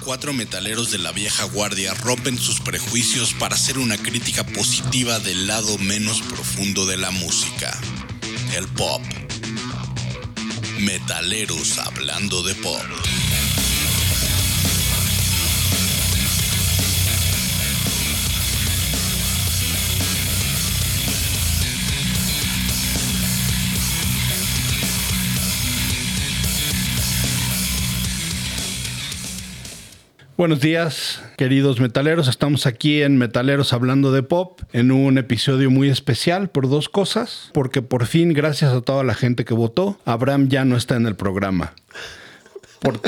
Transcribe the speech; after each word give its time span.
cuatro 0.00 0.32
metaleros 0.32 0.90
de 0.90 0.98
la 0.98 1.12
vieja 1.12 1.44
guardia 1.44 1.94
rompen 1.94 2.38
sus 2.38 2.60
prejuicios 2.60 3.34
para 3.34 3.54
hacer 3.54 3.78
una 3.78 3.96
crítica 3.96 4.44
positiva 4.44 5.18
del 5.18 5.46
lado 5.46 5.78
menos 5.78 6.22
profundo 6.22 6.86
de 6.86 6.96
la 6.96 7.10
música, 7.10 7.78
el 8.56 8.66
pop. 8.68 9.02
Metaleros 10.78 11.78
hablando 11.78 12.42
de 12.42 12.54
pop. 12.56 12.82
Buenos 30.40 30.60
días, 30.60 31.22
queridos 31.36 31.80
metaleros. 31.80 32.26
Estamos 32.26 32.64
aquí 32.64 33.02
en 33.02 33.18
Metaleros 33.18 33.74
hablando 33.74 34.10
de 34.10 34.22
pop, 34.22 34.62
en 34.72 34.90
un 34.90 35.18
episodio 35.18 35.70
muy 35.70 35.90
especial 35.90 36.48
por 36.48 36.66
dos 36.66 36.88
cosas. 36.88 37.50
Porque 37.52 37.82
por 37.82 38.06
fin, 38.06 38.32
gracias 38.32 38.72
a 38.72 38.80
toda 38.80 39.04
la 39.04 39.12
gente 39.12 39.44
que 39.44 39.52
votó, 39.52 39.98
Abraham 40.06 40.48
ya 40.48 40.64
no 40.64 40.78
está 40.78 40.96
en 40.96 41.04
el 41.04 41.14
programa. 41.14 41.74
Por, 42.80 43.02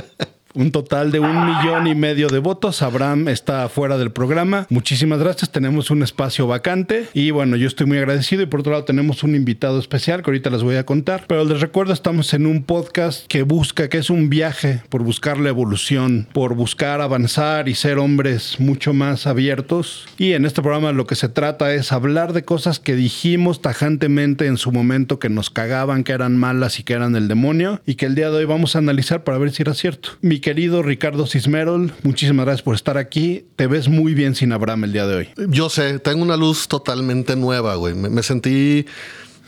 un 0.55 0.71
total 0.73 1.11
de 1.11 1.21
un 1.21 1.47
millón 1.47 1.87
y 1.87 1.95
medio 1.95 2.29
de 2.29 2.39
votos. 2.39 2.83
Abraham 2.83 3.29
está 3.29 3.69
fuera 3.69 3.99
del 3.99 4.13
programa. 4.13 4.67
Muchísimas 4.71 5.19
gracias. 5.19 5.51
Tenemos 5.51 5.91
un 5.91 6.03
espacio 6.03 6.47
vacante 6.47 7.09
y 7.15 7.31
bueno, 7.31 7.57
yo 7.57 7.67
estoy 7.67 7.87
muy 7.87 7.99
agradecido. 7.99 8.43
Y 8.43 8.47
por 8.47 8.61
otro 8.61 8.73
lado, 8.73 8.85
tenemos 8.85 9.23
un 9.23 9.35
invitado 9.35 9.79
especial 9.79 10.23
que 10.23 10.31
ahorita 10.31 10.51
les 10.51 10.63
voy 10.63 10.77
a 10.77 10.87
contar. 10.87 11.25
Pero 11.27 11.45
les 11.45 11.61
recuerdo, 11.61 11.93
estamos 11.93 12.35
en 12.35 12.47
un 12.47 12.63
podcast 12.63 13.27
que 13.27 13.43
busca, 13.43 13.89
que 13.89 13.99
es 13.99 14.11
un 14.11 14.31
viaje 14.31 14.83
por 14.89 15.03
buscar 15.03 15.39
la 15.39 15.49
evolución, 15.49 16.29
por 16.33 16.55
buscar 16.55 17.01
avanzar 17.01 17.69
y 17.69 17.75
ser 17.75 17.99
hombres 17.99 18.61
mucho 18.61 18.93
más 18.93 19.27
abiertos. 19.27 20.07
Y 20.19 20.33
en 20.33 20.45
este 20.45 20.63
programa 20.63 20.93
lo 20.93 21.07
que 21.07 21.15
se 21.15 21.29
trata 21.29 21.73
es 21.75 21.93
hablar 21.93 22.33
de 22.33 22.45
cosas 22.45 22.79
que 22.79 22.95
dijimos 22.95 23.63
tajantemente 23.63 24.47
en 24.47 24.57
su 24.57 24.73
momento 24.73 25.19
que 25.19 25.29
nos 25.29 25.51
cagaban, 25.51 26.05
que 26.05 26.13
eran 26.13 26.37
malas 26.37 26.79
y 26.79 26.83
que 26.83 26.95
eran 26.95 27.17
el 27.17 27.29
demonio 27.29 27.81
y 27.87 27.95
que 27.95 28.07
el 28.07 28.15
día 28.15 28.31
de 28.31 28.37
hoy 28.37 28.45
vamos 28.45 28.77
a 28.77 28.79
analizar 28.79 29.25
para 29.25 29.39
ver 29.39 29.53
si 29.53 29.63
era 29.63 29.75
cierto. 29.75 30.11
Mi 30.21 30.41
querido 30.43 30.83
Ricardo 30.83 31.27
Cismerol, 31.27 31.95
muchísimas 32.03 32.45
gracias 32.45 32.63
por 32.63 32.75
estar 32.75 32.99
aquí. 32.99 33.47
Te 33.57 33.67
ves 33.67 33.89
muy 33.89 34.13
bien 34.13 34.35
sin 34.35 34.53
Abraham 34.53 34.85
el 34.85 34.93
día 34.93 35.07
de 35.07 35.17
hoy. 35.17 35.29
Yo 35.49 35.71
sé, 35.71 35.99
tengo 36.01 36.23
una 36.23 36.37
luz 36.37 36.69
totalmente 36.69 37.37
nueva, 37.37 37.77
güey. 37.77 37.95
Me, 37.95 38.11
me 38.11 38.23
sentí 38.23 38.85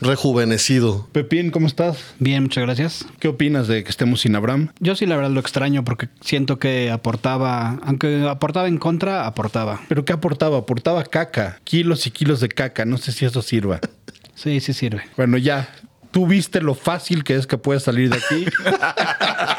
rejuvenecido. 0.01 1.07
Pepín, 1.11 1.51
¿cómo 1.51 1.67
estás? 1.67 1.97
Bien, 2.19 2.43
muchas 2.43 2.63
gracias. 2.63 3.05
¿Qué 3.19 3.27
opinas 3.27 3.67
de 3.67 3.83
que 3.83 3.89
estemos 3.89 4.21
sin 4.21 4.35
Abraham? 4.35 4.69
Yo 4.79 4.95
sí, 4.95 5.05
la 5.05 5.15
verdad, 5.15 5.31
lo 5.31 5.39
extraño 5.39 5.83
porque 5.83 6.09
siento 6.21 6.59
que 6.59 6.91
aportaba, 6.91 7.79
aunque 7.83 8.27
aportaba 8.27 8.67
en 8.67 8.77
contra, 8.77 9.27
aportaba. 9.27 9.81
¿Pero 9.87 10.05
qué 10.05 10.13
aportaba? 10.13 10.57
Aportaba 10.59 11.03
caca, 11.03 11.59
kilos 11.63 12.07
y 12.07 12.11
kilos 12.11 12.39
de 12.39 12.49
caca. 12.49 12.85
No 12.85 12.97
sé 12.97 13.11
si 13.11 13.25
eso 13.25 13.41
sirva. 13.41 13.79
Sí, 14.37 14.59
sí 14.59 14.73
sirve. 14.73 15.01
Bueno, 15.15 15.37
ya. 15.37 15.69
Tú 16.11 16.27
viste 16.27 16.59
lo 16.59 16.75
fácil 16.75 17.23
que 17.23 17.35
es 17.35 17.47
que 17.47 17.57
puedes 17.57 17.83
salir 17.83 18.09
de 18.09 18.17
aquí. 18.17 18.45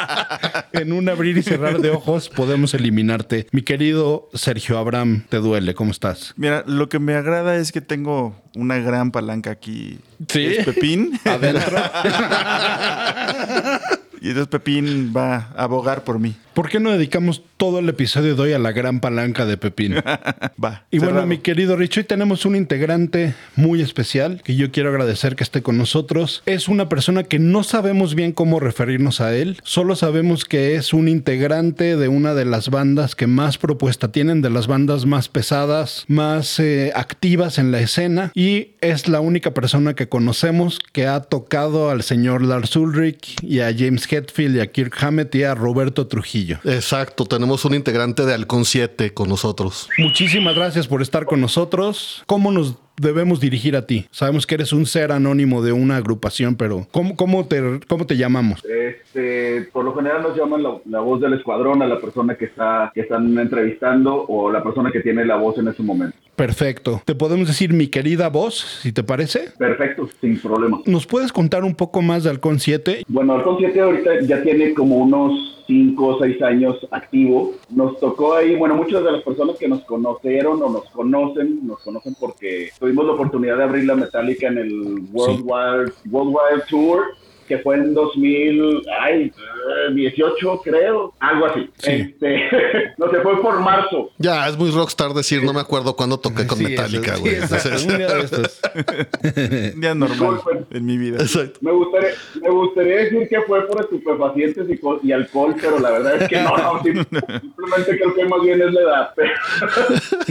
en 0.77 0.93
un 0.93 1.09
abrir 1.09 1.39
y 1.39 1.43
cerrar 1.43 1.81
de 1.81 1.91
ojos 1.91 2.29
podemos 2.29 2.75
eliminarte. 2.75 3.47
Mi 3.53 3.63
querido 3.63 4.29
Sergio 4.35 4.79
Abraham, 4.79 5.25
te 5.29 5.39
duele, 5.39 5.75
¿cómo 5.75 5.91
estás? 5.91 6.35
Mira, 6.37 6.65
lo 6.67 6.89
que 6.89 6.99
me 6.99 7.15
agrada 7.15 7.57
es 7.57 7.73
que 7.73 7.81
tengo 7.81 8.37
una 8.55 8.79
gran 8.79 9.11
palanca 9.11 9.51
aquí. 9.51 9.99
¿Sí? 10.29 10.47
Es 10.47 10.65
Pepín. 10.65 11.19
Adentro. 11.25 11.77
y 14.21 14.29
entonces 14.29 14.49
Pepín 14.49 15.13
va 15.17 15.51
a 15.57 15.65
abogar 15.65 16.05
por 16.05 16.19
mí. 16.19 16.35
¿Por 16.55 16.71
qué 16.71 16.81
no 16.81 16.91
dedicamos 16.91 17.43
todo 17.59 17.81
el 17.81 17.89
episodio 17.91 18.35
de 18.35 18.43
hoy 18.43 18.53
a 18.55 18.59
la 18.59 18.73
gran 18.73 19.01
palanca 19.01 19.45
de 19.45 19.59
Pepín? 19.59 19.97
Va. 20.65 20.87
Y 20.91 20.99
bueno, 20.99 21.13
cerrado. 21.13 21.27
mi 21.27 21.39
querido 21.39 21.77
Rich, 21.77 21.99
hoy 21.99 22.05
tenemos 22.05 22.47
un 22.47 22.57
integrante 22.57 23.35
muy 23.57 23.83
especial 23.83 24.41
que 24.43 24.57
yo 24.57 24.71
quiero 24.71 24.89
agradecer 24.89 25.37
que 25.37 25.45
esté 25.45 25.61
con 25.61 25.77
nosotros. 25.77 26.43
Es 26.47 26.69
una 26.69 26.89
persona 26.89 27.25
que 27.25 27.39
no 27.39 27.63
sabemos 27.63 28.15
bien 28.15 28.33
cómo 28.33 28.59
referirnos 28.59 29.21
a 29.21 29.37
él, 29.37 29.61
solo 29.65 29.97
sabemos 29.97 30.47
que 30.47 30.77
es 30.77 30.95
un 30.95 31.09
integrante 31.09 31.97
de 31.97 32.09
una 32.09 32.33
de 32.33 32.47
las 32.47 32.71
bandas 32.71 33.15
que 33.15 33.27
más 33.27 33.59
propuesta 33.59 34.11
tienen, 34.11 34.41
de 34.41 34.49
las 34.49 34.67
bandas 34.67 35.05
más 35.05 35.29
pesadas, 35.29 36.07
más 36.09 36.59
eh, 36.59 36.91
activas 36.95 37.59
en 37.59 37.71
la 37.71 37.81
escena 37.81 38.33
y 38.35 38.69
es 38.81 39.09
la 39.09 39.21
única 39.21 39.53
persona 39.53 39.95
que 39.95 40.09
conocemos 40.09 40.79
que 40.93 41.07
ha 41.07 41.21
tocado 41.21 41.91
al 41.91 42.03
señor 42.03 42.41
Lars 42.43 42.77
Ulrich 42.77 43.37
y 43.43 43.61
a 43.61 43.75
James 43.77 44.06
Hetfield 44.11 44.57
y 44.57 44.61
a 44.61 44.67
Kirk 44.67 44.97
Hammett 45.03 45.35
y 45.35 45.45
a 45.45 45.55
Roberto 45.55 46.07
Trujillo. 46.07 46.59
Exacto, 46.65 47.25
tenemos 47.27 47.65
un 47.65 47.75
integrante 47.75 48.25
de 48.25 48.35
Halcón 48.35 48.65
7 48.65 49.15
con 49.15 49.29
nosotros. 49.29 49.89
Muchísimas 49.99 50.55
gracias 50.55 50.87
por 50.87 51.03
estar 51.03 51.27
con 51.27 51.41
nosotros. 51.41 52.23
¿Cómo 52.27 52.53
nos 52.53 52.77
debemos 52.97 53.41
dirigir 53.41 53.77
a 53.77 53.87
ti? 53.87 54.07
Sabemos 54.11 54.47
que 54.47 54.55
eres 54.55 54.73
un 54.73 54.87
ser 54.87 55.13
anónimo 55.13 55.63
de 55.63 55.73
una 55.73 55.97
agrupación, 55.97 56.57
pero 56.57 56.87
¿cómo, 56.91 57.17
cómo, 57.17 57.47
te, 57.47 57.81
cómo 57.87 58.07
te 58.07 58.17
llamamos? 58.17 58.65
Este, 58.65 59.69
por 59.73 59.85
lo 59.85 59.95
general 59.95 60.23
nos 60.23 60.37
llaman 60.37 60.63
la, 60.63 60.79
la 60.87 61.01
voz 61.01 61.21
del 61.21 61.35
escuadrón 61.35 61.83
a 61.83 61.87
la 61.87 62.01
persona 62.01 62.37
que 62.37 62.47
está 62.47 62.91
que 62.95 63.03
están 63.03 63.39
entrevistando 63.39 64.25
o 64.29 64.51
la 64.51 64.63
persona 64.63 64.91
que 64.91 65.01
tiene 65.01 65.25
la 65.25 65.37
voz 65.37 65.59
en 65.59 65.69
ese 65.69 65.83
momento. 65.83 66.17
Perfecto. 66.37 67.01
Te 67.05 67.15
podemos 67.15 67.49
decir 67.49 67.73
mi 67.73 67.89
querida 67.89 68.29
voz, 68.29 68.81
si 68.83 68.93
te 68.93 69.03
parece. 69.03 69.51
Perfecto, 69.59 70.09
sin 70.21 70.39
problema. 70.39 70.81
¿Nos 70.85 71.07
puedes 71.07 71.33
contar 71.33 71.65
un 71.65 71.75
poco 71.75 72.03
más 72.03 72.25
de 72.25 72.31
Halcón 72.31 72.61
7? 72.61 73.05
Bueno, 73.09 73.35
Halcón 73.35 73.57
7 73.59 73.81
ahorita 73.81 74.21
ya 74.21 74.43
tiene 74.43 74.75
como 74.75 74.99
unos 74.99 75.65
5 75.67 76.07
o 76.07 76.21
6 76.21 76.43
años 76.43 76.77
activo. 76.91 77.55
Nos 77.71 77.99
tocó 77.99 78.35
ahí, 78.35 78.55
bueno, 78.55 78.75
muchas 78.75 79.03
de 79.03 79.13
las 79.13 79.23
personas 79.23 79.57
que 79.57 79.67
nos 79.67 79.83
conocieron 79.85 80.63
o 80.63 80.71
nos 80.71 80.85
conocen, 80.91 81.67
nos 81.67 81.81
conocen 81.81 82.15
porque 82.21 82.71
tuvimos 82.79 83.07
la 83.07 83.13
oportunidad 83.13 83.57
de 83.57 83.65
abrir 83.65 83.85
la 83.85 83.97
Metallica 83.97 84.49
en 84.49 84.59
el 84.59 85.01
Worldwide 85.13 85.93
Worldwide 86.11 86.65
Tour 86.69 87.17
que 87.47 87.59
fue 87.59 87.77
en 87.77 87.95
2018, 87.95 90.61
creo, 90.65 91.13
algo 91.21 91.47
así. 91.47 91.71
Sí. 91.79 91.91
Este, 91.93 92.43
no 92.99 93.09
se 93.11 93.21
fue 93.21 93.41
por 93.41 93.61
marzo. 93.61 94.11
Ya, 94.19 94.49
es 94.49 94.57
muy 94.57 94.71
rockstar 94.71 95.13
decir, 95.15 95.43
no 95.43 95.53
me 95.53 95.61
acuerdo 95.61 95.95
cuándo 95.97 96.19
toqué 96.19 96.47
con 96.47 96.59
Sí, 96.59 96.65
Metallica, 96.65 97.17
güey. 97.17 97.37
sí, 97.37 97.89
día 99.77 99.95
normal 99.95 100.35
Disculpen. 100.37 100.67
en 100.71 100.87
mi 100.87 100.97
vida. 100.99 101.19
Exacto. 101.23 101.59
Me 101.63 101.73
gustaría, 101.73 102.11
me 102.43 102.51
gustaría 102.51 102.97
decir 102.97 103.29
que 103.29 103.41
fue 103.43 103.67
por 103.67 103.81
estupefacientes 103.81 104.69
y, 104.71 104.79
co- 104.79 105.01
y 105.03 105.13
alcohol, 105.13 105.55
pero 105.61 105.79
la 105.79 105.91
verdad 105.91 106.23
es 106.23 106.29
que 106.29 106.41
no, 106.43 106.57
no, 106.57 106.81
sim- 106.83 107.05
simplemente 107.41 107.99
creo 107.99 108.15
que 108.15 108.25
más 108.27 108.43
bien 108.43 108.63
es 108.63 108.73
la 108.73 108.81
edad, 108.81 109.11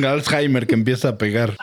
Alzheimer 0.06 0.68
que 0.68 0.74
empieza 0.76 1.10
a 1.10 1.18
pegar. 1.18 1.54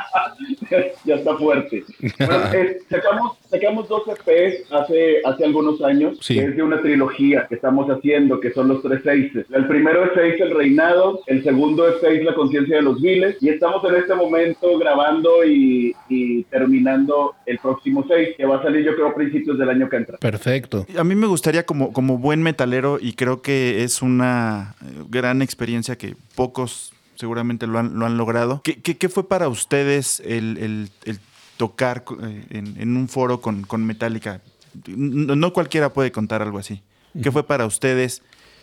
ya 1.05 1.15
está 1.16 1.37
fuerte. 1.37 1.84
Bueno, 2.19 2.44
eh, 2.55 2.78
sacamos, 2.88 3.38
sacamos 3.50 3.88
dos 3.88 4.03
EPs 4.09 4.72
hace, 4.72 5.16
hace 5.25 5.44
algunos 5.44 5.83
años, 5.83 6.19
Sí. 6.21 6.34
que 6.34 6.44
es 6.44 6.56
de 6.56 6.62
una 6.62 6.81
trilogía 6.83 7.47
que 7.49 7.56
estamos 7.56 7.88
haciendo, 7.88 8.41
que 8.41 8.53
son 8.53 8.69
los 8.69 8.82
tres 8.82 9.03
seises. 9.03 9.47
El 9.53 9.66
primero 9.66 10.05
es 10.05 10.11
seis, 10.15 10.34
el 10.41 10.50
reinado, 10.55 11.21
el 11.27 11.43
segundo 11.43 11.88
es 11.88 11.97
seis, 12.00 12.25
la 12.25 12.34
conciencia 12.34 12.77
de 12.77 12.82
los 12.82 13.00
viles, 13.00 13.37
y 13.41 13.49
estamos 13.49 13.82
en 13.84 13.97
este 13.97 14.15
momento 14.15 14.78
grabando 14.78 15.44
y, 15.44 15.94
y 16.09 16.44
terminando 16.44 17.34
el 17.47 17.59
próximo 17.59 18.05
seis, 18.09 18.31
que 18.37 18.44
va 18.47 18.56
a 18.59 18.62
salir 18.62 18.84
yo 18.84 18.94
creo 18.94 19.09
a 19.09 19.15
principios 19.15 19.59
del 19.59 19.69
año 19.71 19.88
que 19.88 19.97
entra. 19.97 20.19
Perfecto. 20.19 20.87
A 20.97 21.05
mí 21.05 21.15
me 21.15 21.27
gustaría 21.27 21.65
como, 21.65 21.93
como 21.93 22.19
buen 22.19 22.43
metalero 22.43 22.99
y 23.00 23.15
creo 23.15 23.43
que 23.43 23.82
es 23.84 24.03
una 24.03 24.75
gran 25.09 25.43
experiencia 25.43 25.97
que 25.97 26.15
pocos 26.34 26.91
seguramente 27.27 27.69
lo 27.69 27.78
han, 27.78 27.97
lo 28.00 28.05
han 28.05 28.16
logrado. 28.19 28.62
¿Qué, 28.65 28.83
qué, 28.83 28.97
qué 28.99 29.09
fue 29.09 29.28
para 29.28 29.49
ustedes 29.49 30.19
el, 30.27 30.59
el- 30.59 30.91
el 31.05 31.21
tocar 31.56 32.03
eh, 32.21 32.43
en, 32.50 32.75
en 32.81 32.97
un 32.97 33.06
foro 33.09 33.41
con, 33.41 33.62
con 33.62 33.87
Metallica? 33.87 34.41
No, 34.88 35.37
no 35.37 35.53
cualquiera 35.53 35.93
puede 35.93 36.11
contar 36.11 36.43
algo 36.43 36.59
así. 36.59 36.82
¿Qué 37.22 37.31
fue 37.31 37.47
para 37.47 37.65
ustedes? 37.65 38.22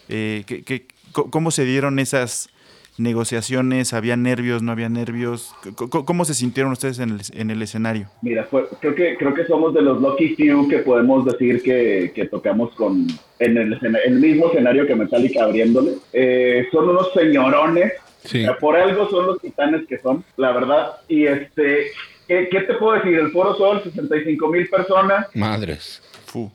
Eh, 0.10 0.44
¿qué- 0.46 0.64
qué- 0.64 0.88
¿Cómo 1.14 1.52
se 1.52 1.64
dieron 1.64 2.00
esas 2.00 2.50
negociaciones? 2.98 3.94
¿Había 3.94 4.18
nervios? 4.18 4.62
¿No 4.62 4.74
había 4.74 4.90
nervios? 4.90 5.54
C- 5.64 5.70
c- 5.70 6.04
¿Cómo 6.06 6.26
se 6.26 6.34
sintieron 6.34 6.74
ustedes 6.74 7.00
en 7.00 7.12
el, 7.12 7.22
en 7.34 7.50
el 7.50 7.62
escenario? 7.62 8.10
Mira, 8.22 8.44
fue- 8.44 8.68
creo 8.82 8.94
que 8.94 9.16
creo 9.18 9.34
que 9.34 9.46
somos 9.46 9.74
de 9.74 9.82
los 9.82 10.02
lucky 10.02 10.36
few 10.36 10.68
que 10.68 10.80
podemos 10.80 11.24
decir 11.26 11.62
que, 11.64 12.12
que 12.14 12.26
tocamos 12.26 12.76
con 12.76 13.08
en 13.40 13.58
el, 13.58 13.80
el 14.06 14.20
mismo 14.20 14.48
escenario 14.52 14.86
que 14.86 14.96
Metallica 14.96 15.46
abriéndole. 15.46 15.94
Eh, 16.12 16.68
son 16.74 16.90
unos 16.90 17.08
señorones. 17.14 17.94
Sí. 18.24 18.46
Por 18.60 18.76
algo 18.76 19.10
son 19.10 19.28
los 19.28 19.40
titanes 19.40 19.88
que 19.88 19.98
son, 19.98 20.24
la 20.38 20.52
verdad. 20.52 20.98
Y 21.08 21.26
este, 21.26 21.92
¿qué, 22.28 22.50
qué 22.50 22.62
te 22.62 22.74
puedo 22.76 22.94
decir? 22.94 23.18
El 23.18 23.32
Foro 23.32 23.56
Sol, 23.56 23.82
65 23.84 24.48
mil 24.48 24.68
personas. 24.70 25.28
Madres. 25.36 26.02
Fu. 26.26 26.52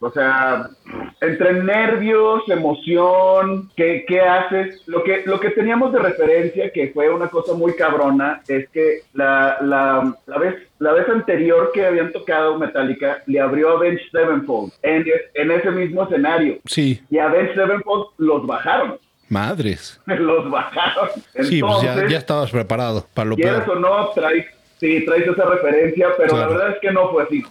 O 0.00 0.10
sea, 0.12 0.68
entre 1.20 1.64
nervios, 1.64 2.48
emoción, 2.48 3.68
¿qué, 3.76 4.04
qué 4.06 4.20
haces? 4.20 4.82
Lo 4.86 5.02
que, 5.02 5.22
lo 5.26 5.40
que 5.40 5.50
teníamos 5.50 5.92
de 5.92 5.98
referencia, 5.98 6.70
que 6.70 6.88
fue 6.88 7.12
una 7.12 7.28
cosa 7.28 7.54
muy 7.54 7.74
cabrona, 7.74 8.40
es 8.46 8.68
que 8.68 9.00
la, 9.12 9.58
la, 9.60 10.14
la, 10.26 10.38
vez, 10.38 10.54
la 10.78 10.92
vez 10.92 11.08
anterior 11.08 11.72
que 11.74 11.84
habían 11.84 12.12
tocado 12.12 12.56
Metallica, 12.58 13.24
le 13.26 13.40
abrió 13.40 13.70
a 13.70 13.72
Avenged 13.72 14.08
Sevenfold 14.12 14.72
en, 14.82 15.04
en 15.34 15.50
ese 15.50 15.70
mismo 15.72 16.04
escenario. 16.04 16.58
Sí. 16.66 17.02
Y 17.10 17.18
a 17.18 17.26
Avenged 17.26 17.54
Sevenfold 17.54 18.06
los 18.18 18.46
bajaron. 18.46 18.98
Madres. 19.28 20.00
los 20.06 20.50
bajaron. 20.50 21.08
Sí, 21.42 21.60
pues 21.60 21.82
ya, 21.82 21.92
Entonces, 21.92 22.10
ya 22.10 22.18
estabas 22.18 22.50
preparado 22.50 23.06
para 23.14 23.28
lo 23.30 23.36
quieras 23.36 23.64
peor. 23.64 23.76
o 23.76 23.80
no, 23.80 24.08
traes, 24.10 24.46
sí, 24.80 25.04
traes 25.04 25.26
esa 25.26 25.44
referencia, 25.44 26.08
pero 26.16 26.30
Claro. 26.30 26.46
la 26.52 26.56
verdad 26.58 26.74
es 26.74 26.80
que 26.80 26.90
no 26.92 27.10
fue 27.10 27.22
así. 27.24 27.42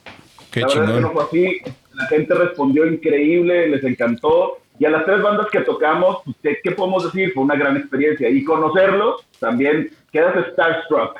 Qué 0.51 0.61
la 0.61 0.67
verdad 0.67 0.83
es 0.83 0.89
que 0.95 1.01
no 1.01 1.07
chingón. 1.09 1.13
fue 1.13 1.23
así. 1.23 1.61
La 1.93 2.05
gente 2.07 2.33
respondió 2.35 2.85
increíble, 2.87 3.67
les 3.69 3.83
encantó. 3.83 4.59
Y 4.79 4.85
a 4.85 4.91
las 4.91 5.05
tres 5.05 5.21
bandas 5.23 5.47
que 5.51 5.61
tocamos, 5.61 6.19
pues, 6.23 6.35
¿qué, 6.43 6.57
qué 6.63 6.71
podemos 6.71 7.03
decir? 7.03 7.33
Fue 7.33 7.43
una 7.43 7.55
gran 7.55 7.75
experiencia. 7.77 8.29
Y 8.29 8.43
conocerlos, 8.43 9.25
también 9.39 9.89
quedas 10.11 10.35
starstruck. 10.51 11.15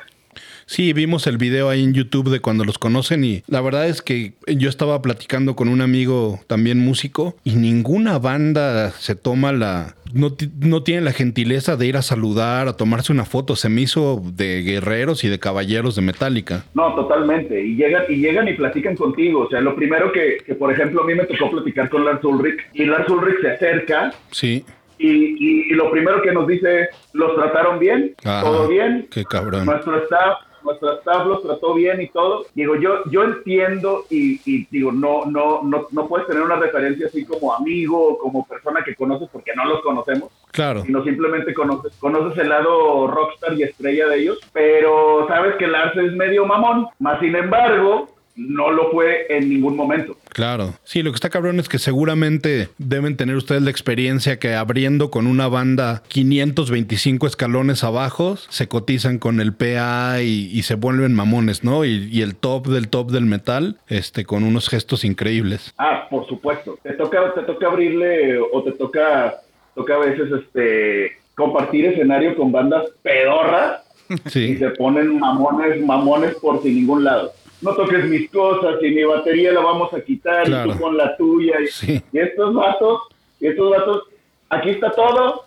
Sí, 0.70 0.92
vimos 0.92 1.26
el 1.26 1.38
video 1.38 1.70
ahí 1.70 1.82
en 1.82 1.94
YouTube 1.94 2.28
de 2.28 2.40
cuando 2.40 2.62
los 2.62 2.76
conocen 2.78 3.24
y 3.24 3.42
la 3.48 3.62
verdad 3.62 3.88
es 3.88 4.02
que 4.02 4.34
yo 4.46 4.68
estaba 4.68 5.00
platicando 5.00 5.56
con 5.56 5.70
un 5.70 5.80
amigo 5.80 6.40
también 6.46 6.78
músico 6.78 7.34
y 7.42 7.52
ninguna 7.56 8.18
banda 8.18 8.90
se 8.90 9.14
toma 9.16 9.52
la... 9.52 9.94
No, 10.12 10.36
no 10.60 10.82
tiene 10.82 11.00
la 11.00 11.12
gentileza 11.12 11.76
de 11.76 11.86
ir 11.86 11.96
a 11.96 12.02
saludar, 12.02 12.68
a 12.68 12.74
tomarse 12.76 13.12
una 13.12 13.24
foto. 13.24 13.56
Se 13.56 13.70
me 13.70 13.80
hizo 13.80 14.22
de 14.34 14.60
guerreros 14.62 15.24
y 15.24 15.28
de 15.28 15.38
caballeros 15.38 15.96
de 15.96 16.02
Metallica. 16.02 16.66
No, 16.74 16.94
totalmente. 16.94 17.62
Y 17.64 17.74
llegan, 17.76 18.02
y 18.10 18.16
llegan 18.16 18.46
y 18.48 18.52
platican 18.52 18.94
contigo. 18.94 19.44
O 19.46 19.48
sea, 19.48 19.60
lo 19.62 19.74
primero 19.74 20.12
que, 20.12 20.36
que, 20.46 20.54
por 20.54 20.70
ejemplo, 20.70 21.02
a 21.02 21.06
mí 21.06 21.14
me 21.14 21.24
tocó 21.24 21.50
platicar 21.50 21.88
con 21.88 22.04
Lars 22.04 22.22
Ulrich, 22.24 22.58
y 22.74 22.84
Lars 22.84 23.08
Ulrich 23.08 23.40
se 23.40 23.50
acerca 23.52 24.12
Sí. 24.30 24.64
y, 24.98 25.08
y- 25.08 25.62
y 25.70 25.74
lo 25.74 25.90
primero 25.90 26.20
que 26.22 26.32
nos 26.32 26.46
dice 26.46 26.88
¿los 27.14 27.34
trataron 27.36 27.78
bien? 27.78 28.14
Ajá. 28.24 28.42
¿Todo 28.42 28.68
bien? 28.68 29.08
Qué 29.10 29.24
cabrón. 29.24 29.66
Nuestro 29.66 30.02
staff, 30.04 30.38
los 30.64 31.42
trató 31.42 31.74
bien 31.74 32.00
y 32.00 32.08
todo. 32.08 32.46
Digo, 32.54 32.76
yo, 32.76 33.04
yo 33.10 33.24
entiendo 33.24 34.04
y, 34.10 34.40
y 34.44 34.66
digo, 34.70 34.92
no, 34.92 35.24
no, 35.26 35.62
no, 35.62 35.86
no 35.90 36.08
puedes 36.08 36.26
tener 36.26 36.42
una 36.42 36.56
referencia 36.56 37.06
así 37.06 37.24
como 37.24 37.52
amigo 37.54 38.12
o 38.12 38.18
como 38.18 38.46
persona 38.46 38.82
que 38.84 38.94
conoces 38.94 39.28
porque 39.32 39.52
no 39.54 39.64
los 39.64 39.80
conocemos 39.82 40.30
Claro. 40.50 40.82
sino 40.82 41.04
simplemente 41.04 41.54
conoces, 41.54 41.92
conoces 42.00 42.38
el 42.38 42.48
lado 42.48 43.06
rockstar 43.06 43.52
y 43.54 43.62
estrella 43.62 44.08
de 44.08 44.20
ellos, 44.20 44.38
pero 44.52 45.26
sabes 45.28 45.54
que 45.56 45.66
Lars 45.66 45.96
es 45.96 46.12
medio 46.14 46.46
mamón, 46.46 46.88
más 46.98 47.20
sin 47.20 47.36
embargo, 47.36 48.08
no 48.38 48.70
lo 48.70 48.90
fue 48.92 49.26
en 49.30 49.48
ningún 49.48 49.74
momento. 49.76 50.16
Claro. 50.32 50.74
Sí, 50.84 51.02
lo 51.02 51.10
que 51.10 51.16
está 51.16 51.28
cabrón 51.28 51.58
es 51.58 51.68
que 51.68 51.78
seguramente 51.80 52.68
deben 52.78 53.16
tener 53.16 53.34
ustedes 53.34 53.62
la 53.62 53.70
experiencia 53.70 54.38
que 54.38 54.54
abriendo 54.54 55.10
con 55.10 55.26
una 55.26 55.48
banda 55.48 56.02
525 56.08 57.26
escalones 57.26 57.82
abajo, 57.84 58.36
se 58.48 58.68
cotizan 58.68 59.18
con 59.18 59.40
el 59.40 59.52
PA 59.54 60.22
y, 60.22 60.50
y 60.52 60.62
se 60.62 60.76
vuelven 60.76 61.14
mamones, 61.14 61.64
¿no? 61.64 61.84
Y, 61.84 62.08
y 62.12 62.22
el 62.22 62.36
top 62.36 62.68
del 62.68 62.88
top 62.88 63.10
del 63.10 63.26
metal, 63.26 63.78
este, 63.88 64.24
con 64.24 64.44
unos 64.44 64.68
gestos 64.68 65.04
increíbles. 65.04 65.74
Ah, 65.78 66.06
por 66.08 66.26
supuesto. 66.28 66.78
Te 66.82 66.92
toca, 66.94 67.34
te 67.34 67.42
toca 67.42 67.66
abrirle 67.66 68.38
o 68.38 68.62
te 68.62 68.72
toca, 68.72 69.34
toca 69.74 69.94
a 69.96 69.98
veces 69.98 70.28
este 70.42 71.12
compartir 71.34 71.86
escenario 71.86 72.36
con 72.36 72.50
bandas 72.52 72.84
pedorras 73.02 73.82
y 74.08 74.30
Sí. 74.30 74.56
se 74.56 74.70
ponen 74.70 75.18
mamones, 75.18 75.80
mamones 75.84 76.34
por 76.36 76.62
sin 76.62 76.76
ningún 76.76 77.04
lado. 77.04 77.32
No 77.60 77.74
toques 77.74 78.04
mis 78.04 78.30
cosas 78.30 78.76
y 78.82 78.90
mi 78.90 79.04
batería 79.04 79.52
la 79.52 79.60
vamos 79.60 79.92
a 79.92 80.00
quitar 80.00 80.44
Claro. 80.46 80.70
y 80.70 80.72
tú 80.74 80.80
con 80.80 80.96
la 80.96 81.16
tuya. 81.16 81.56
Y, 81.62 81.66
Sí. 81.68 82.02
y 82.12 82.18
estos 82.18 82.54
vatos, 82.54 83.00
y 83.40 83.48
estos 83.48 83.70
vatos, 83.70 84.02
aquí 84.48 84.70
está 84.70 84.90
todo. 84.92 85.44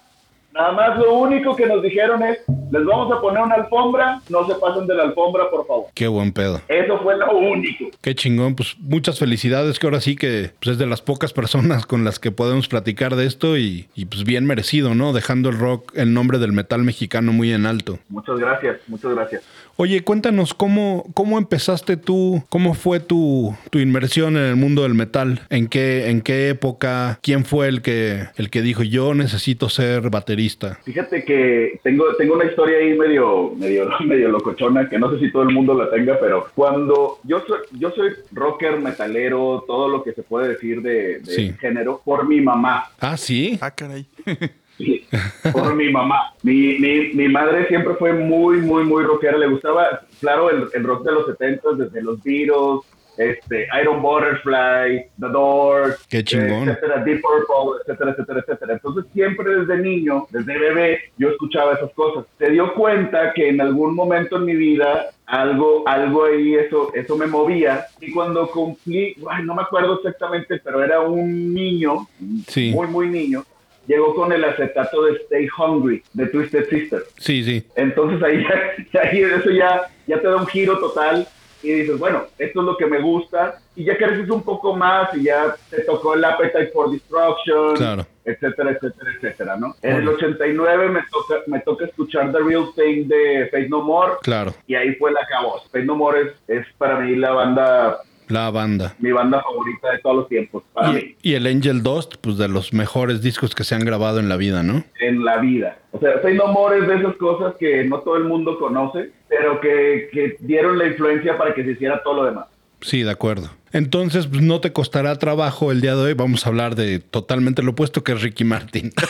Nada 0.53 0.73
más 0.73 0.99
lo 0.99 1.13
único 1.13 1.55
que 1.55 1.65
nos 1.65 1.81
dijeron 1.81 2.21
es, 2.23 2.39
les 2.71 2.83
vamos 2.83 3.09
a 3.13 3.21
poner 3.21 3.41
una 3.41 3.55
alfombra, 3.55 4.19
no 4.27 4.45
se 4.45 4.53
pasen 4.55 4.85
de 4.85 4.95
la 4.95 5.03
alfombra, 5.03 5.49
por 5.49 5.65
favor. 5.65 5.85
Qué 5.93 6.09
buen 6.09 6.33
pedo. 6.33 6.59
Eso 6.67 6.99
fue 6.99 7.17
lo 7.17 7.31
único. 7.37 7.85
Qué 8.01 8.13
chingón. 8.15 8.55
Pues 8.55 8.75
muchas 8.77 9.17
felicidades, 9.17 9.79
que 9.79 9.87
ahora 9.87 10.01
sí 10.01 10.17
que 10.17 10.51
pues, 10.59 10.73
es 10.73 10.77
de 10.77 10.87
las 10.87 11.01
pocas 11.01 11.31
personas 11.31 11.85
con 11.85 12.03
las 12.03 12.19
que 12.19 12.31
podemos 12.31 12.67
platicar 12.67 13.15
de 13.15 13.27
esto 13.27 13.57
y, 13.57 13.87
y 13.95 14.03
pues 14.03 14.25
bien 14.25 14.45
merecido, 14.45 14.93
¿no? 14.93 15.13
Dejando 15.13 15.47
el 15.47 15.57
rock, 15.57 15.93
el 15.95 16.13
nombre 16.13 16.37
del 16.37 16.51
metal 16.51 16.81
mexicano 16.83 17.31
muy 17.31 17.53
en 17.53 17.65
alto. 17.65 17.99
Muchas 18.09 18.37
gracias, 18.37 18.81
muchas 18.87 19.13
gracias. 19.15 19.43
Oye, 19.77 20.03
cuéntanos 20.03 20.53
cómo, 20.53 21.05
cómo 21.15 21.37
empezaste 21.39 21.97
tú, 21.97 22.43
cómo 22.49 22.75
fue 22.75 22.99
tu, 22.99 23.55
tu 23.71 23.79
inmersión 23.79 24.37
en 24.37 24.43
el 24.43 24.55
mundo 24.55 24.83
del 24.83 24.93
metal, 24.93 25.41
en 25.49 25.67
qué, 25.67 26.09
en 26.09 26.21
qué 26.21 26.49
época, 26.49 27.17
quién 27.23 27.45
fue 27.45 27.67
el 27.67 27.81
que, 27.81 28.25
el 28.35 28.49
que 28.51 28.61
dijo 28.61 28.83
yo 28.83 29.13
necesito 29.15 29.69
ser 29.69 30.09
baterista. 30.11 30.77
Fíjate 30.83 31.23
que 31.23 31.79
tengo, 31.83 32.03
tengo 32.17 32.35
una 32.35 32.45
historia 32.45 32.77
ahí 32.77 32.93
medio, 32.97 33.53
medio, 33.57 33.89
medio 34.05 34.29
locochona, 34.29 34.87
que 34.87 34.99
no 34.99 35.11
sé 35.11 35.19
si 35.19 35.31
todo 35.31 35.43
el 35.43 35.49
mundo 35.53 35.73
la 35.73 35.89
tenga, 35.89 36.19
pero 36.19 36.47
cuando 36.53 37.17
yo 37.23 37.43
soy, 37.47 37.59
yo 37.79 37.91
soy 37.91 38.11
rocker, 38.31 38.79
metalero, 38.79 39.63
todo 39.65 39.87
lo 39.87 40.03
que 40.03 40.13
se 40.13 40.21
puede 40.21 40.49
decir 40.49 40.81
de, 40.81 41.19
de 41.19 41.25
Sí. 41.31 41.53
género, 41.59 42.01
por 42.05 42.27
mi 42.27 42.39
mamá. 42.41 42.83
Ah, 42.99 43.17
sí. 43.17 43.57
Ah, 43.61 43.71
caray. 43.71 44.05
Sí, 44.83 45.05
por 45.51 45.75
mi 45.75 45.89
mamá. 45.91 46.33
Mi, 46.43 46.77
mi, 46.79 47.13
mi 47.13 47.27
madre 47.27 47.67
siempre 47.67 47.93
fue 47.95 48.13
muy, 48.13 48.57
muy, 48.61 48.83
muy 48.83 49.03
rockera. 49.03 49.37
Le 49.37 49.47
gustaba, 49.47 50.01
claro, 50.19 50.49
el, 50.49 50.67
el 50.73 50.83
rock 50.83 51.05
de 51.05 51.11
los 51.11 51.25
70 51.27 51.69
desde 51.77 52.01
los 52.01 52.21
Beatles, 52.23 52.81
este, 53.17 53.67
Iron 53.81 54.01
Butterfly, 54.01 55.05
The 55.19 55.27
Doors, 55.27 56.05
Qué 56.09 56.23
chingón. 56.23 56.69
etcétera, 56.69 57.03
Deep 57.03 57.21
Purple, 57.21 57.81
etcétera, 57.85 58.11
etcétera, 58.11 58.39
etcétera. 58.39 58.73
Entonces 58.73 59.05
siempre 59.13 59.55
desde 59.59 59.77
niño, 59.77 60.25
desde 60.31 60.57
bebé, 60.57 60.99
yo 61.17 61.29
escuchaba 61.29 61.73
esas 61.73 61.91
cosas. 61.93 62.25
Se 62.39 62.49
dio 62.49 62.73
cuenta 62.73 63.33
que 63.33 63.49
en 63.49 63.61
algún 63.61 63.95
momento 63.95 64.37
en 64.37 64.45
mi 64.45 64.55
vida 64.55 65.07
algo, 65.25 65.83
algo 65.87 66.25
ahí, 66.25 66.55
eso, 66.55 66.91
eso 66.93 67.15
me 67.17 67.27
movía. 67.27 67.85
Y 67.99 68.11
cuando 68.11 68.47
cumplí, 68.49 69.15
ay, 69.29 69.43
no 69.45 69.55
me 69.55 69.61
acuerdo 69.61 69.97
exactamente, 69.97 70.59
pero 70.63 70.83
era 70.83 71.01
un 71.01 71.53
niño, 71.53 72.07
Sí. 72.47 72.71
muy, 72.73 72.87
muy 72.87 73.09
niño, 73.09 73.43
llegó 73.91 74.15
con 74.15 74.31
el 74.31 74.43
acetato 74.43 75.03
de 75.05 75.13
Stay 75.17 75.47
Hungry 75.57 76.01
de 76.13 76.25
Twisted 76.27 76.69
Sister. 76.69 77.03
Sí, 77.17 77.43
sí. 77.43 77.63
Entonces 77.75 78.21
ahí, 78.23 78.45
ahí 79.03 79.21
eso 79.21 79.49
ya, 79.51 79.81
ya 80.07 80.19
te 80.19 80.27
da 80.27 80.37
un 80.37 80.47
giro 80.47 80.77
total 80.79 81.27
y 81.63 81.71
dices, 81.73 81.99
bueno, 81.99 82.23
esto 82.39 82.59
es 82.61 82.65
lo 82.65 82.75
que 82.75 82.87
me 82.87 82.99
gusta 83.01 83.59
y 83.75 83.83
ya 83.83 83.95
creces 83.95 84.27
un 84.31 84.41
poco 84.41 84.75
más 84.75 85.15
y 85.15 85.25
ya 85.25 85.55
te 85.69 85.81
tocó 85.83 86.15
el 86.15 86.23
Appetite 86.25 86.67
for 86.73 86.89
Destruction, 86.89 87.75
Claro. 87.75 88.05
etcétera, 88.25 88.71
etcétera, 88.71 89.11
etcétera, 89.15 89.57
¿no? 89.57 89.75
En 89.83 89.97
el 89.97 90.07
89 90.07 90.89
me 90.89 91.01
toca, 91.11 91.35
me 91.45 91.59
toca 91.59 91.85
escuchar 91.85 92.31
The 92.31 92.39
Real 92.39 92.65
Thing 92.75 93.07
de 93.07 93.47
Faith 93.51 93.69
No 93.69 93.81
More 93.83 94.13
Claro. 94.23 94.53
y 94.65 94.73
ahí 94.73 94.95
fue 94.95 95.11
la 95.11 95.21
cabos. 95.27 95.69
Faith 95.71 95.85
No 95.85 95.95
More 95.95 96.21
es, 96.21 96.31
es 96.47 96.65
para 96.79 96.99
mí 96.99 97.15
la 97.15 97.31
banda, 97.31 97.99
La 98.31 98.49
banda. 98.49 98.95
mi 98.99 99.11
banda 99.11 99.41
favorita 99.41 99.91
de 99.91 99.99
todos 99.99 100.15
los 100.15 100.27
tiempos, 100.27 100.63
para 100.73 100.93
mí. 100.93 101.15
Y, 101.21 101.33
el 101.33 101.47
Angel 101.47 101.83
Dust, 101.83 102.15
pues 102.21 102.37
de 102.37 102.47
los 102.47 102.73
mejores 102.73 103.21
discos 103.21 103.53
que 103.53 103.63
se 103.63 103.75
han 103.75 103.85
grabado 103.85 104.19
en 104.19 104.29
la 104.29 104.37
vida, 104.37 104.63
¿no? 104.63 104.83
en 104.99 105.25
la 105.25 105.37
vida. 105.37 105.77
O 105.91 105.99
sea, 105.99 106.19
Faith 106.21 106.37
No 106.37 106.47
More 106.47 106.79
es 106.79 106.87
de 106.87 106.95
esas 106.95 107.15
cosas 107.17 107.55
que 107.59 107.83
no 107.83 107.99
todo 107.99 108.15
el 108.15 108.23
mundo 108.23 108.57
conoce, 108.57 109.11
pero 109.27 109.59
que, 109.59 110.09
que 110.11 110.35
dieron 110.39 110.77
la 110.77 110.87
influencia 110.87 111.37
para 111.37 111.53
que 111.53 111.63
se 111.63 111.71
hiciera 111.71 112.01
todo 112.03 112.15
lo 112.15 112.25
demás. 112.25 112.45
Sí, 112.81 113.03
de 113.03 113.11
acuerdo. 113.11 113.49
Entonces, 113.73 114.27
pues, 114.27 114.41
no 114.41 114.59
te 114.59 114.73
costará 114.73 115.17
trabajo 115.17 115.71
el 115.71 115.79
día 115.79 115.95
de 115.95 116.01
hoy. 116.01 116.13
Vamos 116.13 116.45
a 116.45 116.49
hablar 116.49 116.75
de 116.75 116.99
totalmente 116.99 117.63
lo 117.63 117.71
opuesto 117.71 118.03
que 118.03 118.11
es 118.11 118.21
Ricky 118.21 118.43
Martin. 118.43 118.91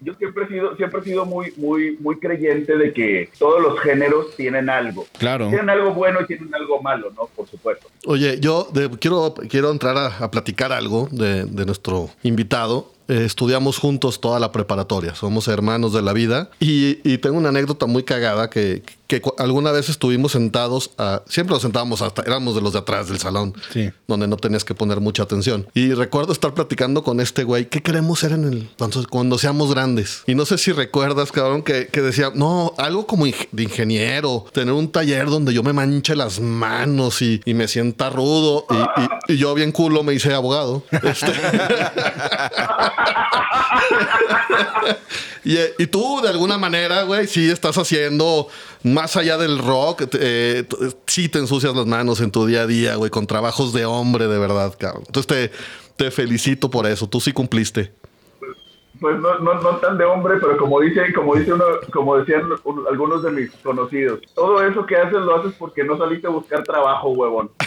Yo 0.00 0.12
siempre 0.14 0.44
he 0.44 0.48
sido, 0.48 0.76
siempre 0.76 1.00
he 1.00 1.04
sido 1.04 1.24
muy, 1.24 1.52
muy, 1.56 1.96
muy 2.00 2.18
creyente 2.18 2.76
de 2.76 2.92
que 2.92 3.30
todos 3.38 3.62
los 3.62 3.78
géneros 3.80 4.34
tienen 4.36 4.68
algo. 4.68 5.06
Claro. 5.18 5.48
Tienen 5.48 5.70
algo 5.70 5.92
bueno 5.94 6.20
y 6.22 6.26
tienen 6.26 6.54
algo 6.54 6.82
malo, 6.82 7.10
¿no? 7.16 7.26
Por 7.34 7.48
supuesto. 7.48 7.86
Oye, 8.06 8.38
yo 8.40 8.68
de- 8.72 8.90
quiero, 8.98 9.32
quiero 9.48 9.70
entrar 9.70 9.96
a, 9.96 10.06
a 10.18 10.30
platicar 10.30 10.72
algo 10.72 11.08
de, 11.10 11.44
de 11.46 11.64
nuestro 11.66 12.10
invitado. 12.22 12.92
Eh, 13.08 13.24
estudiamos 13.26 13.78
juntos 13.78 14.18
toda 14.20 14.40
la 14.40 14.50
preparatoria, 14.50 15.14
somos 15.14 15.46
hermanos 15.48 15.92
de 15.92 16.00
la 16.00 16.14
vida 16.14 16.48
y, 16.58 17.00
y 17.04 17.18
tengo 17.18 17.36
una 17.36 17.50
anécdota 17.50 17.84
muy 17.84 18.02
cagada 18.02 18.48
que, 18.48 18.82
que 19.06 19.20
alguna 19.38 19.70
vez 19.70 19.88
estuvimos 19.90 20.32
sentados, 20.32 20.90
a- 20.98 21.22
siempre 21.28 21.52
nos 21.54 21.62
sentábamos 21.62 22.00
hasta, 22.02 22.22
éramos 22.22 22.54
de 22.54 22.62
los 22.62 22.72
de 22.72 22.78
atrás 22.78 23.08
del 23.08 23.18
salón, 23.18 23.54
Sí. 23.72 23.90
donde 24.08 24.26
no 24.26 24.36
tenías 24.38 24.64
que 24.64 24.74
poner 24.74 25.00
mucha 25.00 25.22
atención. 25.24 25.66
Y 25.74 25.92
recuerdo 25.92 26.32
estar 26.32 26.54
platicando 26.54 27.02
con 27.02 27.20
este 27.20 27.44
güey, 27.44 27.68
¿qué 27.68 27.82
queremos 27.82 28.20
ser 28.20 28.32
en 28.32 28.44
el, 28.44 28.70
cuando, 28.78 29.06
cuando 29.08 29.36
seamos 29.38 29.70
grandes? 29.74 30.22
Y 30.26 30.34
no 30.34 30.46
sé 30.46 30.56
si 30.58 30.72
recuerdas, 30.72 31.32
cabrón, 31.32 31.62
que, 31.62 31.88
que 31.88 32.00
decía, 32.00 32.30
no, 32.34 32.72
algo 32.78 33.06
como 33.06 33.26
ing- 33.26 33.48
de 33.52 33.62
ingeniero, 33.64 34.46
tener 34.52 34.72
un 34.72 34.88
taller 34.90 35.26
donde 35.26 35.52
yo 35.52 35.62
me 35.62 35.72
manche 35.74 36.16
las 36.16 36.40
manos 36.40 37.20
y, 37.20 37.42
y 37.44 37.52
me 37.54 37.68
sienta 37.68 38.08
rudo. 38.10 38.64
Y, 38.70 38.74
y- 39.30 39.34
y 39.34 39.36
yo 39.36 39.52
bien 39.54 39.70
culo 39.72 40.02
me 40.02 40.14
hice 40.14 40.32
abogado. 40.32 40.82
Este- 40.92 41.32
y 45.78 45.86
tú, 45.86 46.20
de 46.22 46.28
alguna 46.30 46.58
manera, 46.58 47.02
güey, 47.02 47.26
sí 47.26 47.50
estás 47.50 47.76
haciendo 47.78 48.48
más 48.84 49.16
allá 49.16 49.36
del 49.38 49.58
rock, 49.58 50.02
eh, 50.20 50.64
sí 51.06 51.28
te 51.28 51.38
ensucias 51.40 51.74
las 51.74 51.86
manos 51.86 52.20
en 52.20 52.30
tu 52.30 52.46
día 52.46 52.62
a 52.62 52.66
día, 52.66 52.94
güey, 52.94 53.10
con 53.10 53.26
trabajos 53.26 53.72
de 53.72 53.84
hombre, 53.86 54.28
de 54.28 54.38
verdad, 54.38 54.74
cabrón. 54.78 55.02
Entonces 55.06 55.50
te, 55.96 56.04
te 56.04 56.10
felicito 56.12 56.70
por 56.70 56.86
eso, 56.86 57.08
tú 57.08 57.20
sí 57.20 57.32
cumpliste. 57.32 57.92
Pues 59.00 59.18
no, 59.18 59.38
no, 59.40 59.54
no 59.60 59.76
tan 59.78 59.98
de 59.98 60.04
hombre, 60.04 60.36
pero 60.40 60.56
como 60.56 60.80
dice, 60.80 61.12
como 61.14 61.34
dice 61.34 61.52
uno, 61.52 61.64
como 61.92 62.16
decían 62.16 62.42
un- 62.62 62.86
algunos 62.88 63.24
de 63.24 63.32
mis 63.32 63.50
conocidos, 63.62 64.20
todo 64.36 64.64
eso 64.64 64.86
que 64.86 64.96
haces 64.96 65.14
lo 65.14 65.36
haces 65.40 65.52
porque 65.58 65.82
no 65.82 65.98
saliste 65.98 66.28
a 66.28 66.30
buscar 66.30 66.62
trabajo, 66.62 67.08
huevón. 67.10 67.50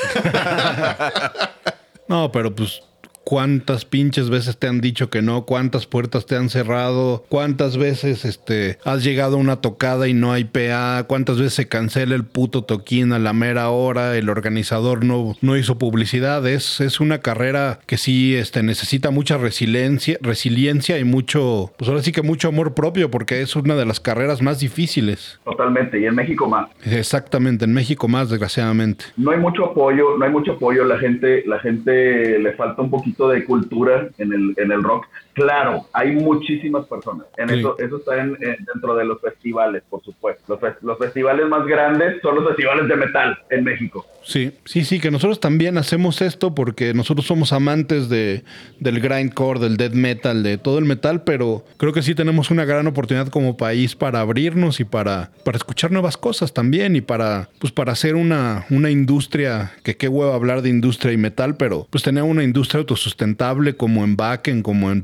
No, 2.07 2.31
pero 2.31 2.55
pues 2.55 2.81
cuántas 3.27 3.83
pinches 3.83 4.29
veces 4.29 4.57
te 4.57 4.67
han 4.67 4.79
dicho 4.79 5.09
que 5.09 5.21
no, 5.21 5.43
cuántas 5.43 5.85
puertas 5.85 6.25
te 6.25 6.37
han 6.37 6.47
cerrado, 6.47 7.25
cuántas 7.27 7.77
veces 7.77 8.23
este, 8.23 8.77
has 8.85 9.03
llegado 9.03 9.35
a 9.35 9.39
una 9.39 9.57
tocada 9.57 10.07
y 10.07 10.13
no 10.13 10.31
hay 10.31 10.45
PA, 10.45 11.03
cuántas 11.09 11.37
veces 11.37 11.53
se 11.55 11.67
cancela 11.67 12.15
el 12.15 12.23
puto 12.23 12.63
toquín 12.63 13.11
a 13.11 13.19
la 13.19 13.33
mera 13.33 13.69
hora, 13.69 14.15
el 14.15 14.29
organizador 14.29 15.03
no, 15.03 15.35
no 15.41 15.57
hizo 15.57 15.77
publicidad. 15.77 16.47
Es, 16.47 16.79
es 16.79 17.01
una 17.01 17.17
carrera 17.17 17.79
que 17.85 17.97
sí 17.97 18.33
este, 18.33 18.63
necesita 18.63 19.11
mucha 19.11 19.37
resiliencia, 19.37 20.17
resiliencia 20.21 20.97
y 20.97 21.03
mucho, 21.03 21.73
pues 21.77 21.89
ahora 21.89 22.03
sí 22.03 22.13
que 22.13 22.21
mucho 22.21 22.47
amor 22.47 22.75
propio, 22.75 23.11
porque 23.11 23.41
es 23.41 23.57
una 23.57 23.75
de 23.75 23.85
las 23.85 23.99
carreras 23.99 24.41
más 24.41 24.61
difíciles. 24.61 25.37
Totalmente, 25.43 25.99
y 25.99 26.05
en 26.05 26.15
México 26.15 26.47
más. 26.47 26.69
Exactamente, 26.85 27.65
en 27.65 27.73
México 27.73 28.07
más, 28.07 28.29
desgraciadamente. 28.29 29.03
No 29.17 29.31
hay 29.31 29.37
mucho 29.37 29.65
apoyo, 29.65 30.17
no 30.17 30.23
hay 30.23 30.31
mucho 30.31 30.53
apoyo, 30.53 30.85
la 30.85 30.97
gente, 30.97 31.43
la 31.45 31.59
gente 31.59 32.39
le 32.39 32.53
falta 32.53 32.81
un 32.81 32.89
poquito 32.89 33.16
de 33.25 33.43
cultura 33.45 34.09
en 34.19 34.33
el, 34.33 34.53
en 34.57 34.71
el 34.71 34.83
rock. 34.83 35.07
Claro, 35.37 35.85
hay 35.93 36.13
muchísimas 36.13 36.87
personas. 36.87 37.27
En 37.37 37.47
Sí. 37.49 37.59
eso, 37.59 37.77
eso 37.77 37.97
está 37.97 38.17
en- 38.19 38.35
en- 38.41 38.65
dentro 38.73 38.95
de 38.95 39.05
los 39.05 39.21
festivales, 39.21 39.83
por 39.87 40.03
supuesto. 40.03 40.41
Los, 40.47 40.59
fes- 40.59 40.77
los 40.81 40.97
festivales 40.97 41.47
más 41.47 41.63
grandes 41.67 42.19
son 42.23 42.37
los 42.37 42.47
festivales 42.47 42.87
de 42.87 42.95
metal 42.95 43.37
en 43.51 43.63
México. 43.63 44.03
Sí, 44.23 44.51
sí, 44.65 44.83
sí, 44.83 44.99
que 44.99 45.11
nosotros 45.11 45.39
también 45.39 45.77
hacemos 45.77 46.21
esto 46.23 46.55
porque 46.55 46.93
nosotros 46.95 47.27
somos 47.27 47.53
amantes 47.53 48.09
de, 48.09 48.43
del 48.79 48.99
grindcore, 48.99 49.59
del 49.59 49.77
death 49.77 49.93
metal, 49.93 50.41
de 50.41 50.57
todo 50.57 50.79
el 50.79 50.85
metal, 50.85 51.21
pero 51.23 51.63
creo 51.77 51.93
que 51.93 52.01
sí 52.01 52.15
tenemos 52.15 52.49
una 52.49 52.65
gran 52.65 52.87
oportunidad 52.87 53.27
como 53.27 53.55
país 53.57 53.95
para 53.95 54.19
abrirnos 54.21 54.79
y 54.79 54.85
para, 54.85 55.29
para 55.45 55.57
escuchar 55.57 55.91
nuevas 55.91 56.17
cosas 56.17 56.51
también 56.51 56.95
y 56.95 57.01
para, 57.01 57.47
pues 57.59 57.71
para 57.71 57.91
hacer 57.91 58.15
una, 58.15 58.65
una 58.71 58.89
industria, 58.89 59.71
que 59.83 59.95
qué 59.95 60.07
huevo 60.07 60.33
hablar 60.33 60.63
de 60.63 60.69
industria 60.69 61.13
y 61.13 61.17
metal, 61.17 61.55
pero 61.55 61.85
pues 61.91 62.03
tener 62.03 62.23
una 62.23 62.43
industria 62.43 62.79
autosustentable 62.79 63.75
como 63.75 64.03
en 64.03 64.17
Backen, 64.17 64.61
como 64.63 64.91
en 64.91 65.03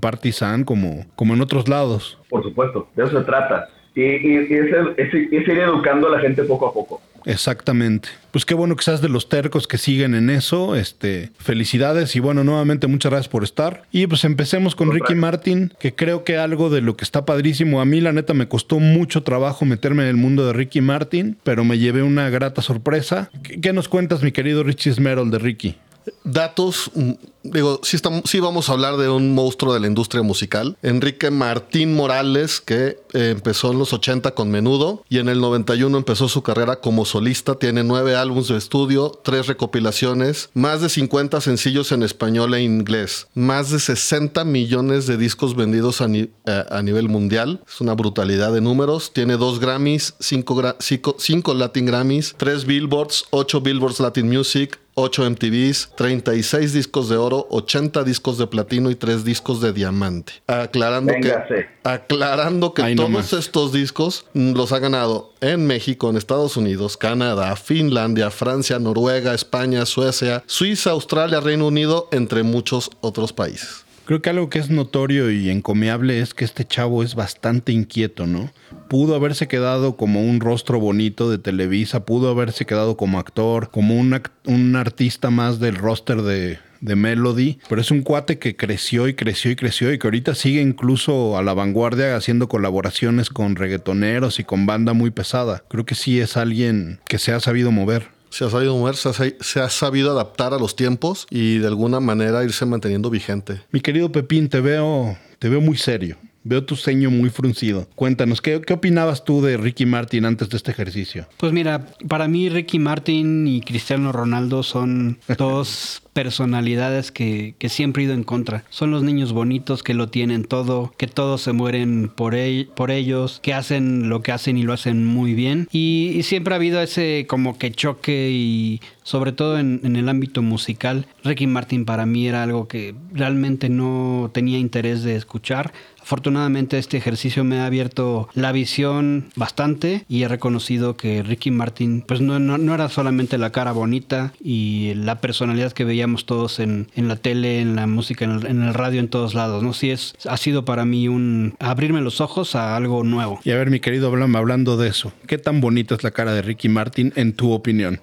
Como, 0.63 1.05
como 1.15 1.33
en 1.33 1.41
otros 1.41 1.67
lados. 1.67 2.17
Por 2.29 2.43
supuesto, 2.43 2.87
de 2.95 3.03
eso 3.03 3.17
se 3.19 3.25
trata. 3.25 3.67
Y, 3.95 4.01
y- 4.01 4.47
y 4.49 4.53
es, 4.53 4.67
es- 4.97 5.13
es 5.13 5.47
ir 5.47 5.59
educando 5.59 6.07
a 6.07 6.11
la 6.11 6.19
gente 6.19 6.43
poco 6.43 6.67
a 6.67 6.73
poco. 6.73 7.01
Exactamente. 7.25 8.09
Pues 8.31 8.45
qué 8.45 8.53
bueno 8.53 8.75
que 8.75 8.83
seas 8.83 9.01
de 9.01 9.07
los 9.07 9.29
tercos 9.29 9.65
que 9.67 9.77
siguen 9.77 10.13
en 10.13 10.29
eso. 10.29 10.75
Este, 10.75 11.29
felicidades 11.37 12.15
y 12.15 12.19
bueno, 12.19 12.43
nuevamente 12.43 12.87
muchas 12.87 13.11
gracias 13.11 13.29
por 13.29 13.43
estar. 13.43 13.83
Y 13.91 14.07
pues 14.07 14.25
empecemos 14.25 14.75
con 14.75 14.91
Ricky 14.91 15.15
Martin, 15.15 15.71
que 15.79 15.95
creo 15.95 16.23
que 16.25 16.37
algo 16.37 16.69
de 16.69 16.81
lo 16.81 16.97
que 16.97 17.03
está 17.05 17.23
padrísimo. 17.25 17.79
A 17.79 17.85
mí 17.85 18.01
la 18.01 18.11
neta 18.11 18.33
me 18.33 18.47
costó 18.49 18.79
mucho 18.79 19.23
trabajo 19.23 19.63
meterme 19.63 20.03
en 20.03 20.09
el 20.09 20.17
mundo 20.17 20.45
de 20.45 20.53
Ricky 20.53 20.81
Martin, 20.81 21.37
pero 21.43 21.63
me 21.63 21.77
llevé 21.77 22.03
una 22.03 22.29
grata 22.29 22.61
sorpresa. 22.61 23.29
¿Qué, 23.43 23.61
qué 23.61 23.71
nos 23.73 23.87
cuentas, 23.87 24.21
mi 24.21 24.31
querido 24.33 24.63
Richie 24.63 24.91
Smerol 24.93 25.31
de 25.31 25.39
Ricky? 25.39 25.75
Datos, 26.23 26.91
mm, 26.95 27.11
digo, 27.43 27.79
sí, 27.83 27.95
estamos, 27.95 28.23
vamos 28.41 28.69
a 28.69 28.73
hablar 28.73 28.97
de 28.97 29.09
un 29.09 29.33
monstruo 29.33 29.73
de 29.73 29.79
la 29.79 29.87
industria 29.87 30.21
musical. 30.23 30.77
Enrique 30.81 31.31
Martín 31.31 31.95
Morales, 31.95 32.61
que 32.61 32.99
eh, 33.13 33.29
empezó 33.31 33.71
en 33.71 33.79
los 33.79 33.93
80 33.93 34.31
con 34.31 34.49
Menudo 34.49 35.03
y 35.09 35.19
en 35.19 35.29
el 35.29 35.39
91 35.41 35.97
empezó 35.97 36.27
su 36.29 36.41
carrera 36.43 36.77
como 36.81 37.05
solista. 37.05 37.55
Tiene 37.55 37.83
nueve 37.83 38.15
álbumes 38.15 38.47
de 38.47 38.57
estudio, 38.57 39.11
tres 39.23 39.47
recopilaciones, 39.47 40.49
más 40.53 40.81
de 40.81 40.89
50 40.89 41.41
sencillos 41.41 41.91
en 41.91 42.03
español 42.03 42.53
e 42.53 42.63
inglés, 42.63 43.27
más 43.33 43.69
de 43.71 43.79
60 43.79 44.43
millones 44.45 45.07
de 45.07 45.17
discos 45.17 45.55
vendidos 45.55 46.01
eh, 46.01 46.29
a 46.45 46.81
nivel 46.81 47.09
mundial. 47.09 47.61
Es 47.67 47.81
una 47.81 47.93
brutalidad 47.93 48.51
de 48.53 48.61
números. 48.61 49.11
Tiene 49.13 49.37
dos 49.37 49.59
Grammys, 49.59 50.15
cinco, 50.19 50.61
cinco- 50.79 51.15
cinco 51.19 51.53
Latin 51.53 51.85
Grammys, 51.85 52.35
tres 52.37 52.65
Billboards, 52.65 53.25
ocho 53.31 53.61
Billboards 53.61 53.99
Latin 53.99 54.27
Music, 54.29 54.79
8 54.95 55.29
MTVs, 55.31 55.89
36 55.95 56.73
discos 56.73 57.09
de 57.09 57.17
oro, 57.17 57.47
80 57.49 58.03
discos 58.03 58.37
de 58.37 58.47
platino 58.47 58.91
y 58.91 58.95
3 58.95 59.23
discos 59.23 59.61
de 59.61 59.73
diamante. 59.73 60.33
Aclarando 60.47 61.13
Véngase. 61.13 61.47
que, 61.47 61.89
aclarando 61.89 62.73
que 62.73 62.95
todos 62.95 63.33
estos 63.33 63.71
discos 63.71 64.25
mm, 64.33 64.53
los 64.53 64.71
ha 64.71 64.79
ganado 64.79 65.33
en 65.41 65.65
México, 65.65 66.09
en 66.09 66.17
Estados 66.17 66.57
Unidos, 66.57 66.97
Canadá, 66.97 67.55
Finlandia, 67.55 68.29
Francia, 68.29 68.79
Noruega, 68.79 69.33
España, 69.33 69.85
Suecia, 69.85 70.43
Suiza, 70.45 70.91
Australia, 70.91 71.39
Reino 71.39 71.67
Unido, 71.67 72.07
entre 72.11 72.43
muchos 72.43 72.91
otros 73.01 73.33
países. 73.33 73.82
Creo 74.05 74.21
que 74.21 74.29
algo 74.29 74.49
que 74.49 74.59
es 74.59 74.69
notorio 74.69 75.31
y 75.31 75.49
encomiable 75.49 76.19
es 76.19 76.33
que 76.33 76.43
este 76.43 76.65
chavo 76.65 77.03
es 77.03 77.15
bastante 77.15 77.71
inquieto, 77.71 78.27
¿no? 78.27 78.51
Pudo 78.89 79.15
haberse 79.15 79.47
quedado 79.47 79.95
como 79.95 80.21
un 80.21 80.41
rostro 80.41 80.77
bonito 80.79 81.31
de 81.31 81.37
Televisa, 81.37 82.05
pudo 82.05 82.29
haberse 82.29 82.65
quedado 82.65 82.97
como 82.97 83.17
actor, 83.17 83.71
como 83.71 83.95
un, 83.97 84.11
act- 84.11 84.31
un 84.45 84.75
artista 84.75 85.29
más 85.29 85.59
del 85.61 85.75
roster 85.77 86.21
de, 86.21 86.59
de 86.81 86.95
Melody, 86.97 87.59
pero 87.69 87.79
es 87.79 87.91
un 87.91 88.01
cuate 88.01 88.39
que 88.39 88.57
creció 88.57 89.07
y 89.07 89.13
creció 89.13 89.51
y 89.51 89.55
creció 89.55 89.93
y 89.93 89.97
que 89.97 90.07
ahorita 90.07 90.35
sigue 90.35 90.61
incluso 90.61 91.37
a 91.37 91.41
la 91.41 91.53
vanguardia 91.53 92.17
haciendo 92.17 92.49
colaboraciones 92.49 93.29
con 93.29 93.55
reggaetoneros 93.55 94.37
y 94.37 94.43
con 94.43 94.65
banda 94.65 94.91
muy 94.91 95.11
pesada. 95.11 95.63
Creo 95.69 95.85
que 95.85 95.95
sí 95.95 96.19
es 96.19 96.35
alguien 96.35 96.99
que 97.07 97.19
se 97.19 97.31
ha 97.31 97.39
sabido 97.39 97.71
mover. 97.71 98.07
Se 98.33 98.45
ha 98.45 98.49
sabido 98.49 98.75
mover, 98.75 98.95
se 98.95 99.09
ha, 99.09 99.13
se 99.13 99.59
ha 99.59 99.69
sabido 99.69 100.09
adaptar 100.09 100.55
a 100.55 100.57
los 100.57 100.75
tiempos 100.75 101.27
y 101.29 101.59
de 101.59 101.67
alguna 101.67 101.99
manera 101.99 102.43
irse 102.43 102.65
manteniendo 102.65 103.11
vigente. 103.11 103.61
Mi 103.69 103.79
querido 103.79 104.11
Pepín, 104.11 104.49
te 104.49 104.59
veo, 104.59 105.15
te 105.37 105.49
veo 105.49 105.61
muy 105.61 105.77
serio. 105.77 106.17
Veo 106.43 106.63
tu 106.63 106.75
ceño 106.75 107.09
muy 107.09 107.29
fruncido. 107.29 107.87
Cuéntanos, 107.95 108.41
¿qué, 108.41 108.61
qué 108.61 108.73
opinabas 108.73 109.23
tú 109.23 109.41
de 109.41 109.57
Ricky 109.57 109.85
Martin 109.85 110.25
antes 110.25 110.49
de 110.49 110.57
este 110.57 110.71
ejercicio? 110.71 111.27
Pues 111.37 111.53
mira, 111.53 111.87
para 112.07 112.27
mí 112.27 112.49
Ricky 112.49 112.79
Martin 112.79 113.47
y 113.47 113.61
Cristiano 113.61 114.11
Ronaldo 114.11 114.63
son 114.63 115.19
dos 115.37 116.01
personalidades 116.13 117.11
que, 117.11 117.55
que 117.57 117.69
siempre 117.69 118.03
he 118.03 118.05
ido 118.05 118.13
en 118.13 118.23
contra. 118.23 118.63
Son 118.69 118.91
los 118.91 119.03
niños 119.03 119.33
bonitos 119.33 119.81
que 119.83 119.93
lo 119.93 120.09
tienen 120.09 120.43
todo, 120.45 120.93
que 120.97 121.07
todos 121.07 121.41
se 121.41 121.53
mueren 121.53 122.11
por, 122.13 122.33
ell- 122.35 122.67
por 122.67 122.91
ellos, 122.91 123.39
que 123.41 123.53
hacen 123.53 124.09
lo 124.09 124.21
que 124.21 124.31
hacen 124.31 124.57
y 124.57 124.63
lo 124.63 124.73
hacen 124.73 125.05
muy 125.05 125.33
bien. 125.33 125.67
Y, 125.71 126.11
y 126.15 126.23
siempre 126.23 126.53
ha 126.53 126.57
habido 126.57 126.81
ese 126.81 127.25
como 127.27 127.57
que 127.57 127.71
choque 127.71 128.29
y 128.31 128.79
sobre 129.03 129.31
todo 129.31 129.57
en, 129.59 129.81
en 129.83 129.95
el 129.95 130.07
ámbito 130.07 130.41
musical. 130.41 131.07
Ricky 131.23 131.47
Martin 131.47 131.83
para 131.85 132.05
mí 132.05 132.27
era 132.27 132.43
algo 132.43 132.67
que 132.67 132.93
realmente 133.13 133.69
no 133.69 134.29
tenía 134.33 134.59
interés 134.59 135.03
de 135.03 135.15
escuchar. 135.15 135.73
Afortunadamente 136.03 136.77
este 136.77 136.97
ejercicio 136.97 137.45
me 137.45 137.59
ha 137.59 137.65
abierto 137.65 138.27
la 138.33 138.51
visión 138.51 139.29
bastante 139.37 140.03
y 140.09 140.23
he 140.23 140.27
reconocido 140.27 140.97
que 140.97 141.23
Ricky 141.23 141.49
Martin 141.49 142.03
pues 142.05 142.19
no, 142.19 142.39
no, 142.39 142.57
no 142.57 142.75
era 142.75 142.89
solamente 142.89 143.37
la 143.37 143.51
cara 143.51 143.71
bonita 143.71 144.33
y 144.43 144.93
la 144.95 145.21
personalidad 145.21 145.71
que 145.71 145.85
veíamos 145.85 146.25
todos 146.25 146.59
en, 146.59 146.89
en 146.95 147.07
la 147.07 147.15
tele, 147.15 147.61
en 147.61 147.77
la 147.77 147.87
música, 147.87 148.25
en 148.25 148.31
el, 148.31 148.45
en 148.47 148.63
el 148.63 148.73
radio, 148.73 148.99
en 148.99 149.07
todos 149.07 149.33
lados. 149.33 149.63
¿no? 149.63 149.71
Sí 149.71 149.91
es, 149.91 150.13
ha 150.27 150.35
sido 150.35 150.65
para 150.65 150.83
mí 150.83 151.07
un 151.07 151.55
abrirme 151.59 152.01
los 152.01 152.19
ojos 152.19 152.55
a 152.55 152.75
algo 152.75 153.05
nuevo. 153.05 153.39
Y 153.45 153.51
a 153.51 153.55
ver, 153.55 153.69
mi 153.69 153.79
querido 153.79 154.11
Blam, 154.11 154.35
hablando 154.35 154.75
de 154.75 154.89
eso, 154.89 155.13
¿qué 155.25 155.37
tan 155.37 155.61
bonita 155.61 155.95
es 155.95 156.03
la 156.03 156.11
cara 156.11 156.33
de 156.33 156.41
Ricky 156.41 156.67
Martin 156.67 157.13
en 157.15 157.33
tu 157.33 157.51
opinión? 157.51 158.01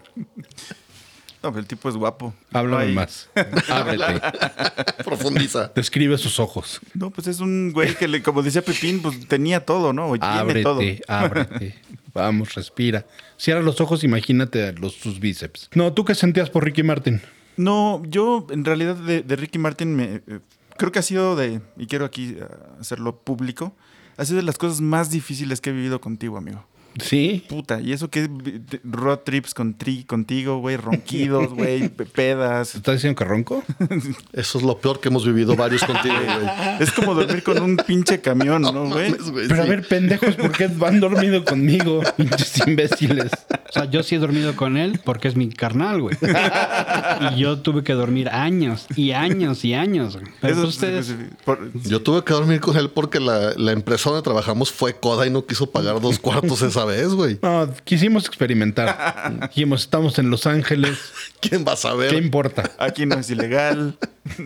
No, 1.43 1.51
pero 1.51 1.61
el 1.61 1.67
tipo 1.67 1.89
es 1.89 1.97
guapo. 1.97 2.35
Háblame 2.53 2.93
más. 2.93 3.31
Ábrete. 3.69 4.21
Profundiza. 5.05 5.73
Describe 5.75 6.19
sus 6.19 6.39
ojos. 6.39 6.81
No, 6.95 7.11
pues 7.11 7.29
es 7.29 7.41
un 7.41 7.73
güey 7.73 7.95
que, 7.95 8.09
le, 8.09 8.23
como 8.23 8.43
decía 8.43 8.63
Pepín, 8.63 9.01
pues 9.01 9.27
tenía 9.27 9.65
todo, 9.65 9.93
¿no? 9.93 10.09
O 10.09 10.19
tiene 10.19 10.63
todo. 10.63 10.75
Ábrete, 10.75 11.03
ábrete. 11.09 11.79
Vamos, 12.13 12.55
respira. 12.55 13.07
Cierra 13.39 13.63
los 13.63 13.81
ojos, 13.81 14.05
imagínate 14.05 14.73
los, 14.75 14.95
sus 14.95 15.21
bíceps. 15.21 15.71
No, 15.75 15.93
¿tú 15.93 16.05
qué 16.05 16.15
sentías 16.15 16.51
por 16.51 16.65
Ricky 16.65 16.83
Martin? 16.83 17.23
No, 17.57 18.03
yo 18.07 18.47
en 18.51 18.65
realidad 18.65 18.97
de, 18.97 19.23
de 19.23 19.37
Ricky 19.37 19.59
Martin 19.59 19.95
me, 19.95 20.05
eh, 20.27 20.41
creo 20.77 20.93
que 20.93 20.99
ha 20.99 21.03
sido 21.03 21.37
de, 21.37 21.61
y 21.77 21.87
quiero 21.87 22.05
aquí 22.05 22.37
eh, 22.39 22.45
hacerlo 22.81 23.17
público, 23.17 23.75
ha 24.17 24.25
sido 24.25 24.39
de 24.39 24.43
las 24.45 24.59
cosas 24.59 24.81
más 24.81 25.11
difíciles 25.11 25.61
que 25.61 25.71
he 25.71 25.73
vivido 25.73 26.01
contigo, 26.01 26.37
amigo. 26.37 26.65
Sí. 27.01 27.45
Puta, 27.49 27.81
y 27.81 27.93
eso 27.93 28.09
que 28.11 28.23
es 28.25 28.29
de- 28.31 28.81
road 28.85 29.19
trips 29.21 29.55
con 29.55 29.75
tri, 29.79 30.05
contigo, 30.05 30.59
güey, 30.59 30.77
ronquidos, 30.77 31.53
güey, 31.55 31.89
pe- 31.97 32.05
pedas. 32.07 32.75
¿Estás 32.75 32.97
diciendo 32.97 33.17
que 33.19 33.25
ronco? 33.25 33.63
Eso 34.33 34.59
es 34.59 34.65
lo 34.65 34.79
peor 34.79 35.01
que 35.01 35.09
hemos 35.09 35.25
vivido 35.27 35.55
varios 35.57 35.85
contigo, 35.85 36.15
güey. 36.15 36.51
Es 36.81 36.91
como 36.93 37.15
dormir 37.15 37.43
con 37.43 37.61
un 37.63 37.77
pinche 37.77 38.21
camión, 38.21 38.63
¿no, 38.63 38.87
güey? 38.89 39.15
Pero 39.49 39.63
a 39.63 39.67
ver, 39.67 39.87
pendejos, 39.87 40.35
¿por 40.37 40.53
qué 40.53 40.67
van 40.69 41.01
dormido 41.01 41.45
conmigo? 41.45 42.01
Pinches 42.17 42.67
imbéciles. 42.67 43.31
O 43.69 43.73
sea, 43.73 43.85
yo 43.91 44.03
sí 44.03 44.15
he 44.17 44.19
dormido 44.19 44.57
con 44.57 44.77
él 44.77 45.01
porque 45.05 45.29
es 45.29 45.37
mi 45.37 45.49
carnal, 45.51 46.01
güey. 46.03 46.17
Y 47.33 47.37
yo 47.39 47.59
tuve 47.61 47.83
que 47.85 47.93
dormir 47.93 48.29
años 48.31 48.87
y 48.97 49.13
años 49.13 49.65
y 49.65 49.75
años. 49.75 50.15
güey. 50.17 50.27
Pero 50.41 50.55
Eso 50.55 50.67
ustedes... 50.67 51.15
por- 51.45 51.71
Yo 51.85 52.03
tuve 52.03 52.25
que 52.25 52.33
dormir 52.33 52.61
con 52.61 52.77
él 52.77 52.91
porque 52.91 53.21
la, 53.21 53.53
la 53.57 53.73
empresa 53.73 54.11
donde 54.11 54.23
trabajamos 54.23 54.73
fue 54.73 54.95
coda 54.99 55.27
y 55.27 55.31
no 55.31 55.47
quiso 55.47 55.71
pagar 55.71 56.01
dos 56.01 56.19
cuartos 56.19 56.63
esa 56.63 56.80
vez, 56.85 57.09
güey. 57.15 57.39
No, 57.43 57.69
quisimos 57.85 58.27
experimentar. 58.27 58.97
Dijimos, 59.49 59.83
estamos 59.83 60.19
en 60.19 60.31
Los 60.31 60.47
Ángeles. 60.47 61.13
¿Quién 61.41 61.65
va 61.67 61.73
a 61.73 61.75
¿Qué 61.77 61.81
saber? 61.83 62.15
importa? 62.15 62.71
Aquí 62.79 63.07
no 63.07 63.17
es 63.17 63.31
ilegal. 63.31 63.97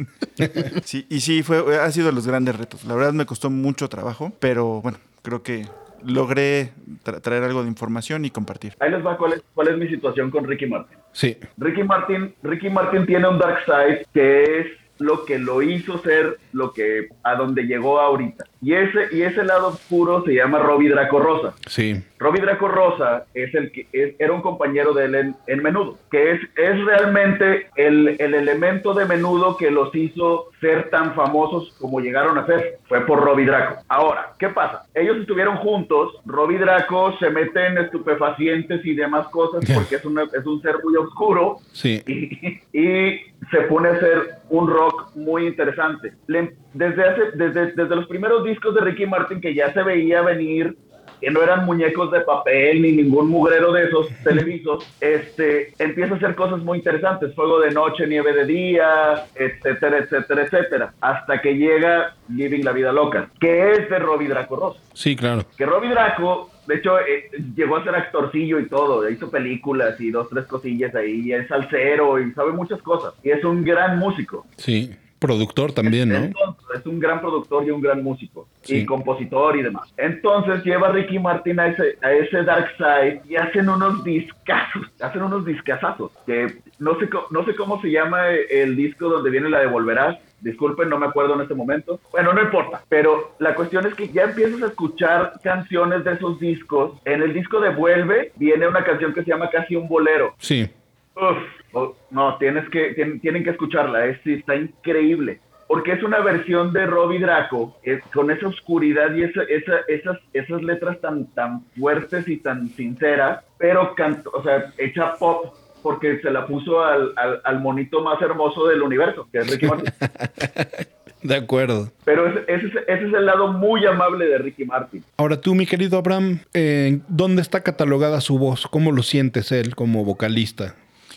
Sí, 0.84 1.06
y 1.08 1.20
sí, 1.20 1.42
fue, 1.44 1.78
ha 1.78 1.90
sido 1.92 2.06
de 2.06 2.12
los 2.12 2.26
grandes 2.26 2.56
retos. 2.56 2.84
La 2.84 2.94
verdad 2.94 3.12
me 3.12 3.24
costó 3.26 3.50
mucho 3.50 3.88
trabajo, 3.88 4.32
pero 4.40 4.80
bueno, 4.82 4.98
creo 5.22 5.42
que 5.44 5.68
logré 6.04 6.72
tra- 7.04 7.20
traer 7.20 7.44
algo 7.44 7.62
de 7.62 7.68
información 7.68 8.24
y 8.24 8.30
compartir. 8.30 8.74
Ahí 8.80 8.90
les 8.90 9.04
va 9.04 9.16
cuál 9.16 9.34
es, 9.34 9.42
cuál 9.54 9.68
es 9.68 9.78
mi 9.78 9.88
situación 9.88 10.30
con 10.32 10.44
Ricky 10.44 10.66
Martin. 10.66 10.98
Sí. 11.12 11.36
Ricky 11.56 11.84
Martin, 11.84 12.34
Ricky 12.42 12.68
Martin 12.68 13.06
tiene 13.06 13.28
un 13.28 13.38
dark 13.38 13.60
side 13.64 14.06
que 14.12 14.42
es 14.60 14.66
lo 14.98 15.24
que 15.24 15.38
lo 15.38 15.62
hizo 15.62 16.02
ser 16.02 16.38
lo 16.54 16.72
que 16.72 17.08
a 17.22 17.34
donde 17.34 17.64
llegó 17.64 18.00
ahorita. 18.00 18.44
Y 18.62 18.72
ese 18.72 19.08
y 19.12 19.22
ese 19.22 19.44
lado 19.44 19.68
oscuro 19.68 20.24
se 20.24 20.32
llama 20.34 20.58
Robbie 20.58 20.88
Draco 20.88 21.18
Rosa. 21.20 21.54
Sí. 21.66 22.02
Robbie 22.18 22.40
Draco 22.40 22.68
Rosa 22.68 23.26
es 23.34 23.54
el 23.54 23.70
que 23.70 23.86
es- 23.92 24.14
era 24.18 24.32
un 24.32 24.40
compañero 24.40 24.94
de 24.94 25.04
él 25.04 25.14
en, 25.14 25.36
en 25.46 25.62
Menudo, 25.62 25.98
que 26.10 26.32
es, 26.32 26.40
es 26.56 26.82
realmente 26.86 27.66
el, 27.76 28.16
el 28.18 28.32
elemento 28.32 28.94
de 28.94 29.04
Menudo 29.04 29.58
que 29.58 29.70
los 29.70 29.94
hizo 29.94 30.46
ser 30.60 30.88
tan 30.88 31.14
famosos 31.14 31.74
como 31.78 32.00
llegaron 32.00 32.38
a 32.38 32.46
ser. 32.46 32.78
Fue 32.88 33.04
por 33.04 33.22
Robbie 33.22 33.44
Draco. 33.46 33.82
Ahora, 33.88 34.32
¿qué 34.38 34.48
pasa? 34.48 34.86
Ellos 34.94 35.18
estuvieron 35.18 35.56
juntos, 35.58 36.14
Robbie 36.24 36.58
Draco 36.58 37.14
se 37.18 37.28
mete 37.28 37.66
en 37.66 37.76
estupefacientes 37.78 38.84
y 38.86 38.94
demás 38.94 39.26
cosas 39.28 39.62
porque 39.74 39.96
es, 39.96 40.04
una- 40.06 40.22
es 40.24 40.46
un 40.46 40.62
ser 40.62 40.76
muy 40.82 40.96
oscuro 40.96 41.56
Sí. 41.72 42.02
y, 42.06 42.60
y 42.72 43.20
se 43.50 43.60
pone 43.68 43.88
a 43.88 43.92
hacer 43.92 44.36
un 44.48 44.68
rock 44.70 45.14
muy 45.16 45.46
interesante. 45.46 46.14
Le- 46.28 46.43
desde, 46.72 47.04
hace, 47.04 47.22
desde, 47.34 47.72
desde 47.72 47.96
los 47.96 48.06
primeros 48.06 48.44
discos 48.44 48.74
de 48.74 48.80
Ricky 48.80 49.06
Martin 49.06 49.40
que 49.40 49.54
ya 49.54 49.72
se 49.72 49.82
veía 49.82 50.22
venir, 50.22 50.76
que 51.20 51.30
no 51.30 51.42
eran 51.42 51.64
muñecos 51.64 52.10
de 52.10 52.20
papel 52.20 52.82
ni 52.82 52.92
ningún 52.92 53.28
mugrero 53.28 53.72
de 53.72 53.84
esos 53.84 54.08
televisos, 54.24 54.84
este, 55.00 55.72
empieza 55.78 56.14
a 56.14 56.16
hacer 56.16 56.34
cosas 56.34 56.60
muy 56.60 56.78
interesantes, 56.78 57.34
fuego 57.34 57.60
de 57.60 57.70
noche, 57.70 58.06
nieve 58.06 58.32
de 58.34 58.44
día, 58.44 59.24
etcétera, 59.34 59.98
etcétera, 59.98 60.42
etcétera, 60.42 60.94
hasta 61.00 61.40
que 61.40 61.56
llega 61.56 62.14
Living 62.28 62.62
la 62.64 62.72
Vida 62.72 62.92
Loca, 62.92 63.30
que 63.40 63.72
es 63.72 63.88
de 63.88 63.98
Robbie 63.98 64.28
Draco 64.28 64.56
Ross 64.56 64.80
Sí, 64.92 65.16
claro. 65.16 65.44
que 65.56 65.64
Robbie 65.64 65.90
Draco, 65.90 66.50
de 66.66 66.76
hecho, 66.76 66.98
eh, 66.98 67.30
llegó 67.54 67.76
a 67.76 67.84
ser 67.84 67.94
actorcillo 67.94 68.58
y 68.58 68.68
todo, 68.68 69.08
hizo 69.08 69.30
películas 69.30 70.00
y 70.00 70.10
dos, 70.10 70.28
tres 70.28 70.44
cosillas 70.46 70.94
ahí, 70.94 71.22
y 71.24 71.32
es 71.32 71.48
salsero 71.48 72.20
y 72.20 72.32
sabe 72.32 72.52
muchas 72.52 72.82
cosas, 72.82 73.14
y 73.22 73.30
es 73.30 73.42
un 73.44 73.64
gran 73.64 73.98
músico. 73.98 74.46
Sí. 74.56 74.94
Productor 75.24 75.72
también, 75.72 76.08
¿no? 76.10 76.16
Entonces, 76.16 76.64
es 76.80 76.86
un 76.86 77.00
gran 77.00 77.20
productor 77.20 77.64
y 77.66 77.70
un 77.70 77.80
gran 77.80 78.02
músico, 78.02 78.46
Sí. 78.62 78.78
y 78.78 78.84
compositor 78.86 79.56
y 79.56 79.62
demás. 79.62 79.92
Entonces 79.96 80.62
lleva 80.64 80.88
a 80.88 80.92
Ricky 80.92 81.18
Martin 81.18 81.58
a 81.60 81.68
ese, 81.68 81.96
a 82.02 82.12
ese 82.12 82.42
Dark 82.42 82.68
Side 82.76 83.22
y 83.28 83.36
hacen 83.36 83.68
unos 83.68 84.04
discazos, 84.04 84.86
hacen 85.00 85.22
unos 85.22 85.44
discazazos, 85.44 86.12
que 86.26 86.46
no 86.78 86.98
sé, 86.98 87.08
no 87.30 87.44
sé 87.44 87.54
cómo 87.54 87.80
se 87.80 87.90
llama 87.90 88.28
el 88.28 88.76
disco 88.76 89.08
donde 89.08 89.30
viene 89.30 89.48
la 89.48 89.60
de 89.60 89.66
Volverás, 89.66 90.18
disculpen, 90.40 90.90
no 90.90 90.98
me 90.98 91.06
acuerdo 91.06 91.34
en 91.34 91.40
este 91.40 91.54
momento. 91.54 92.00
Bueno, 92.12 92.32
no 92.34 92.42
importa, 92.42 92.82
pero 92.88 93.34
la 93.38 93.54
cuestión 93.54 93.86
es 93.86 93.94
que 93.94 94.08
ya 94.08 94.24
empiezas 94.24 94.62
a 94.62 94.66
escuchar 94.66 95.32
canciones 95.42 96.04
de 96.04 96.12
esos 96.12 96.38
discos. 96.38 96.92
En 97.06 97.22
el 97.22 97.32
disco 97.32 97.60
de 97.60 97.70
Vuelve 97.70 98.32
viene 98.36 98.68
una 98.68 98.84
canción 98.84 99.14
que 99.14 99.22
se 99.22 99.30
llama 99.30 99.48
Casi 99.50 99.74
un 99.76 99.88
bolero. 99.88 100.34
Sí. 100.38 100.68
Uf, 101.16 101.38
oh, 101.74 101.96
no, 102.10 102.36
tienes 102.38 102.68
que, 102.70 102.94
tien- 102.96 103.20
tienen 103.20 103.44
que 103.44 103.50
escucharla, 103.50 104.06
es, 104.06 104.18
está 104.26 104.56
increíble. 104.56 105.40
Porque 105.66 105.92
es 105.92 106.02
una 106.02 106.20
versión 106.20 106.72
de 106.72 106.86
Robbie 106.86 107.18
Draco, 107.20 107.76
es- 107.82 108.02
con 108.12 108.30
esa 108.30 108.48
oscuridad 108.48 109.14
y 109.14 109.22
esa, 109.24 109.42
esa- 109.44 109.80
esas, 109.88 110.18
esas 110.32 110.62
letras 110.62 111.00
tan, 111.00 111.26
tan 111.34 111.62
fuertes 111.78 112.28
y 112.28 112.36
tan 112.36 112.68
sinceras, 112.68 113.42
pero 113.58 113.94
canto, 113.94 114.30
o 114.34 114.42
sea, 114.42 114.72
hecha 114.78 115.14
pop, 115.14 115.54
porque 115.82 116.18
se 116.20 116.30
la 116.30 116.46
puso 116.46 116.82
al, 116.82 117.12
al, 117.16 117.40
al 117.44 117.60
monito 117.60 118.02
más 118.02 118.20
hermoso 118.22 118.66
del 118.68 118.82
universo, 118.82 119.28
que 119.32 119.38
es 119.38 119.50
Ricky 119.50 119.66
Martin. 119.66 119.92
De 121.22 121.36
acuerdo. 121.36 121.90
Pero 122.04 122.26
ese, 122.26 122.40
ese 122.48 122.66
es- 122.66 122.74
ese 122.86 123.06
es 123.08 123.14
el 123.14 123.24
lado 123.24 123.50
muy 123.52 123.86
amable 123.86 124.26
de 124.26 124.36
Ricky 124.36 124.66
Martin. 124.66 125.02
Ahora 125.16 125.40
tú, 125.40 125.54
mi 125.54 125.64
querido 125.64 125.96
Abraham, 125.96 126.40
eh, 126.52 127.00
¿dónde 127.08 127.40
está 127.40 127.62
catalogada 127.62 128.20
su 128.20 128.38
voz? 128.38 128.66
¿Cómo 128.66 128.92
lo 128.92 129.02
sientes 129.02 129.50
él 129.50 129.74
como 129.74 130.04
vocalista? 130.04 130.74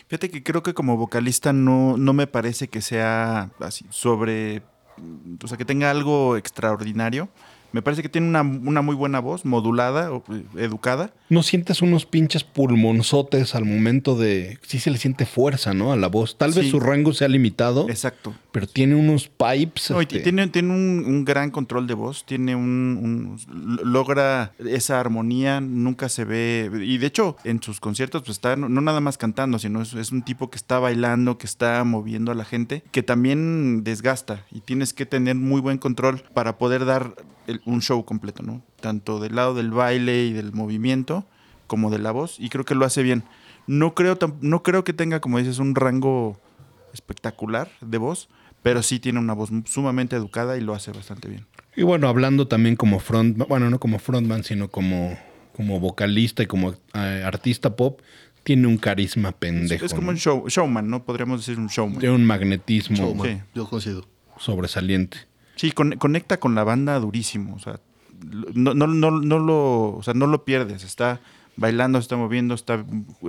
Fíjate 0.08 0.30
que 0.30 0.42
creo 0.42 0.62
que 0.62 0.74
como 0.74 0.96
vocalista 0.96 1.52
no, 1.52 1.96
no 1.98 2.12
me 2.14 2.26
parece 2.26 2.68
que 2.68 2.80
sea 2.80 3.50
así 3.60 3.86
sobre. 3.90 4.62
O 5.42 5.46
sea, 5.46 5.58
que 5.58 5.64
tenga 5.64 5.90
algo 5.90 6.36
extraordinario. 6.36 7.28
Me 7.72 7.82
parece 7.82 8.02
que 8.02 8.08
tiene 8.08 8.26
una, 8.28 8.42
una 8.42 8.80
muy 8.82 8.94
buena 8.94 9.20
voz, 9.20 9.44
modulada, 9.44 10.10
eh, 10.30 10.42
educada. 10.56 11.12
¿No 11.28 11.42
sientes 11.42 11.82
unos 11.82 12.06
pinches 12.06 12.42
pulmonzotes 12.44 13.54
al 13.54 13.64
momento 13.66 14.16
de... 14.16 14.58
Sí 14.62 14.78
se 14.78 14.90
le 14.90 14.96
siente 14.98 15.26
fuerza, 15.26 15.74
¿no? 15.74 15.92
A 15.92 15.96
la 15.96 16.08
voz. 16.08 16.38
Tal 16.38 16.52
vez 16.52 16.70
su 16.70 16.80
rango 16.80 17.12
sea 17.12 17.28
limitado, 17.28 17.88
Exacto. 17.90 18.34
pero 18.52 18.66
tiene 18.66 18.94
unos 18.94 19.28
pipes. 19.28 19.90
No, 19.90 20.00
y 20.00 20.04
este, 20.04 20.20
tiene, 20.20 20.46
tiene 20.48 20.72
un, 20.72 21.04
un 21.06 21.24
gran 21.24 21.50
control 21.50 21.86
de 21.86 21.94
voz, 21.94 22.24
tiene 22.24 22.56
un, 22.56 23.36
un- 23.46 23.78
logra 23.84 24.52
esa 24.58 24.98
armonía, 25.00 25.60
nunca 25.60 26.08
se 26.08 26.24
ve, 26.24 26.70
y 26.82 26.98
de 26.98 27.06
hecho 27.06 27.36
en 27.44 27.62
sus 27.62 27.80
conciertos 27.80 28.22
pues 28.22 28.30
está 28.36 28.56
no, 28.56 28.68
no 28.68 28.80
nada 28.80 29.00
más 29.00 29.18
cantando, 29.18 29.58
sino 29.58 29.82
es, 29.82 29.92
es 29.94 30.10
un 30.12 30.22
tipo 30.22 30.50
que 30.50 30.56
está 30.56 30.78
bailando, 30.78 31.36
que 31.38 31.46
está 31.46 31.84
moviendo 31.84 32.32
a 32.32 32.34
la 32.34 32.44
gente, 32.44 32.82
que 32.92 33.02
también 33.02 33.84
desgasta 33.84 34.44
y 34.50 34.60
tienes 34.60 34.92
que 34.94 35.06
tener 35.06 35.34
muy 35.34 35.60
buen 35.60 35.78
control 35.78 36.22
para 36.34 36.56
poder 36.58 36.84
dar 36.84 37.14
el- 37.48 37.60
un 37.64 37.82
show 37.82 38.04
completo, 38.04 38.42
¿no? 38.44 38.62
Tanto 38.80 39.18
del 39.18 39.34
lado 39.34 39.54
del 39.54 39.70
baile 39.72 40.24
y 40.26 40.32
del 40.32 40.52
movimiento 40.52 41.24
como 41.66 41.90
de 41.90 41.98
la 41.98 42.12
voz, 42.12 42.36
y 42.38 42.48
creo 42.48 42.64
que 42.64 42.74
lo 42.76 42.84
hace 42.86 43.02
bien. 43.02 43.24
No 43.66 43.94
creo, 43.94 44.16
no 44.40 44.62
creo 44.62 44.84
que 44.84 44.92
tenga, 44.92 45.20
como 45.20 45.38
dices, 45.38 45.58
un 45.58 45.74
rango 45.74 46.38
espectacular 46.94 47.70
de 47.80 47.98
voz, 47.98 48.28
pero 48.62 48.82
sí 48.82 48.98
tiene 48.98 49.18
una 49.18 49.34
voz 49.34 49.50
sumamente 49.66 50.16
educada 50.16 50.56
y 50.56 50.60
lo 50.60 50.74
hace 50.74 50.92
bastante 50.92 51.28
bien. 51.28 51.46
Y 51.76 51.82
bueno, 51.82 52.08
hablando 52.08 52.48
también 52.48 52.76
como 52.76 52.98
frontman, 52.98 53.46
bueno, 53.48 53.70
no 53.70 53.78
como 53.78 53.98
frontman, 53.98 54.42
sino 54.44 54.68
como, 54.68 55.16
como 55.54 55.78
vocalista 55.80 56.42
y 56.42 56.46
como 56.46 56.72
eh, 56.94 57.22
artista 57.24 57.76
pop, 57.76 58.00
tiene 58.42 58.66
un 58.66 58.78
carisma 58.78 59.32
pendejo. 59.32 59.84
es 59.84 59.92
como 59.92 60.06
¿no? 60.06 60.10
un 60.12 60.16
show, 60.16 60.44
showman, 60.48 60.88
¿no? 60.88 61.04
Podríamos 61.04 61.40
decir 61.44 61.58
un 61.60 61.68
showman. 61.68 61.98
Tiene 62.00 62.14
un 62.14 62.24
magnetismo 62.24 62.96
Showman, 62.96 63.26
Sí. 63.26 63.42
Yo 63.54 63.68
coincido. 63.68 64.06
sobresaliente. 64.38 65.18
Sí, 65.58 65.72
con- 65.72 65.96
conecta 65.98 66.38
con 66.40 66.54
la 66.54 66.64
banda 66.64 66.98
durísimo, 66.98 67.54
o 67.54 67.58
sea, 67.58 67.80
no, 68.54 68.72
no, 68.74 68.86
no, 68.86 69.10
no 69.10 69.38
lo, 69.38 69.96
o 69.96 70.02
sea, 70.02 70.14
no 70.14 70.26
lo 70.26 70.44
pierdes, 70.44 70.84
está 70.84 71.20
bailando, 71.56 71.98
está 71.98 72.16
moviendo, 72.16 72.54
está 72.54 72.84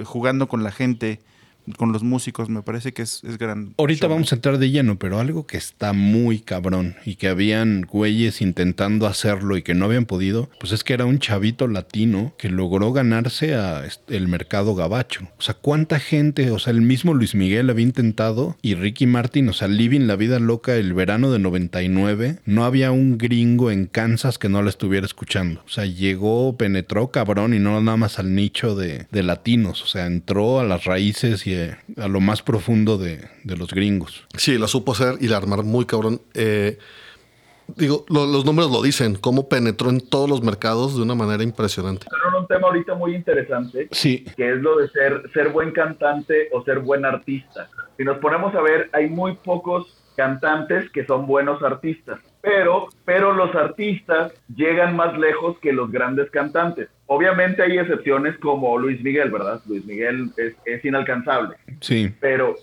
jugando 0.06 0.48
con 0.48 0.64
la 0.64 0.72
gente, 0.72 1.20
con 1.78 1.92
los 1.92 2.04
músicos, 2.04 2.50
me 2.50 2.62
parece 2.62 2.94
que 2.94 3.02
es, 3.02 3.24
es 3.24 3.38
gran. 3.38 3.74
Ahorita 3.78 4.08
vamos 4.08 4.32
a 4.32 4.36
entrar 4.36 4.58
de 4.58 4.70
lleno, 4.70 4.98
pero 4.98 5.20
algo 5.20 5.46
que 5.46 5.58
está 5.58 5.94
muy 5.94 6.40
cabrón 6.40 6.96
y 7.06 7.16
que 7.16 7.28
habían 7.28 7.82
güeyes 7.82 8.42
intentando 8.42 9.08
hacerlo 9.08 9.58
y 9.58 9.62
que 9.62 9.74
no 9.74 9.86
habían 9.86 10.06
podido, 10.06 10.50
pues 10.60 10.72
es 10.72 10.84
que 10.84 10.94
era 10.94 11.06
un 11.06 11.20
chavito 11.20 11.68
latino 11.68 12.34
que 12.38 12.50
logró 12.50 12.92
ganarse 12.94 13.56
a 13.56 13.84
el 14.08 14.28
mercado 14.28 14.76
gabacho. 14.76 15.28
O 15.38 15.42
sea, 15.42 15.56
cuánta 15.56 16.00
gente, 16.00 16.52
o 16.52 16.60
sea, 16.60 16.72
el 16.72 16.82
mismo 16.82 17.14
Luis 17.14 17.36
Miguel 17.36 17.70
había 17.70 17.86
intentado 17.86 18.58
y 18.62 18.76
Ricky 18.76 19.06
Martin, 19.06 19.50
o 19.50 19.54
sea, 19.54 19.68
Living 19.68 20.08
la 20.08 20.16
vida 20.16 20.40
loca 20.40 20.76
el 20.76 20.94
verano 20.94 21.32
de 21.32 21.40
99, 21.40 22.40
no 22.46 22.66
había 22.66 22.92
un 22.92 23.18
gringo 23.18 23.72
en 23.72 23.86
Kansas 23.86 24.38
que 24.38 24.50
no 24.50 24.62
la 24.62 24.70
estuviera 24.70 25.06
escuchando. 25.06 25.62
O 25.66 25.70
sea, 25.70 25.86
llegó, 25.86 26.58
penetró 26.58 27.12
cabrón 27.12 27.54
y 27.54 27.60
no 27.60 27.80
nada 27.82 27.98
más 27.98 28.20
al 28.20 28.36
nicho 28.36 28.76
de, 28.76 29.08
de 29.12 29.24
latinos, 29.24 29.84
o 29.84 29.88
sea, 29.88 30.06
entró 30.06 30.60
a 30.60 30.64
las 30.64 30.86
raíces 30.86 31.46
y 31.48 31.54
eh, 31.66 31.76
a 31.98 32.08
lo 32.08 32.20
más 32.20 32.42
profundo 32.42 32.98
de, 32.98 33.28
de 33.44 33.58
los 33.58 33.70
gringos. 33.74 34.26
Sí, 34.38 34.58
la 34.58 34.68
supo 34.68 34.92
hacer 34.94 35.16
y 35.20 35.28
la 35.28 35.38
armar 35.38 35.64
muy 35.64 35.86
cabrón. 35.86 36.22
Eh, 36.34 36.78
digo, 37.76 38.06
lo- 38.10 38.26
los 38.26 38.46
números 38.46 38.72
lo 38.72 38.82
dicen, 38.82 39.16
cómo 39.16 39.48
penetró 39.48 39.90
en 39.90 40.00
todos 40.02 40.30
los 40.30 40.42
mercados 40.44 40.96
de 40.96 41.02
una 41.04 41.16
manera 41.16 41.44
impresionante. 41.44 42.08
Pero 42.10 42.40
un 42.40 42.48
tema 42.48 42.68
ahorita 42.68 42.96
muy 42.96 43.16
interesante, 43.16 43.88
Sí, 43.92 44.26
que 44.36 44.54
es 44.54 44.58
lo 44.62 44.78
de 44.78 44.90
ser, 44.90 45.24
ser 45.34 45.50
buen 45.50 45.72
cantante 45.72 46.50
o 46.52 46.64
ser 46.64 46.80
buen 46.80 47.06
artista. 47.06 47.70
Si 47.98 48.04
nos 48.04 48.18
ponemos 48.20 48.56
a 48.56 48.62
ver, 48.62 48.90
hay 48.94 49.08
muy 49.10 49.36
pocos 49.36 49.96
cantantes 50.16 50.90
que 50.92 51.06
son 51.06 51.28
buenos 51.28 51.62
artistas, 51.64 52.20
pero, 52.42 52.88
pero 53.06 53.34
los 53.34 53.54
artistas 53.56 54.34
llegan 54.56 54.96
más 54.96 55.18
lejos 55.18 55.58
que 55.60 55.74
los 55.74 55.92
grandes 55.92 56.30
cantantes. 56.32 56.90
Obviamente 57.08 57.62
hay 57.62 57.78
excepciones 57.78 58.38
como 58.38 58.78
Luis 58.78 59.02
Miguel, 59.02 59.32
¿verdad? 59.32 59.62
Luis 59.68 59.86
Miguel 59.86 60.32
es, 60.38 60.56
es 60.66 60.86
inalcanzable, 60.86 61.56
sí. 61.82 62.14
pero, 62.20 62.56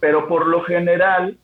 pero 0.00 0.26
por 0.26 0.46
lo 0.46 0.62
general 0.64 1.36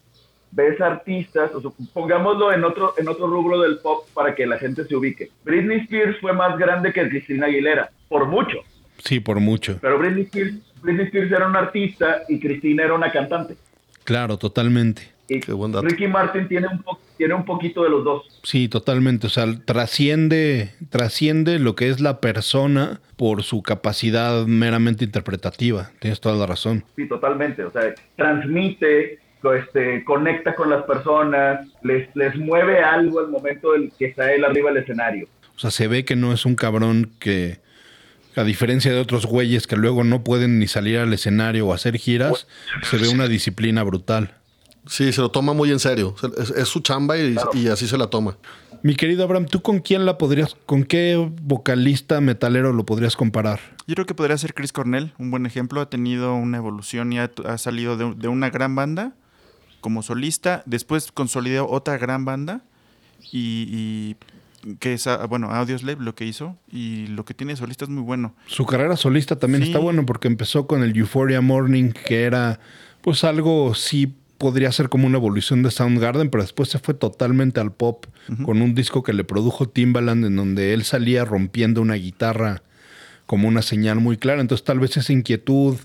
ves 0.52 0.80
artistas, 0.80 1.54
o 1.54 1.60
sea, 1.60 1.70
pongámoslo 1.92 2.52
en 2.52 2.64
otro, 2.64 2.94
en 2.98 3.08
otro 3.08 3.26
rubro 3.28 3.60
del 3.60 3.78
pop 3.78 4.06
para 4.14 4.34
que 4.34 4.46
la 4.46 4.58
gente 4.58 4.84
se 4.84 4.96
ubique. 4.96 5.30
Britney 5.44 5.78
Spears 5.80 6.18
fue 6.20 6.32
más 6.32 6.58
grande 6.58 6.92
que 6.92 7.08
Cristina 7.08 7.46
Aguilera, 7.46 7.90
por 8.08 8.26
mucho. 8.26 8.58
Sí, 8.98 9.20
por 9.20 9.38
mucho. 9.40 9.78
Pero 9.80 9.98
Britney 9.98 10.24
Spears, 10.24 10.54
Britney 10.82 11.06
Spears 11.06 11.30
era 11.30 11.46
una 11.46 11.60
artista 11.60 12.22
y 12.28 12.40
Cristina 12.40 12.84
era 12.84 12.94
una 12.94 13.12
cantante. 13.12 13.56
Claro, 14.04 14.36
totalmente. 14.38 15.02
Y 15.32 15.38
Qué 15.40 15.52
buen 15.52 15.70
dato. 15.70 15.86
Ricky 15.86 16.08
Martin 16.08 16.48
tiene 16.48 16.66
un, 16.66 16.82
po- 16.82 16.98
tiene 17.16 17.34
un 17.34 17.44
poquito 17.44 17.84
de 17.84 17.90
los 17.90 18.02
dos. 18.04 18.24
Sí, 18.42 18.68
totalmente. 18.68 19.28
O 19.28 19.30
sea, 19.30 19.46
trasciende, 19.64 20.72
trasciende 20.88 21.58
lo 21.60 21.76
que 21.76 21.88
es 21.88 22.00
la 22.00 22.20
persona 22.20 23.00
por 23.16 23.42
su 23.44 23.62
capacidad 23.62 24.44
meramente 24.46 25.04
interpretativa. 25.04 25.90
Tienes 26.00 26.20
toda 26.20 26.34
la 26.36 26.46
razón. 26.46 26.84
Sí, 26.96 27.06
totalmente. 27.06 27.62
O 27.62 27.70
sea, 27.70 27.94
transmite, 28.16 29.18
este, 29.56 30.04
conecta 30.04 30.54
con 30.54 30.68
las 30.70 30.82
personas, 30.84 31.66
les, 31.82 32.08
les 32.16 32.34
mueve 32.36 32.80
algo 32.82 33.20
al 33.20 33.28
momento 33.28 33.72
del 33.72 33.92
que 33.98 34.06
está 34.06 34.32
él 34.32 34.44
arriba 34.44 34.70
del 34.72 34.82
escenario. 34.82 35.28
O 35.54 35.58
sea, 35.60 35.70
se 35.70 35.88
ve 35.88 36.04
que 36.04 36.16
no 36.16 36.32
es 36.32 36.44
un 36.46 36.54
cabrón 36.56 37.12
que, 37.18 37.58
a 38.34 38.44
diferencia 38.44 38.92
de 38.92 38.98
otros 39.00 39.26
güeyes 39.26 39.66
que 39.66 39.76
luego 39.76 40.04
no 40.04 40.24
pueden 40.24 40.58
ni 40.58 40.66
salir 40.66 40.98
al 40.98 41.12
escenario 41.12 41.66
o 41.68 41.74
hacer 41.74 41.96
giras, 41.98 42.46
se 42.82 42.96
ve 42.96 43.08
una 43.08 43.28
disciplina 43.28 43.82
brutal. 43.82 44.34
Sí, 44.90 45.12
se 45.12 45.20
lo 45.20 45.30
toma 45.30 45.52
muy 45.52 45.70
en 45.70 45.78
serio. 45.78 46.16
Es, 46.36 46.50
es 46.50 46.68
su 46.68 46.80
chamba 46.80 47.16
y, 47.16 47.36
y 47.54 47.68
así 47.68 47.86
se 47.86 47.96
la 47.96 48.08
toma. 48.08 48.36
Mi 48.82 48.96
querido 48.96 49.22
Abraham, 49.22 49.46
¿tú 49.46 49.62
con 49.62 49.78
quién 49.78 50.04
la 50.04 50.18
podrías, 50.18 50.56
con 50.66 50.82
qué 50.82 51.30
vocalista 51.42 52.20
metalero 52.20 52.72
lo 52.72 52.84
podrías 52.84 53.14
comparar? 53.14 53.60
Yo 53.86 53.94
creo 53.94 54.06
que 54.06 54.14
podría 54.14 54.36
ser 54.36 54.52
Chris 54.52 54.72
Cornell, 54.72 55.12
un 55.18 55.30
buen 55.30 55.46
ejemplo. 55.46 55.80
Ha 55.80 55.88
tenido 55.88 56.34
una 56.34 56.56
evolución 56.56 57.12
y 57.12 57.20
ha, 57.20 57.30
ha 57.46 57.56
salido 57.58 57.96
de, 57.96 58.14
de 58.16 58.26
una 58.28 58.50
gran 58.50 58.74
banda 58.74 59.12
como 59.80 60.02
solista. 60.02 60.62
Después 60.66 61.12
consolidó 61.12 61.68
otra 61.70 61.96
gran 61.96 62.24
banda 62.24 62.62
y, 63.30 64.16
y 64.66 64.74
que 64.80 64.94
es, 64.94 65.08
bueno, 65.28 65.50
Audioslave 65.52 66.02
lo 66.02 66.14
que 66.16 66.24
hizo 66.26 66.56
y 66.72 67.06
lo 67.06 67.24
que 67.24 67.32
tiene 67.34 67.52
de 67.52 67.58
solista 67.58 67.84
es 67.84 67.90
muy 67.90 68.02
bueno. 68.02 68.34
Su 68.46 68.66
carrera 68.66 68.96
solista 68.96 69.36
también 69.38 69.62
Sí. 69.62 69.68
está 69.70 69.78
bueno 69.78 70.04
porque 70.04 70.26
empezó 70.26 70.66
con 70.66 70.82
el 70.82 70.96
Euphoria 70.96 71.40
Morning, 71.40 71.92
que 71.92 72.24
era 72.24 72.58
pues 73.02 73.24
algo 73.24 73.74
sí 73.74 74.16
podría 74.40 74.72
ser 74.72 74.88
como 74.88 75.06
una 75.06 75.18
evolución 75.18 75.62
de 75.62 75.70
Soundgarden, 75.70 76.30
pero 76.30 76.42
después 76.42 76.70
se 76.70 76.78
fue 76.78 76.94
totalmente 76.94 77.60
al 77.60 77.72
pop 77.72 78.06
con 78.46 78.62
un 78.62 78.74
disco 78.74 79.02
que 79.02 79.12
le 79.12 79.22
produjo 79.22 79.68
Timbaland 79.68 80.24
en 80.24 80.34
donde 80.34 80.72
él 80.72 80.82
salía 80.84 81.26
rompiendo 81.26 81.82
una 81.82 81.94
guitarra 81.94 82.62
como 83.26 83.48
una 83.48 83.60
señal 83.60 84.00
muy 84.00 84.16
clara. 84.16 84.40
Entonces 84.40 84.64
tal 84.64 84.80
vez 84.80 84.96
esa 84.96 85.12
inquietud, 85.12 85.76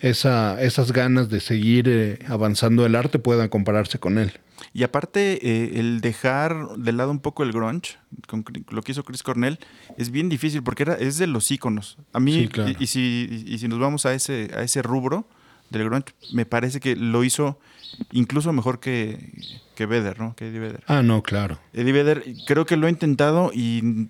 esa, 0.00 0.60
esas 0.60 0.90
ganas 0.90 1.30
de 1.30 1.38
seguir 1.38 1.88
eh, 1.88 2.18
avanzando 2.26 2.84
el 2.84 2.96
arte 2.96 3.20
puedan 3.20 3.48
compararse 3.48 4.00
con 4.00 4.18
él. 4.18 4.32
Y 4.74 4.82
aparte, 4.82 5.38
eh, 5.46 5.78
el 5.78 6.00
dejar 6.00 6.76
de 6.76 6.90
lado 6.92 7.12
un 7.12 7.20
poco 7.20 7.44
el 7.44 7.52
grunge, 7.52 7.98
con 8.26 8.44
lo 8.70 8.82
que 8.82 8.92
hizo 8.92 9.04
Chris 9.04 9.22
Cornell, 9.22 9.60
es 9.96 10.10
bien 10.10 10.28
difícil 10.28 10.64
porque 10.64 10.82
era, 10.82 10.94
es 10.94 11.18
de 11.18 11.28
los 11.28 11.50
íconos. 11.52 11.98
A 12.12 12.18
mí, 12.18 12.32
Sí, 12.32 12.48
claro. 12.48 12.70
y, 12.70 12.82
y 12.82 12.86
si, 12.88 13.44
y 13.46 13.58
si 13.58 13.68
nos 13.68 13.78
vamos 13.78 14.06
a 14.06 14.12
ese, 14.12 14.50
a 14.56 14.62
ese 14.62 14.82
rubro 14.82 15.24
del 15.70 15.84
grunge, 15.84 16.12
me 16.32 16.46
parece 16.46 16.80
que 16.80 16.96
lo 16.96 17.22
hizo 17.22 17.58
incluso 18.12 18.52
mejor 18.52 18.80
que, 18.80 19.18
que 19.74 19.86
Vedder, 19.86 20.18
¿no? 20.18 20.34
Que 20.36 20.48
Eddie 20.48 20.60
Vedder. 20.60 20.84
Ah, 20.86 21.02
no, 21.02 21.22
claro. 21.22 21.58
Eddie 21.72 21.92
Vedder 21.92 22.24
creo 22.46 22.66
que 22.66 22.76
lo 22.76 22.86
ha 22.86 22.90
intentado 22.90 23.50
y 23.54 24.08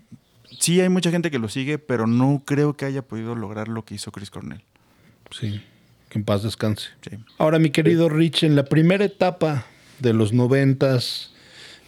sí 0.58 0.80
hay 0.80 0.88
mucha 0.88 1.10
gente 1.10 1.30
que 1.30 1.38
lo 1.38 1.48
sigue, 1.48 1.78
pero 1.78 2.06
no 2.06 2.42
creo 2.44 2.76
que 2.76 2.84
haya 2.84 3.02
podido 3.02 3.34
lograr 3.34 3.68
lo 3.68 3.84
que 3.84 3.94
hizo 3.94 4.12
Chris 4.12 4.30
Cornell. 4.30 4.62
Sí, 5.30 5.62
que 6.08 6.18
en 6.18 6.24
paz 6.24 6.42
descanse. 6.42 6.88
Sí. 7.08 7.16
Ahora, 7.38 7.58
mi 7.58 7.70
querido 7.70 8.08
Rich, 8.08 8.44
en 8.44 8.56
la 8.56 8.64
primera 8.64 9.04
etapa 9.04 9.66
de 9.98 10.12
los 10.12 10.32
noventas 10.32 11.32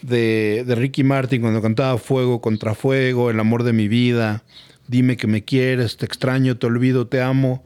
de, 0.02 0.64
de 0.66 0.74
Ricky 0.74 1.04
Martin, 1.04 1.42
cuando 1.42 1.60
cantaba 1.60 1.98
Fuego 1.98 2.40
contra 2.40 2.74
Fuego, 2.74 3.30
El 3.30 3.40
amor 3.40 3.64
de 3.64 3.72
mi 3.72 3.88
vida, 3.88 4.44
Dime 4.86 5.16
que 5.16 5.26
me 5.26 5.44
quieres, 5.44 5.96
te 5.96 6.04
extraño, 6.04 6.58
te 6.58 6.66
olvido, 6.66 7.06
te 7.06 7.22
amo, 7.22 7.64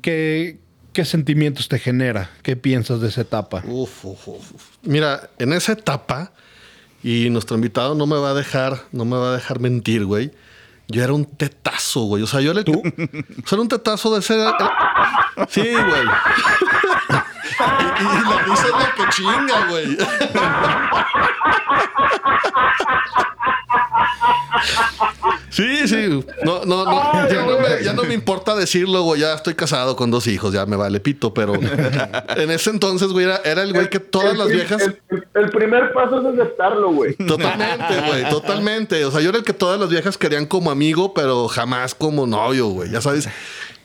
¿qué, 0.00 0.58
qué 0.96 1.04
sentimientos 1.04 1.68
te 1.68 1.78
genera? 1.78 2.30
¿Qué 2.42 2.56
piensas 2.56 3.02
de 3.02 3.08
esa 3.08 3.20
etapa? 3.20 3.62
Uf, 3.66 4.02
uf, 4.06 4.28
uf. 4.28 4.62
Mira, 4.82 5.28
en 5.38 5.52
esa 5.52 5.72
etapa, 5.72 6.32
y 7.02 7.28
nuestro 7.28 7.54
invitado 7.54 7.94
no 7.94 8.06
me 8.06 8.16
va 8.16 8.30
a 8.30 8.34
dejar, 8.34 8.80
no 8.92 9.04
me 9.04 9.18
va 9.18 9.28
a 9.28 9.32
dejar 9.34 9.60
mentir, 9.60 10.06
güey. 10.06 10.32
Yo 10.88 11.04
era 11.04 11.12
un 11.12 11.26
tetazo, 11.26 12.04
güey. 12.04 12.22
O 12.22 12.26
sea, 12.26 12.40
yo 12.40 12.54
le. 12.54 12.64
¿Tú? 12.64 12.80
O 12.80 13.46
sea, 13.46 13.56
era 13.56 13.60
un 13.60 13.68
tetazo 13.68 14.14
de 14.14 14.22
ser. 14.22 14.40
Sí, 15.50 15.60
güey. 15.60 16.06
y, 17.10 18.02
y 18.02 18.30
la 18.30 18.42
risa 18.42 18.64
es 18.64 18.72
la 18.72 18.94
que 18.96 19.02
chinga, 19.10 19.66
güey. 19.68 19.98
Sí, 25.56 25.88
sí. 25.88 26.22
No, 26.44 26.66
no, 26.66 26.84
no. 26.84 27.28
Ya 27.30 27.46
no, 27.46 27.58
me, 27.58 27.82
ya 27.82 27.92
no 27.94 28.02
me 28.02 28.12
importa 28.12 28.54
decirlo, 28.54 29.02
güey. 29.04 29.22
Ya 29.22 29.32
estoy 29.32 29.54
casado 29.54 29.96
con 29.96 30.10
dos 30.10 30.26
hijos, 30.26 30.52
ya 30.52 30.66
me 30.66 30.76
vale 30.76 31.00
pito. 31.00 31.32
Pero 31.32 31.54
en 32.36 32.50
ese 32.50 32.68
entonces, 32.68 33.08
güey, 33.08 33.24
era, 33.24 33.40
era 33.42 33.62
el 33.62 33.72
güey 33.72 33.88
que 33.88 33.98
todas 33.98 34.32
El 34.32 34.38
las 34.38 34.48
viejas. 34.48 34.90
El 35.32 35.48
primer 35.48 35.94
paso 35.94 36.20
es 36.20 36.26
aceptarlo, 36.38 36.90
güey. 36.90 37.14
Totalmente, 37.14 38.00
güey, 38.06 38.28
totalmente. 38.28 39.04
O 39.06 39.10
sea, 39.10 39.22
yo 39.22 39.30
era 39.30 39.38
el 39.38 39.44
que 39.44 39.54
todas 39.54 39.80
las 39.80 39.88
viejas 39.88 40.18
querían 40.18 40.44
como 40.44 40.70
amigo, 40.70 41.14
pero 41.14 41.48
jamás 41.48 41.94
como 41.94 42.26
novio, 42.26 42.66
güey. 42.66 42.90
Ya 42.90 43.00
sabes. 43.00 43.26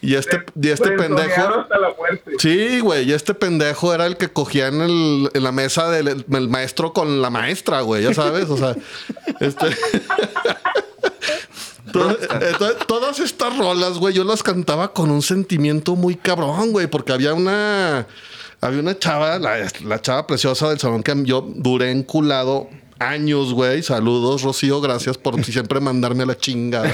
Y 0.01 0.15
este, 0.15 0.43
y 0.59 0.69
este 0.69 0.85
Frenzoneado 0.97 1.15
pendejo. 1.15 1.59
hasta 1.61 1.77
la 1.77 1.93
muerte. 1.93 2.31
Sí, 2.39 2.79
güey. 2.79 3.07
Y 3.07 3.13
este 3.13 3.35
pendejo 3.35 3.93
era 3.93 4.07
el 4.07 4.17
que 4.17 4.29
cogía 4.29 4.67
en, 4.67 4.81
el, 4.81 5.29
en 5.33 5.43
la 5.43 5.51
mesa 5.51 5.91
del 5.91 6.07
el 6.07 6.49
maestro 6.49 6.91
con 6.91 7.21
la 7.21 7.29
maestra, 7.29 7.81
güey. 7.81 8.03
Ya 8.03 8.13
sabes. 8.13 8.49
O 8.49 8.57
sea, 8.57 8.75
este. 9.39 9.67
Entonces, 11.85 12.29
todas 12.87 13.19
estas 13.19 13.57
rolas, 13.57 13.97
güey, 13.97 14.13
yo 14.13 14.23
las 14.23 14.43
cantaba 14.43 14.93
con 14.93 15.11
un 15.11 15.21
sentimiento 15.21 15.95
muy 15.95 16.15
cabrón, 16.15 16.71
güey, 16.71 16.87
porque 16.87 17.11
había 17.11 17.33
una. 17.33 18.07
Había 18.61 18.79
una 18.79 18.97
chava, 18.97 19.39
la, 19.39 19.67
la 19.83 20.01
chava 20.01 20.27
preciosa 20.27 20.69
del 20.69 20.79
salón 20.79 21.01
que 21.01 21.15
yo 21.25 21.41
duré 21.41 21.89
enculado 21.89 22.69
años, 23.01 23.53
güey. 23.53 23.83
Saludos, 23.83 24.41
Rocío, 24.43 24.79
gracias 24.81 25.17
por 25.17 25.43
siempre 25.43 25.79
mandarme 25.79 26.23
a 26.23 26.27
la 26.27 26.37
chingada. 26.37 26.87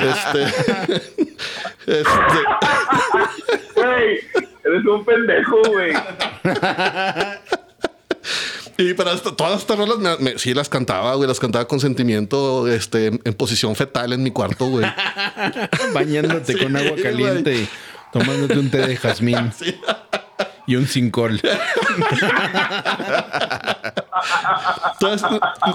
este. 0.00 0.44
este. 1.86 2.04
Güey, 3.74 4.18
eres 4.64 4.84
un 4.86 5.04
pendejo, 5.04 5.56
güey. 5.70 5.92
Y 8.76 8.90
hasta- 9.00 9.36
todas 9.36 9.60
estas 9.60 9.78
rolas 9.78 9.98
me- 9.98 10.16
me- 10.18 10.38
sí 10.38 10.52
las 10.52 10.68
cantaba, 10.68 11.14
güey, 11.14 11.28
las 11.28 11.38
cantaba 11.38 11.64
con 11.68 11.78
sentimiento, 11.78 12.66
este, 12.66 13.06
en, 13.06 13.20
en 13.24 13.34
posición 13.34 13.76
fetal 13.76 14.12
en 14.12 14.22
mi 14.22 14.32
cuarto, 14.32 14.66
güey. 14.66 14.84
Bañándote 15.94 16.58
con 16.58 16.74
agua 16.76 16.90
güey. 16.90 17.02
caliente, 17.02 17.68
tomándote 18.12 18.58
un 18.58 18.70
té 18.70 18.78
de 18.86 18.96
jazmín 18.96 19.52
y 20.66 20.74
un 20.76 20.86
cincol. 20.88 21.40
Entonces, 24.92 25.28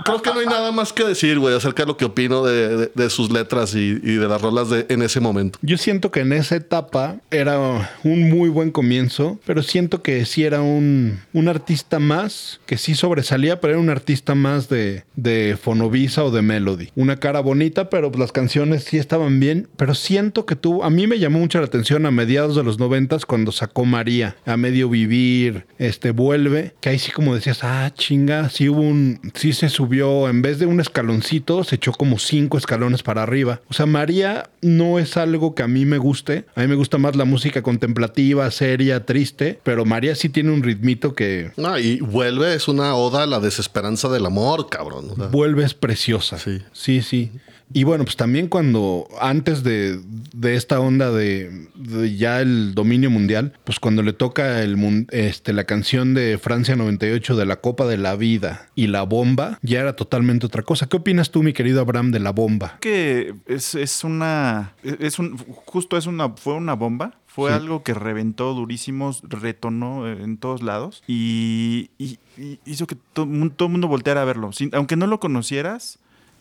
creo 0.04 0.22
que 0.22 0.34
no 0.34 0.40
hay 0.40 0.46
nada 0.46 0.72
más 0.72 0.94
que 0.94 1.04
decir, 1.04 1.40
güey, 1.40 1.56
acerca 1.56 1.84
de 1.84 1.88
lo 1.88 1.98
que 1.98 2.06
opino 2.06 2.44
de, 2.44 3.10
sus 3.10 3.32
letras 3.32 3.74
y, 3.74 4.00
y 4.04 4.16
de 4.16 4.28
las 4.28 4.42
rolas 4.42 4.68
en 4.88 5.02
ese 5.02 5.20
momento. 5.20 5.58
Yo 5.62 5.78
siento 5.78 6.12
que 6.12 6.22
en 6.22 6.34
esa 6.34 6.56
etapa 6.56 7.18
era 7.32 7.90
un 8.04 8.30
muy 8.30 8.50
buen 8.50 8.72
comienzo, 8.72 9.40
pero 9.46 9.64
siento 9.64 10.02
que 10.02 10.26
sí 10.26 10.44
era 10.44 10.62
un, 10.62 11.20
un 11.34 11.48
artista 11.48 12.00
más, 12.00 12.60
que 12.66 12.78
sí 12.78 12.96
sobresalía, 12.96 13.60
pero 13.60 13.74
era 13.74 13.82
un 13.82 13.90
artista 13.90 14.36
más 14.36 14.70
de, 14.70 15.04
de 15.16 15.58
Fonovisa 15.62 16.24
o 16.24 16.32
de 16.32 16.42
Melody. 16.42 16.90
Una 16.96 17.18
cara 17.18 17.40
bonita, 17.40 17.90
pero 17.90 18.12
las 18.18 18.32
canciones 18.32 18.84
sí 18.84 18.98
estaban 18.98 19.40
bien, 19.40 19.68
pero 19.78 19.96
siento 19.96 20.46
que 20.46 20.56
tuvo, 20.56 20.84
a 20.84 20.90
mí 20.90 21.08
me 21.08 21.20
llamó 21.20 21.40
mucho 21.40 21.60
la 21.60 21.66
atención 21.66 22.06
a 22.06 22.12
mediados 22.12 22.56
de 22.56 22.64
los 22.64 22.80
noventas 22.80 23.26
cuando 23.26 23.52
sacó 23.52 23.86
María, 23.86 24.36
a 24.46 24.58
medio 24.58 24.90
vivir, 24.90 25.66
este, 25.78 26.12
vuelve, 26.12 26.74
que 26.82 26.90
ahí 26.90 27.00
sí 27.00 27.12
como 27.12 27.36
decías, 27.36 27.64
ah, 27.64 27.92
chinga, 28.10 28.50
sí 28.50 28.68
hubo 28.68 28.82
un, 28.82 29.20
sí 29.36 29.54
se 29.54 29.70
subió, 29.70 30.30
en 30.30 30.42
vez 30.42 30.58
de 30.58 30.66
un 30.66 30.80
escaloncito, 30.80 31.64
se 31.64 31.76
echó 31.76 31.92
como 31.92 32.18
cinco 32.18 32.58
escalones 32.58 33.04
para 33.04 33.22
arriba. 33.22 33.62
O 33.70 33.74
sea, 33.76 33.86
María 33.86 34.50
no 34.64 34.98
es 34.98 35.16
algo 35.16 35.54
que 35.54 35.62
a 35.62 35.68
mí 35.68 35.86
me 35.86 36.00
guste. 36.00 36.46
A 36.56 36.62
mí 36.62 36.68
me 36.68 36.74
gusta 36.74 36.98
más 36.98 37.16
la 37.16 37.26
música 37.26 37.62
contemplativa, 37.62 38.50
seria, 38.50 39.06
triste, 39.06 39.60
pero 39.62 39.86
María 39.86 40.16
sí 40.16 40.28
tiene 40.28 40.52
un 40.52 40.64
ritmito 40.64 41.14
que 41.14 41.52
No, 41.56 41.78
y 41.78 42.00
vuelve, 42.00 42.56
es 42.56 42.68
una 42.68 42.96
oda 42.96 43.24
a 43.24 43.28
la 43.28 43.40
desesperanza 43.40 44.10
del 44.10 44.26
amor, 44.26 44.70
cabrón. 44.70 45.12
o 45.12 45.16
sea. 45.16 45.28
vuelve 45.28 45.64
es 45.64 45.76
preciosa. 45.76 46.40
Sí. 46.40 46.64
sí, 46.74 47.04
sí. 47.04 47.32
Y 47.72 47.84
bueno, 47.84 48.04
pues 48.04 48.16
también 48.16 48.48
cuando, 48.48 49.08
antes 49.22 49.64
de, 49.64 50.00
de 50.34 50.56
esta 50.56 50.80
onda 50.80 51.12
de, 51.12 51.68
de 51.76 52.16
ya 52.16 52.42
el 52.42 52.74
dominio 52.74 53.12
mundial, 53.12 53.54
pues 53.64 53.80
cuando 53.80 54.02
le 54.02 54.14
toca 54.14 54.64
el, 54.64 55.06
este, 55.12 55.54
la 55.54 55.66
canción 55.66 56.14
de 56.16 56.40
Francia 56.40 56.76
98 56.76 57.36
de 57.36 57.46
la 57.46 57.58
Copa 57.62 57.86
de 57.86 57.98
la 57.98 58.16
Vida 58.16 58.68
y 58.74 58.88
la 58.88 59.04
bomba, 59.04 59.60
ya 59.62 59.82
era 59.82 59.96
totalmente 59.96 60.48
otra 60.48 60.64
cosa. 60.64 60.88
¿Qué 60.88 60.98
opinas 60.98 61.30
tú, 61.30 61.44
mi 61.44 61.54
querido 61.54 61.80
Abraham, 61.82 62.12
de 62.12 62.20
la 62.20 62.32
bomba? 62.32 62.78
que 62.82 63.36
es, 63.46 63.76
es 63.76 64.04
una. 64.04 64.74
Es 64.84 65.20
un, 65.20 65.38
justo 65.38 65.96
es 65.98 66.08
una. 66.08 66.30
Fue 66.30 66.54
una 66.56 66.74
bomba. 66.74 67.20
Fue 67.28 67.52
Sí. 67.52 67.56
algo 67.56 67.84
que 67.84 67.94
reventó 67.94 68.54
durísimo, 68.56 69.16
retonó 69.22 70.08
en 70.12 70.38
todos 70.38 70.64
lados 70.64 71.04
y, 71.08 71.92
y- 72.00 72.18
y 72.38 72.60
hizo 72.66 72.88
que 72.88 72.98
todo, 73.14 73.26
el 73.28 73.70
mundo 73.72 73.88
volteara 73.88 74.24
a 74.24 74.26
verlo. 74.26 74.52
Sin- 74.52 74.72
aunque 74.74 74.96
no 74.96 75.06
lo 75.08 75.20
conocieras, 75.20 76.00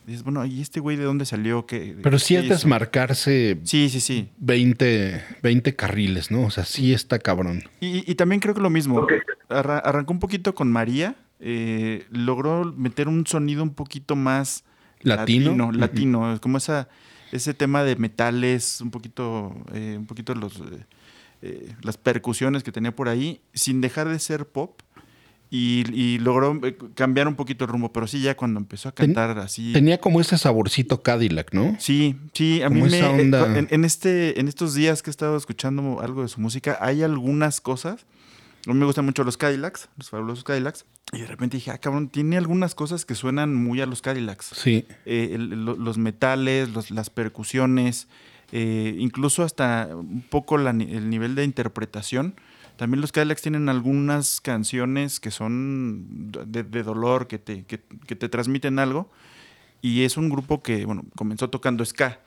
dices, 0.09 0.25
bueno, 0.25 0.45
¿y 0.45 0.61
este 0.61 0.81
güey 0.81 0.97
de 0.97 1.05
dónde 1.05 1.25
salió? 1.25 1.67
¿Qué, 1.67 1.97
Pero 2.03 2.19
sí 2.19 2.35
qué 2.35 2.41
es 2.41 2.45
hizo?". 2.47 2.55
desmarcarse 2.55 3.59
Sí, 3.65 3.89
sí, 3.89 4.01
sí. 4.01 4.29
20, 4.39 5.23
20 5.43 5.77
carriles, 5.77 6.31
¿no? 6.31 6.43
O 6.45 6.51
sea, 6.51 6.65
sí 6.65 6.93
está 6.93 7.19
cabrón. 7.19 7.63
Y, 7.81 8.11
y 8.11 8.15
también 8.17 8.41
creo 8.41 8.55
que 8.55 8.61
lo 8.61 8.71
mismo. 8.71 9.07
Arra- 9.49 9.79
arrancó 9.79 10.13
un 10.13 10.19
poquito 10.21 10.55
con 10.55 10.71
María. 10.73 11.15
eh, 11.41 12.05
logró 12.11 12.65
meter 12.77 13.07
un 13.07 13.25
sonido 13.27 13.63
un 13.63 13.73
poquito 13.75 14.17
más 14.17 14.65
¿Latino? 15.03 15.51
Latino, 15.51 15.73
latino, 15.73 16.39
como 16.41 16.59
esa, 16.59 16.89
ese 17.31 17.55
tema 17.55 17.85
de 17.85 17.95
metales, 17.95 18.81
un 18.81 18.91
poquito, 18.91 19.55
eh, 19.73 19.95
un 19.97 20.07
poquito 20.07 20.35
los, 20.35 20.57
eh, 20.57 20.85
eh, 21.43 21.73
las 21.83 21.97
percusiones 21.97 22.65
que 22.65 22.73
tenía 22.73 22.97
por 22.97 23.09
ahí, 23.09 23.41
sin 23.55 23.81
dejar 23.81 24.09
de 24.09 24.19
ser 24.19 24.47
pop. 24.47 24.81
Y, 25.51 25.85
y 25.95 26.19
logró 26.19 26.61
eh, 26.67 26.77
cambiar 26.95 27.27
un 27.27 27.35
poquito 27.35 27.65
el 27.65 27.71
rumbo, 27.71 27.91
pero 27.93 28.07
sí, 28.07 28.21
ya 28.21 28.37
cuando 28.37 28.61
empezó 28.61 28.91
a 28.91 28.93
Ten- 28.93 29.15
cantar 29.15 29.39
así. 29.39 29.73
Tenía 29.73 29.99
como 29.99 30.21
ese 30.21 30.37
saborcito 30.37 31.03
Cadillac, 31.03 31.55
¿no? 31.55 31.75
Sí, 31.79 32.17
sí, 32.35 32.61
a 32.63 32.69
mí 32.69 32.81
Como 32.81 32.91
me. 32.91 32.99
esa 32.99 33.11
onda. 33.11 33.59
En, 33.59 33.67
en 33.71 33.85
este, 33.87 34.39
en 34.41 34.49
estos 34.49 34.75
días 34.75 35.03
que 35.03 35.09
he 35.09 35.13
estado 35.13 35.37
escuchando 35.39 36.01
algo 36.03 36.21
de 36.23 36.29
su 36.29 36.41
música, 36.41 36.77
hay 36.83 37.03
algunas 37.03 37.61
cosas 37.63 38.05
A 38.67 38.73
mí 38.75 38.79
me 38.79 38.85
gustan 38.85 39.07
mucho 39.07 39.25
los 39.25 39.39
Cadillacs, 39.39 39.89
los 39.97 40.11
fabulosos 40.11 40.45
Cadillacs. 40.45 40.85
Y 41.13 41.21
de 41.21 41.27
repente 41.27 41.57
dije, 41.57 41.71
ah, 41.71 41.79
cabrón, 41.79 42.11
tiene 42.11 42.37
algunas 42.37 42.75
cosas 42.75 43.07
que 43.07 43.15
suenan 43.15 43.55
muy 43.55 43.81
a 43.81 43.87
los 43.87 44.03
Cadillacs. 44.03 44.51
Sí. 44.53 44.85
Eh, 45.07 45.31
el- 45.33 45.65
los 45.65 45.97
metales, 45.97 46.69
los- 46.71 46.91
las 46.91 47.09
percusiones, 47.09 48.09
eh, 48.53 48.95
incluso 48.99 49.43
hasta 49.45 49.89
un 49.95 50.21
poco 50.29 50.59
la 50.59 50.71
el 50.71 51.09
nivel 51.09 51.35
de 51.35 51.45
interpretación. 51.45 52.35
También 52.79 53.01
los 53.03 53.13
Cadillacs 53.13 53.43
tienen 53.43 53.69
algunas 53.69 54.41
canciones 54.41 55.21
que 55.21 55.31
son 55.31 56.31
de, 56.47 56.63
de 56.63 56.83
dolor, 56.83 57.27
que 57.27 57.39
te, 57.39 57.65
que, 57.65 57.81
que 58.07 58.17
te 58.17 58.29
transmiten 58.31 58.79
algo. 58.79 59.11
Y 59.83 60.05
es 60.05 60.17
un 60.17 60.29
grupo 60.31 60.63
que, 60.63 60.87
bueno, 60.87 61.05
comenzó 61.17 61.51
tocando 61.51 61.85
ska. 61.85 62.21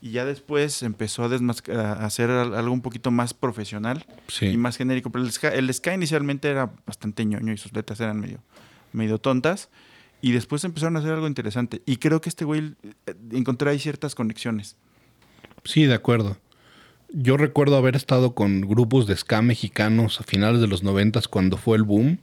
Y 0.00 0.10
ya 0.10 0.24
después 0.26 0.82
empezó 0.82 1.24
a, 1.24 1.92
hacer 2.04 2.30
al- 2.30 2.54
algo 2.54 2.72
un 2.72 2.82
poquito 2.82 3.10
más 3.10 3.32
profesional 3.32 4.04
Sí. 4.28 4.46
y 4.46 4.56
más 4.58 4.76
genérico. 4.76 5.10
Pero 5.10 5.24
el 5.24 5.32
ska, 5.32 5.48
el 5.48 5.72
ska 5.72 5.94
inicialmente 5.94 6.48
era 6.50 6.70
bastante 6.86 7.24
ñoño 7.24 7.52
y 7.52 7.56
sus 7.56 7.72
letras 7.72 7.98
eran 8.00 8.20
medio, 8.20 8.40
medio 8.92 9.18
tontas. 9.18 9.70
Y 10.20 10.32
después 10.32 10.64
empezaron 10.64 10.96
a 10.96 11.00
hacer 11.00 11.12
algo 11.12 11.26
interesante. 11.26 11.82
Y 11.86 11.96
creo 11.96 12.20
que 12.20 12.28
este 12.28 12.44
güey 12.44 12.74
eh, 13.06 13.14
encontré 13.32 13.70
ahí 13.70 13.78
ciertas 13.78 14.14
conexiones. 14.14 14.76
Sí, 15.64 15.84
de 15.84 15.94
acuerdo. 15.94 16.36
Yo 17.16 17.36
recuerdo 17.36 17.76
haber 17.76 17.94
estado 17.94 18.34
con 18.34 18.60
grupos 18.62 19.06
de 19.06 19.16
ska 19.16 19.40
mexicanos 19.40 20.20
a 20.20 20.24
finales 20.24 20.60
de 20.60 20.66
los 20.66 20.82
noventas 20.82 21.28
cuando 21.28 21.56
fue 21.56 21.76
el 21.76 21.84
boom 21.84 22.18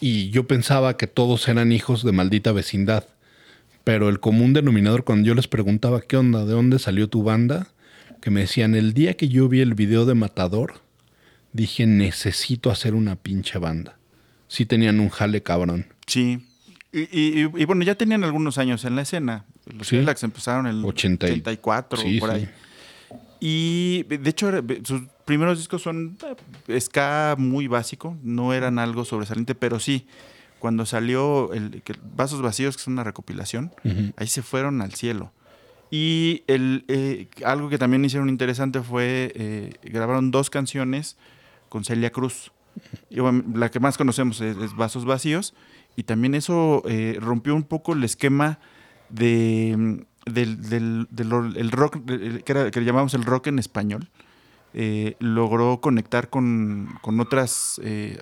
y 0.00 0.30
yo 0.30 0.46
pensaba 0.46 0.96
que 0.96 1.08
todos 1.08 1.48
eran 1.48 1.72
hijos 1.72 2.04
de 2.04 2.12
maldita 2.12 2.52
vecindad. 2.52 3.04
Pero 3.82 4.08
el 4.08 4.20
común 4.20 4.52
denominador 4.52 5.02
cuando 5.04 5.26
yo 5.26 5.34
les 5.34 5.48
preguntaba 5.48 6.00
qué 6.02 6.16
onda, 6.16 6.44
de 6.44 6.52
dónde 6.52 6.78
salió 6.78 7.08
tu 7.08 7.24
banda, 7.24 7.68
que 8.20 8.30
me 8.30 8.40
decían, 8.40 8.74
el 8.76 8.92
día 8.94 9.14
que 9.14 9.28
yo 9.28 9.48
vi 9.48 9.60
el 9.60 9.74
video 9.74 10.04
de 10.06 10.14
Matador, 10.14 10.74
dije, 11.52 11.86
necesito 11.86 12.70
hacer 12.70 12.94
una 12.94 13.16
pinche 13.16 13.58
banda. 13.58 13.98
Sí 14.46 14.64
tenían 14.66 15.00
un 15.00 15.08
jale 15.08 15.42
cabrón. 15.42 15.86
Sí. 16.06 16.46
Y, 16.92 17.00
y- 17.00 17.42
y- 17.42 17.62
y 17.62 17.64
bueno, 17.64 17.82
ya 17.82 17.96
tenían 17.96 18.22
algunos 18.24 18.58
años 18.58 18.84
en 18.84 18.94
la 18.94 19.02
escena. 19.02 19.44
Los 19.66 19.88
Sí. 19.88 19.96
Empezaron 20.22 20.66
en 20.66 20.76
el 20.78 20.84
80 20.84 21.28
y- 21.28 21.32
84 21.32 21.98
Sí, 22.00 22.20
por 22.20 22.34
sí. 22.38 22.46
Y 23.40 24.02
de 24.04 24.30
hecho, 24.30 24.50
sus 24.84 25.02
primeros 25.24 25.58
discos 25.58 25.82
son 25.82 26.16
eh, 26.66 26.80
ska 26.80 27.36
muy 27.38 27.68
básico, 27.68 28.16
no 28.22 28.52
eran 28.52 28.78
algo 28.78 29.04
sobresaliente, 29.04 29.54
pero 29.54 29.78
sí, 29.78 30.06
cuando 30.58 30.86
salió 30.86 31.52
el, 31.52 31.82
Vasos 32.16 32.42
Vacíos, 32.42 32.76
que 32.76 32.82
es 32.82 32.86
una 32.88 33.04
recopilación, 33.04 33.72
ahí 34.16 34.26
se 34.26 34.42
fueron 34.42 34.82
al 34.82 34.94
cielo. 34.94 35.32
Y 35.90 36.42
el, 36.46 36.84
eh, 36.88 37.28
algo 37.44 37.68
que 37.68 37.78
también 37.78 38.04
hicieron 38.04 38.28
interesante 38.28 38.82
fue 38.82 39.32
eh, 39.34 39.72
grabaron 39.82 40.30
dos 40.30 40.50
canciones 40.50 41.16
con 41.68 41.84
Celia 41.84 42.10
Cruz. 42.10 42.52
Y, 43.10 43.20
bueno, 43.20 43.42
la 43.54 43.70
que 43.70 43.80
más 43.80 43.96
conocemos 43.96 44.40
es, 44.40 44.56
es 44.56 44.76
Vasos 44.76 45.04
Vacíos. 45.04 45.54
Y 45.96 46.04
también 46.04 46.34
eso 46.34 46.82
eh, 46.86 47.16
rompió 47.20 47.54
un 47.54 47.64
poco 47.64 47.92
el 47.92 48.04
esquema 48.04 48.60
de, 49.08 49.74
mm, 49.76 50.00
del, 50.32 50.60
del- 50.68 51.06
del 51.10 51.56
el 51.56 51.70
rock, 51.70 51.98
que, 52.06 52.42
era, 52.52 52.70
que 52.70 52.80
le 52.80 52.86
llamamos 52.86 53.14
el 53.14 53.24
rock 53.24 53.48
en 53.48 53.58
español. 53.58 54.08
Eh, 54.74 55.16
logró 55.18 55.80
conectar 55.80 56.28
con, 56.28 56.88
con 57.00 57.18
otras, 57.20 57.80
eh, 57.82 58.20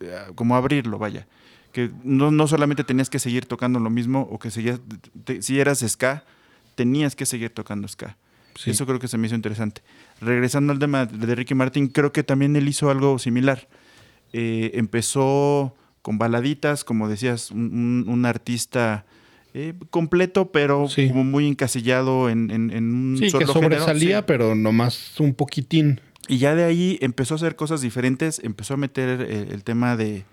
eh, 0.00 0.18
como 0.34 0.54
abrirlo, 0.56 0.98
vaya. 0.98 1.26
Que 1.72 1.90
no, 2.04 2.30
no 2.30 2.46
solamente 2.46 2.84
tenías 2.84 3.10
que 3.10 3.18
seguir 3.18 3.46
tocando 3.46 3.80
lo 3.80 3.90
mismo 3.90 4.28
o 4.30 4.38
que 4.38 4.50
seguías, 4.50 4.80
te- 5.24 5.42
si 5.42 5.58
eras 5.60 5.80
ska, 5.86 6.24
tenías 6.76 7.16
que 7.16 7.26
seguir 7.26 7.50
tocando 7.50 7.88
ska. 7.88 8.16
Sí. 8.54 8.70
Eso 8.70 8.86
creo 8.86 8.98
que 8.98 9.08
se 9.08 9.18
me 9.18 9.26
hizo 9.26 9.34
interesante. 9.36 9.82
Regresando 10.20 10.72
al 10.72 10.78
tema 10.78 11.04
de 11.04 11.34
Ricky 11.34 11.54
Martin, 11.54 11.88
creo 11.88 12.12
que 12.12 12.22
también 12.22 12.56
él 12.56 12.66
hizo 12.68 12.88
algo 12.88 13.18
similar. 13.18 13.68
Eh, 14.32 14.70
empezó 14.74 15.74
con 16.00 16.16
baladitas, 16.16 16.84
como 16.84 17.08
decías, 17.08 17.50
un, 17.50 18.04
un- 18.06 18.08
un 18.08 18.24
artista 18.24 19.04
eh, 19.58 19.72
completo, 19.88 20.52
pero 20.52 20.86
Sí. 20.88 21.08
como 21.08 21.24
muy 21.24 21.46
encasillado 21.48 22.28
en, 22.28 22.50
en- 22.50 22.70
en 22.70 22.94
un 22.94 23.16
Sí, 23.18 23.30
solo 23.30 23.46
que 23.46 23.52
sobresalía, 23.52 24.18
Sí. 24.18 24.24
pero 24.26 24.54
nomás 24.54 25.18
un 25.18 25.32
poquitín. 25.34 26.00
Y 26.28 26.36
ya 26.38 26.54
de 26.54 26.64
ahí 26.64 26.98
empezó 27.00 27.34
a 27.34 27.36
hacer 27.36 27.56
cosas 27.56 27.80
diferentes, 27.80 28.38
empezó 28.44 28.74
a 28.74 28.76
meter 28.76 29.22
eh, 29.22 29.48
el 29.52 29.64
tema 29.64 29.96
de 29.96 30.24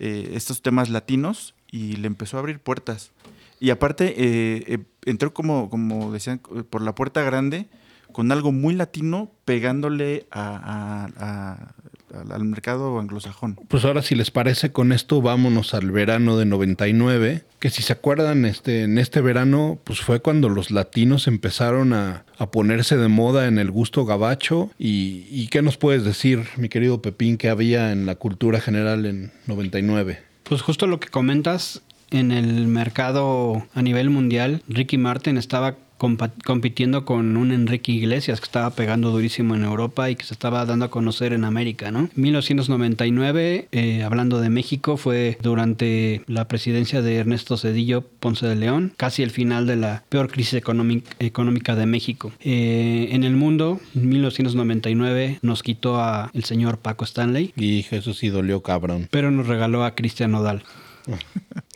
eh, 0.00 0.32
estos 0.34 0.62
temas 0.62 0.90
latinos 0.90 1.54
y 1.70 1.96
le 1.96 2.06
empezó 2.08 2.36
a 2.36 2.40
abrir 2.40 2.58
puertas. 2.58 3.12
Y 3.60 3.70
aparte, 3.70 4.80
entró 5.06 5.32
como, 5.32 5.70
como 5.70 6.12
decían, 6.12 6.38
por 6.68 6.82
la 6.82 6.94
puerta 6.94 7.22
grande, 7.22 7.66
con 8.12 8.30
algo 8.32 8.50
muy 8.52 8.74
latino, 8.74 9.30
pegándole 9.44 10.26
a- 10.30 11.06
a- 11.18 11.24
a- 11.24 11.74
al- 12.14 12.32
al 12.32 12.44
mercado 12.44 12.98
anglosajón. 12.98 13.58
Pues 13.68 13.84
ahora 13.84 14.02
si 14.02 14.14
les 14.14 14.30
parece 14.30 14.72
con 14.72 14.92
esto 14.92 15.22
vámonos 15.22 15.74
al 15.74 15.90
verano 15.90 16.36
de 16.36 16.44
99, 16.46 17.42
que 17.58 17.70
si 17.70 17.82
se 17.82 17.92
acuerdan 17.92 18.44
este 18.44 18.82
en 18.82 18.98
este 18.98 19.20
verano 19.20 19.78
pues 19.84 20.00
fue 20.00 20.20
cuando 20.20 20.48
los 20.48 20.70
latinos 20.70 21.26
empezaron 21.26 21.92
a, 21.92 22.24
a 22.38 22.50
ponerse 22.50 22.96
de 22.96 23.08
moda 23.08 23.46
en 23.48 23.58
el 23.58 23.70
gusto 23.70 24.04
gabacho 24.04 24.70
y, 24.78 25.26
y 25.30 25.48
qué 25.48 25.62
nos 25.62 25.76
puedes 25.76 26.04
decir 26.04 26.44
mi 26.56 26.68
querido 26.68 27.02
Pepín 27.02 27.36
que 27.38 27.48
había 27.48 27.92
en 27.92 28.06
la 28.06 28.14
cultura 28.16 28.60
general 28.60 29.06
en 29.06 29.32
99. 29.46 30.18
Pues 30.44 30.62
justo 30.62 30.86
lo 30.86 31.00
que 31.00 31.08
comentas, 31.08 31.82
en 32.12 32.30
el 32.30 32.68
mercado 32.68 33.66
a 33.74 33.82
nivel 33.82 34.10
mundial, 34.10 34.62
Ricky 34.68 34.96
Martin 34.96 35.38
estaba 35.38 35.74
compitiendo 35.98 37.04
con 37.04 37.36
un 37.36 37.52
Enrique 37.52 37.92
Iglesias 37.92 38.40
que 38.40 38.44
estaba 38.44 38.70
pegando 38.70 39.10
durísimo 39.10 39.54
en 39.54 39.64
Europa 39.64 40.10
y 40.10 40.16
que 40.16 40.24
se 40.24 40.34
estaba 40.34 40.64
dando 40.66 40.84
a 40.84 40.90
conocer 40.90 41.32
en 41.32 41.44
América, 41.44 41.90
¿no? 41.90 42.08
1999, 42.14 43.68
eh, 43.72 44.02
hablando 44.02 44.40
de 44.40 44.50
México, 44.50 44.96
fue 44.96 45.38
durante 45.42 46.22
la 46.26 46.46
presidencia 46.48 47.00
de 47.02 47.16
Ernesto 47.16 47.56
Cedillo 47.56 48.02
Ponce 48.20 48.46
de 48.46 48.56
León, 48.56 48.92
casi 48.96 49.22
el 49.22 49.30
final 49.30 49.66
de 49.66 49.76
la 49.76 50.04
peor 50.08 50.28
crisis 50.30 50.54
económic- 50.62 51.04
económica 51.18 51.74
de 51.76 51.86
México. 51.86 52.32
Eh, 52.40 53.08
en 53.12 53.24
el 53.24 53.34
mundo, 53.36 53.80
1999 53.94 55.38
nos 55.42 55.62
quitó 55.62 56.00
a 56.00 56.30
el 56.34 56.44
señor 56.44 56.78
Paco 56.78 57.04
Stanley, 57.04 57.52
Y 57.56 57.86
eso 57.90 58.12
sí 58.14 58.28
dolió 58.28 58.62
cabrón. 58.62 59.08
pero 59.10 59.30
nos 59.30 59.46
regaló 59.46 59.84
a 59.84 59.94
Cristian 59.94 60.32
Nodal. 60.32 60.62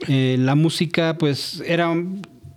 Eh, 0.09 0.37
la 0.39 0.55
música, 0.57 1.17
pues, 1.19 1.63
era. 1.67 1.95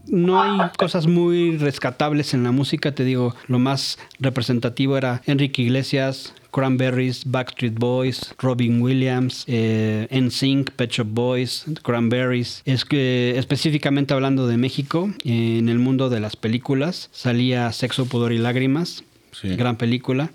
No 0.07 0.41
hay 0.41 0.69
cosas 0.77 1.07
muy 1.07 1.57
rescatables 1.57 2.33
en 2.33 2.43
la 2.43 2.51
música, 2.51 2.93
te 2.93 3.03
digo, 3.05 3.35
lo 3.47 3.57
más 3.59 3.97
representativo 4.19 4.97
era 4.97 5.21
Enrique 5.25 5.61
Iglesias, 5.61 6.33
Cranberries, 6.51 7.23
Backstreet 7.25 7.73
Boys, 7.79 8.35
Robin 8.37 8.81
Williams, 8.81 9.43
eh, 9.47 10.07
NSYNC, 10.11 10.71
Pet 10.71 10.91
Shop 10.91 11.07
Boys, 11.09 11.65
Cranberries. 11.83 12.61
Es 12.65 12.85
que 12.85 13.37
específicamente 13.37 14.13
hablando 14.13 14.45
de 14.45 14.57
México, 14.57 15.09
en 15.23 15.69
el 15.69 15.79
mundo 15.79 16.09
de 16.09 16.19
las 16.19 16.35
películas, 16.35 17.09
salía 17.11 17.71
Sexo, 17.71 18.05
Pudor 18.05 18.33
y 18.33 18.37
Lágrimas, 18.37 19.03
Sí. 19.31 19.55
gran 19.55 19.77
película, 19.77 20.31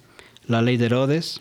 La 0.47 0.61
Ley 0.63 0.77
de 0.77 0.87
Herodes, 0.87 1.41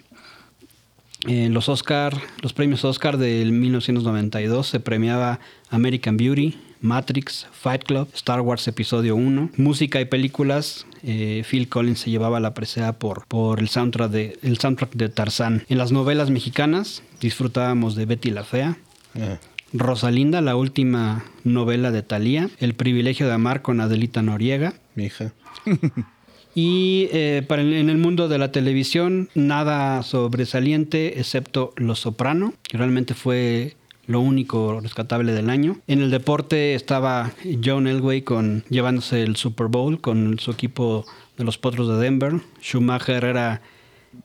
en 1.26 1.54
los 1.54 1.70
Oscar, 1.70 2.16
los 2.42 2.54
premios 2.54 2.86
Oscar 2.86 3.18
del 3.18 3.52
1992 3.52 4.68
se 4.68 4.80
premiaba 4.80 5.40
American 5.70 6.18
Beauty, 6.18 6.56
Matrix, 6.80 7.48
Fight 7.52 7.84
Club, 7.84 8.10
Star 8.14 8.42
Wars 8.42 8.68
Episodio 8.68 9.16
1. 9.16 9.52
Música 9.58 10.00
y 10.00 10.06
películas, 10.06 10.86
eh, 11.04 11.44
Phil 11.50 11.70
Collins 11.70 12.00
se 12.00 12.12
llevaba 12.12 12.40
la 12.40 12.54
presea 12.54 12.94
por, 12.94 13.26
por 13.28 13.60
el, 13.60 13.70
soundtrack 13.70 14.12
de, 14.12 14.40
el 14.44 14.58
soundtrack 14.60 14.94
de 14.94 15.10
Tarzán. 15.10 15.64
En 15.70 15.78
las 15.78 15.92
novelas 15.92 16.30
mexicanas 16.30 17.02
disfrutábamos 17.20 17.96
de 17.96 18.06
Betty 18.06 18.30
la 18.30 18.44
Fea, 18.44 18.78
Ah, 19.20 19.40
Rosalinda, 19.74 20.42
la 20.42 20.56
última 20.56 21.26
novela 21.44 21.92
de 21.92 22.02
Thalía, 22.02 22.50
El 22.60 22.74
privilegio 22.74 23.28
de 23.28 23.34
amar 23.34 23.62
con 23.62 23.82
Adelita 23.82 24.22
Noriega, 24.22 24.76
mi 24.96 25.06
hija. 25.06 25.34
y 26.60 27.08
eh, 27.12 27.44
para 27.48 27.62
el- 27.62 27.74
en 27.76 27.92
el 27.92 28.00
mundo 28.00 28.28
de 28.28 28.40
la 28.40 28.52
televisión, 28.52 29.30
nada 29.36 30.02
sobresaliente 30.02 31.20
excepto 31.20 31.72
Los 31.76 32.00
Soprano, 32.00 32.56
que 32.64 32.80
realmente 32.80 33.14
fue 33.14 33.76
lo 34.08 34.22
único 34.22 34.80
rescatable 34.82 35.34
del 35.34 35.52
año. 35.52 35.78
En 35.86 36.02
el 36.02 36.10
deporte 36.10 36.74
estaba 36.74 37.32
John 37.64 37.86
Elway 37.86 38.24
con, 38.24 38.64
llevándose 38.70 39.22
el 39.22 39.36
Super 39.36 39.68
Bowl 39.68 40.02
con 40.02 40.40
su 40.40 40.50
equipo 40.50 41.06
de 41.38 41.44
los 41.44 41.60
Potros 41.60 41.88
de 41.90 41.98
Denver. 42.04 42.34
Schumacher 42.60 43.24
era, 43.24 43.62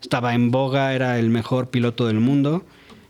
estaba 0.00 0.32
en 0.34 0.50
boga, 0.50 0.94
era 0.94 1.18
el 1.18 1.28
mejor 1.28 1.68
piloto 1.68 2.06
del 2.06 2.20
mundo. 2.20 2.64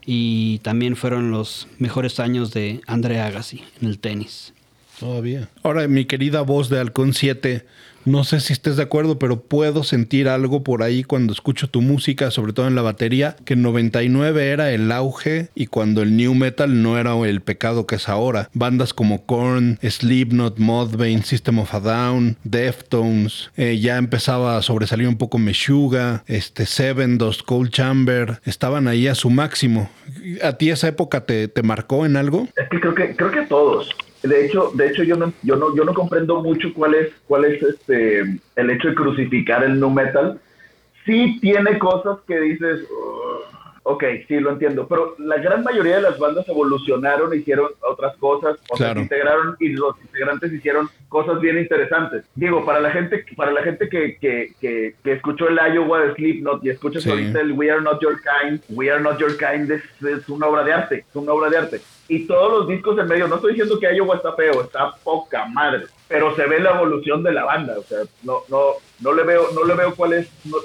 Y 0.04 0.58
también 0.64 0.96
fueron 0.96 1.30
los 1.30 1.68
mejores 1.78 2.18
años 2.18 2.52
de 2.52 2.80
André 2.88 3.20
Agassi 3.20 3.62
en 3.80 3.86
el 3.86 4.00
tenis. 4.00 4.52
Todavía. 4.98 5.48
Ahora, 5.62 5.86
mi 5.86 6.06
querida 6.06 6.40
voz 6.42 6.68
de 6.70 6.80
Halcón 6.80 7.12
7, 7.14 7.64
No 8.04 8.24
sé 8.24 8.40
si 8.40 8.52
estés 8.52 8.76
de 8.76 8.82
acuerdo, 8.82 9.18
pero 9.18 9.40
puedo 9.40 9.84
sentir 9.84 10.28
algo 10.28 10.64
por 10.64 10.82
ahí 10.82 11.04
cuando 11.04 11.32
escucho 11.32 11.68
tu 11.68 11.82
música, 11.82 12.30
sobre 12.30 12.52
todo 12.52 12.66
en 12.66 12.74
la 12.74 12.82
batería, 12.82 13.36
que 13.44 13.54
en 13.54 13.62
99 13.62 14.50
era 14.50 14.72
el 14.72 14.90
auge 14.90 15.50
y 15.54 15.66
cuando 15.66 16.02
el 16.02 16.16
new 16.16 16.34
metal 16.34 16.82
no 16.82 16.98
era 16.98 17.12
el 17.12 17.40
pecado 17.42 17.86
que 17.86 17.96
es 17.96 18.08
ahora. 18.08 18.48
Bandas 18.54 18.92
como 18.92 19.24
Korn, 19.26 19.78
Slipknot, 19.82 20.58
Mudvayne, 20.58 21.22
System 21.22 21.60
of 21.60 21.74
a 21.74 21.80
Down, 21.80 22.36
Deftones, 22.44 23.50
eh, 23.56 23.78
ya 23.78 23.98
empezaba 23.98 24.56
a 24.56 24.62
sobresalir 24.62 25.06
un 25.06 25.16
poco 25.16 25.38
Meshuga, 25.38 26.24
este 26.26 26.66
Seven, 26.66 27.18
Dust, 27.18 27.42
Cold 27.42 27.70
Chamber, 27.70 28.40
estaban 28.44 28.88
ahí 28.88 29.06
a 29.06 29.14
su 29.14 29.30
máximo. 29.30 29.90
¿A 30.42 30.54
ti 30.54 30.70
esa 30.70 30.88
época 30.88 31.24
te, 31.24 31.48
te 31.48 31.62
marcó 31.62 32.04
en 32.04 32.16
algo? 32.16 32.48
Es 32.56 32.68
que 32.68 32.80
creo 32.80 32.94
que 32.94 33.14
creo 33.14 33.30
que 33.30 33.42
todos. 33.42 33.88
De 34.22 34.46
hecho, 34.46 34.70
de 34.74 34.86
hecho 34.88 35.02
yo 35.02 35.16
no 35.16 35.32
yo 35.42 35.56
no 35.56 35.74
yo 35.76 35.84
no 35.84 35.94
comprendo 35.94 36.42
mucho 36.42 36.68
cuál 36.74 36.94
es 36.94 37.12
cuál 37.26 37.44
es 37.44 37.62
este 37.62 38.20
el 38.56 38.70
hecho 38.70 38.88
de 38.88 38.94
crucificar 38.94 39.64
el 39.64 39.78
nu 39.80 39.90
metal. 39.90 40.40
Sí 41.04 41.38
tiene 41.40 41.78
cosas 41.78 42.18
que 42.28 42.38
dices, 42.38 42.82
"Ugh". 42.88 43.42
ok, 43.84 44.04
sí 44.28 44.38
lo 44.38 44.52
entiendo, 44.52 44.86
pero 44.86 45.16
la 45.18 45.38
gran 45.38 45.64
mayoría 45.64 45.96
de 45.96 46.02
las 46.02 46.16
bandas 46.16 46.48
evolucionaron, 46.48 47.34
hicieron 47.34 47.66
otras 47.80 48.16
cosas, 48.18 48.56
o 48.70 48.76
Claro. 48.76 48.94
se 48.94 49.00
integraron 49.00 49.56
y 49.58 49.70
los 49.70 50.00
integrantes 50.00 50.52
hicieron 50.52 50.88
cosas 51.08 51.40
bien 51.40 51.58
interesantes. 51.58 52.24
Digo, 52.36 52.64
para 52.64 52.78
la 52.78 52.92
gente 52.92 53.24
para 53.36 53.50
la 53.50 53.62
gente 53.62 53.88
que, 53.88 54.16
que, 54.20 54.52
que, 54.60 54.94
que 55.02 55.12
escuchó 55.14 55.48
el 55.48 55.58
Iowa 55.74 55.98
de 56.02 56.14
Slipknot 56.14 56.64
y 56.64 56.70
escuchas 56.70 57.02
Sí. 57.02 57.10
ahorita 57.10 57.40
el 57.40 57.50
We 57.52 57.72
Are 57.72 57.82
Not 57.82 58.00
Your 58.00 58.20
Kind, 58.22 58.60
We 58.68 58.88
Are 58.92 59.02
Not 59.02 59.18
Your 59.18 59.36
Kind 59.36 59.72
es, 59.72 59.82
es 60.00 60.28
una 60.28 60.46
obra 60.46 60.62
de 60.62 60.72
arte, 60.72 61.04
es 61.08 61.16
una 61.16 61.32
obra 61.32 61.50
de 61.50 61.56
arte. 61.58 61.80
Y 62.08 62.26
todos 62.26 62.52
los 62.60 62.68
discos 62.68 62.98
en 62.98 63.06
medio, 63.06 63.28
no 63.28 63.36
estoy 63.36 63.52
diciendo 63.52 63.78
que 63.78 63.94
Iowa 63.94 64.16
está 64.16 64.32
feo, 64.34 64.62
está 64.62 64.92
poca 65.04 65.46
madre, 65.46 65.86
pero 66.08 66.34
se 66.36 66.46
ve 66.46 66.60
la 66.60 66.70
evolución 66.74 67.22
de 67.22 67.32
la 67.32 67.44
banda, 67.44 67.78
o 67.78 67.82
sea, 67.82 67.98
no, 68.22 68.40
no, 68.48 68.72
no 69.00 69.12
le 69.14 69.22
veo, 69.22 69.48
no 69.54 69.64
le 69.64 69.74
veo 69.74 69.94
cuál 69.94 70.14
es, 70.14 70.28
no- 70.44 70.58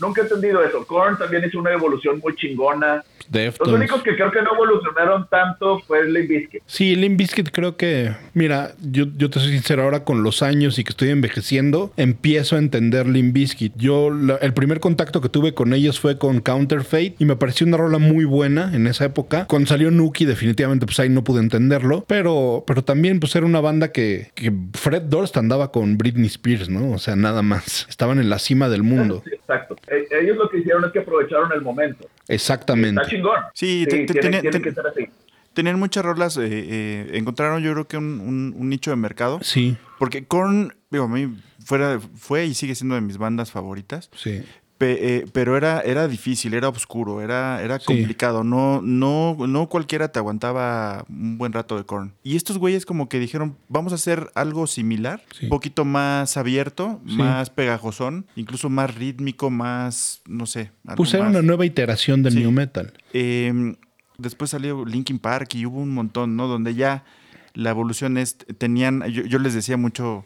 nunca 0.00 0.20
he 0.20 0.24
entendido 0.24 0.62
eso. 0.64 0.84
Korn 0.86 1.18
también 1.18 1.44
hizo 1.46 1.58
una 1.58 1.72
evolución 1.72 2.20
muy 2.22 2.34
chingona. 2.36 2.96
Los 3.30 3.32
Deftones. 3.44 3.74
únicos 3.74 4.02
que 4.02 4.16
creo 4.16 4.32
que 4.32 4.42
no 4.42 4.54
evolucionaron 4.54 5.28
tanto 5.30 5.78
fue 5.86 6.04
Limp 6.10 6.28
Bizkit. 6.28 6.62
Sí, 6.66 6.96
Limp 6.96 7.16
Bizkit 7.16 7.50
creo 7.52 7.76
que, 7.76 8.12
mira, 8.34 8.72
yo, 8.82 9.04
yo 9.16 9.30
te 9.30 9.38
soy 9.38 9.52
sincero, 9.52 9.84
ahora 9.84 10.02
con 10.02 10.24
los 10.24 10.42
años 10.42 10.78
y 10.80 10.84
que 10.84 10.90
estoy 10.90 11.10
envejeciendo, 11.10 11.92
empiezo 11.96 12.56
a 12.56 12.58
entender 12.58 13.06
Limp 13.06 13.32
Bizkit. 13.32 13.74
Yo, 13.76 14.10
la- 14.10 14.36
el 14.36 14.52
primer 14.52 14.80
contacto 14.80 15.20
que 15.20 15.28
tuve 15.28 15.54
con 15.54 15.72
ellos 15.74 16.00
fue 16.00 16.18
con 16.18 16.40
Counterfeit 16.40 17.14
y 17.20 17.24
me 17.24 17.36
pareció 17.36 17.66
una 17.68 17.76
rola 17.76 17.98
muy 17.98 18.24
buena 18.24 18.74
en 18.74 18.88
esa 18.88 19.04
época. 19.04 19.46
Cuando 19.46 19.68
salió 19.68 19.92
Nuki, 19.92 20.24
definitivamente, 20.24 20.86
pues 20.86 20.98
ahí 20.98 21.08
no 21.08 21.22
pude 21.22 21.40
entenderlo, 21.40 22.04
pero, 22.08 22.64
pero 22.66 22.82
también, 22.82 23.20
pues 23.20 23.36
era 23.36 23.46
una 23.46 23.60
banda 23.60 23.92
que, 23.92 24.32
que 24.34 24.52
Fred 24.74 25.02
Durst 25.02 25.36
andaba 25.36 25.70
con 25.70 25.98
Britney 25.98 26.26
Spears, 26.26 26.68
¿no? 26.68 26.90
O 26.92 26.98
sea, 26.98 27.14
nada 27.14 27.42
más. 27.42 27.86
Estaban 27.88 28.18
en 28.18 28.28
la 28.28 28.40
cima 28.40 28.68
del 28.68 28.82
mundo. 28.82 29.22
Sí, 29.24 29.30
exacto. 29.34 29.76
Eh, 29.90 30.06
ellos 30.22 30.36
lo 30.36 30.48
que 30.48 30.58
hicieron 30.58 30.84
es 30.84 30.92
que 30.92 31.00
aprovecharon 31.00 31.50
el 31.52 31.62
momento. 31.62 32.08
Exactamente. 32.28 33.00
Está 33.02 33.10
chingón. 33.10 33.38
Sí, 33.54 33.84
te- 33.88 34.04
te- 34.06 34.12
tiene, 34.14 34.20
tiene- 34.22 34.40
tiene 34.40 34.58
te- 34.58 34.62
que 34.62 34.72
ser 34.72 34.86
así. 34.86 35.06
Tenían 35.52 35.78
muchas 35.80 36.04
rolas, 36.04 36.36
eh, 36.36 36.42
eh, 36.48 37.10
encontraron 37.14 37.60
yo 37.62 37.72
creo 37.72 37.88
que 37.88 37.96
un, 37.96 38.20
un- 38.20 38.54
un 38.56 38.68
nicho 38.68 38.90
de 38.90 38.96
mercado. 38.96 39.40
Sí, 39.42 39.76
Porque 39.98 40.24
Korn, 40.24 40.72
digo, 40.90 41.04
a 41.04 41.08
mí 41.08 41.36
fuera, 41.64 41.98
fue 42.14 42.46
y 42.46 42.54
sigue 42.54 42.74
siendo 42.76 42.94
de 42.94 43.00
mis 43.00 43.18
bandas 43.18 43.50
favoritas. 43.50 44.08
sí. 44.14 44.44
Pe- 44.80 45.16
eh, 45.18 45.26
pero 45.34 45.58
era, 45.58 45.82
era 45.82 46.08
difícil, 46.08 46.54
era 46.54 46.70
oscuro, 46.70 47.20
era, 47.20 47.62
era 47.62 47.78
Sí. 47.78 47.84
complicado. 47.84 48.44
No, 48.44 48.80
no, 48.82 49.36
no 49.46 49.68
cualquiera 49.68 50.08
te 50.10 50.18
aguantaba 50.18 51.04
un 51.10 51.36
buen 51.36 51.52
rato 51.52 51.76
de 51.76 51.84
Korn. 51.84 52.14
Y 52.22 52.36
estos 52.36 52.56
güeyes 52.56 52.86
como 52.86 53.06
que 53.10 53.18
dijeron, 53.18 53.58
vamos 53.68 53.92
a 53.92 53.96
hacer 53.96 54.30
algo 54.34 54.66
similar, 54.66 55.22
Sí. 55.38 55.44
un 55.44 55.50
poquito 55.50 55.84
más 55.84 56.38
abierto, 56.38 56.98
Sí. 57.06 57.16
más 57.16 57.50
pegajosón, 57.50 58.24
incluso 58.36 58.70
más 58.70 58.94
rítmico, 58.94 59.50
más, 59.50 60.22
no 60.26 60.46
sé. 60.46 60.70
más. 60.82 60.98
una 61.12 61.42
nueva 61.42 61.66
iteración 61.66 62.22
del. 62.22 62.36
New 62.36 62.50
Metal. 62.50 62.90
Eh, 63.12 63.76
después 64.16 64.48
salió 64.50 64.86
Linkin 64.86 65.18
Park 65.18 65.56
y 65.56 65.66
hubo 65.66 65.78
un 65.80 65.92
montón, 65.92 66.36
¿no? 66.36 66.46
Donde 66.48 66.74
ya 66.74 67.04
la 67.52 67.68
evolución 67.68 68.16
es, 68.16 68.38
tenían, 68.56 69.04
yo, 69.10 69.24
yo 69.24 69.38
les 69.40 69.52
decía 69.52 69.76
mucho 69.76 70.24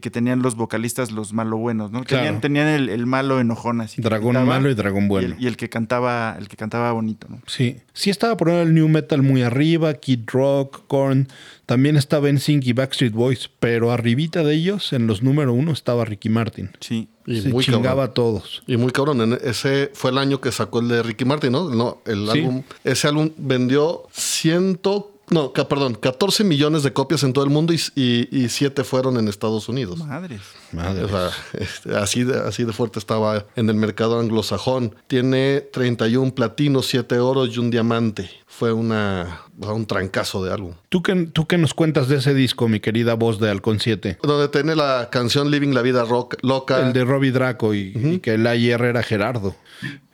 que 0.00 0.10
tenían 0.10 0.40
los 0.42 0.54
vocalistas 0.56 1.10
los 1.12 1.32
malo 1.34 1.58
buenos, 1.58 1.90
¿no? 1.90 2.02
Claro. 2.04 2.24
Tenían, 2.24 2.40
tenían 2.40 2.68
el, 2.68 2.88
el 2.88 3.06
malo 3.06 3.40
enojón 3.40 3.80
así. 3.82 4.00
Dragón 4.00 4.34
cantaba, 4.34 4.56
malo 4.56 4.70
y 4.70 4.74
dragón 4.74 5.04
y 5.04 5.08
bueno. 5.08 5.34
el, 5.36 5.42
y 5.44 5.46
el 5.46 5.56
que 5.56 5.68
cantaba, 5.68 6.34
el 6.38 6.48
que 6.48 6.56
cantaba 6.56 6.92
bonito, 6.92 7.26
¿no? 7.28 7.40
Sí, 7.46 7.76
sí 7.92 8.08
estaba 8.10 8.36
poniendo 8.36 8.62
el 8.62 8.74
new 8.74 8.88
metal 8.88 9.22
muy 9.22 9.42
arriba, 9.42 9.92
Kid 9.94 10.20
Rock, 10.28 10.84
Korn, 10.86 11.28
también 11.66 11.96
estaba 11.96 12.30
NSYNC 12.32 12.66
y 12.66 12.72
Backstreet 12.72 13.12
Boys, 13.12 13.50
pero 13.60 13.92
arribita 13.92 14.42
de 14.42 14.54
ellos, 14.54 14.92
en 14.92 15.06
los 15.06 15.22
número 15.22 15.52
uno, 15.52 15.72
estaba 15.72 16.04
Ricky 16.04 16.28
Martin. 16.30 16.70
Sí. 16.80 17.08
Y 17.24 17.40
Se 17.42 17.50
muy 17.50 17.62
chingaba 17.64 17.84
cabrón. 17.84 18.04
a 18.10 18.14
todos. 18.14 18.62
Y 18.66 18.76
muy 18.76 18.90
cabrón, 18.90 19.20
en 19.20 19.38
ese 19.44 19.90
fue 19.94 20.10
el 20.10 20.18
año 20.18 20.40
que 20.40 20.50
sacó 20.50 20.80
el 20.80 20.88
de 20.88 21.02
Ricky 21.04 21.24
Martin, 21.24 21.52
¿no? 21.52 21.68
No, 21.70 21.98
el 22.04 22.28
Sí. 22.32 22.38
álbum, 22.40 22.62
ese 22.82 23.06
álbum 23.08 23.30
vendió 23.36 24.08
ciento, 24.10 25.11
no, 25.32 25.52
ca- 25.52 25.68
perdón, 25.68 25.94
14 25.94 26.44
millones 26.44 26.82
de 26.82 26.92
copias 26.92 27.22
en 27.22 27.32
todo 27.32 27.44
el 27.44 27.50
mundo 27.50 27.72
y, 27.72 27.80
y, 27.94 28.28
y 28.30 28.48
siete 28.48 28.84
fueron 28.84 29.16
en 29.18 29.28
Estados 29.28 29.68
Unidos. 29.68 29.98
Madres. 29.98 30.40
Madre. 30.72 31.04
O 31.04 31.08
sea, 31.08 31.30
este, 31.54 31.96
así, 31.96 32.24
de, 32.24 32.38
así 32.40 32.64
de 32.64 32.72
fuerte 32.72 32.98
estaba 32.98 33.46
en 33.56 33.68
el 33.68 33.76
mercado 33.76 34.18
anglosajón. 34.20 34.94
Tiene 35.06 35.60
31 35.72 36.34
platinos, 36.34 36.86
7 36.86 37.18
oros 37.18 37.54
y 37.54 37.58
un 37.58 37.70
diamante. 37.70 38.30
Fue 38.46 38.72
una, 38.72 39.40
un 39.58 39.86
trancazo 39.86 40.44
de 40.44 40.52
álbum. 40.52 40.74
¿Tú 40.90 41.02
qué, 41.02 41.14
¿Tú 41.32 41.46
qué 41.46 41.56
nos 41.56 41.72
cuentas 41.72 42.08
de 42.08 42.16
ese 42.16 42.34
disco, 42.34 42.68
mi 42.68 42.80
querida 42.80 43.14
voz 43.14 43.40
de 43.40 43.48
Halcón 43.50 43.80
7? 43.80 44.18
Donde 44.22 44.48
tiene 44.48 44.76
la 44.76 45.08
canción 45.10 45.50
Living 45.50 45.72
la 45.72 45.80
Vida 45.82 46.04
rock, 46.04 46.36
Loca. 46.42 46.86
El 46.86 46.92
de 46.92 47.04
Robbie 47.04 47.32
Draco 47.32 47.72
y, 47.74 47.92
y 47.94 48.18
que 48.20 48.34
el 48.34 48.46
AIR 48.46 48.82
era 48.84 49.02
Gerardo. 49.02 49.56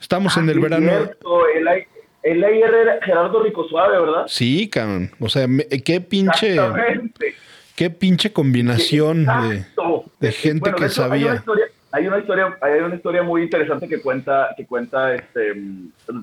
Estamos 0.01 0.37
en 0.37 0.49
el 0.49 0.55
Sí, 0.57 0.61
verano. 0.61 0.87
cierto, 0.89 1.47
el, 1.55 1.67
el 2.33 2.45
AIR 2.45 2.75
era 2.75 2.99
Gerardo 3.05 3.43
Rico 3.43 3.67
Suave, 3.69 3.99
¿verdad? 4.01 4.25
Sí, 4.29 4.69
cabrón. 4.69 5.11
O 5.21 5.29
sea, 5.29 5.47
me- 5.47 5.65
qué 5.67 6.01
pinche, 6.01 6.55
Exactamente. 6.55 7.35
qué 7.77 7.91
pinche 7.91 8.33
combinación 8.33 9.27
de, 10.21 10.33
gente 10.33 10.61
Bueno, 10.61 10.77
que 10.77 10.85
de 10.85 10.89
hecho, 10.91 11.03
Hay 11.05 11.09
sabía. 11.11 11.27
una, 11.31 11.37
historia, 11.37 11.65
hay 11.93 12.07
una 12.07 12.19
historia, 12.19 12.59
hay 12.61 12.81
una 12.81 12.95
historia 12.97 13.23
muy 13.23 13.43
interesante 13.43 13.89
que 13.89 14.01
cuenta, 14.01 14.55
que 14.57 14.67
cuenta 14.67 15.15
este 15.15 15.53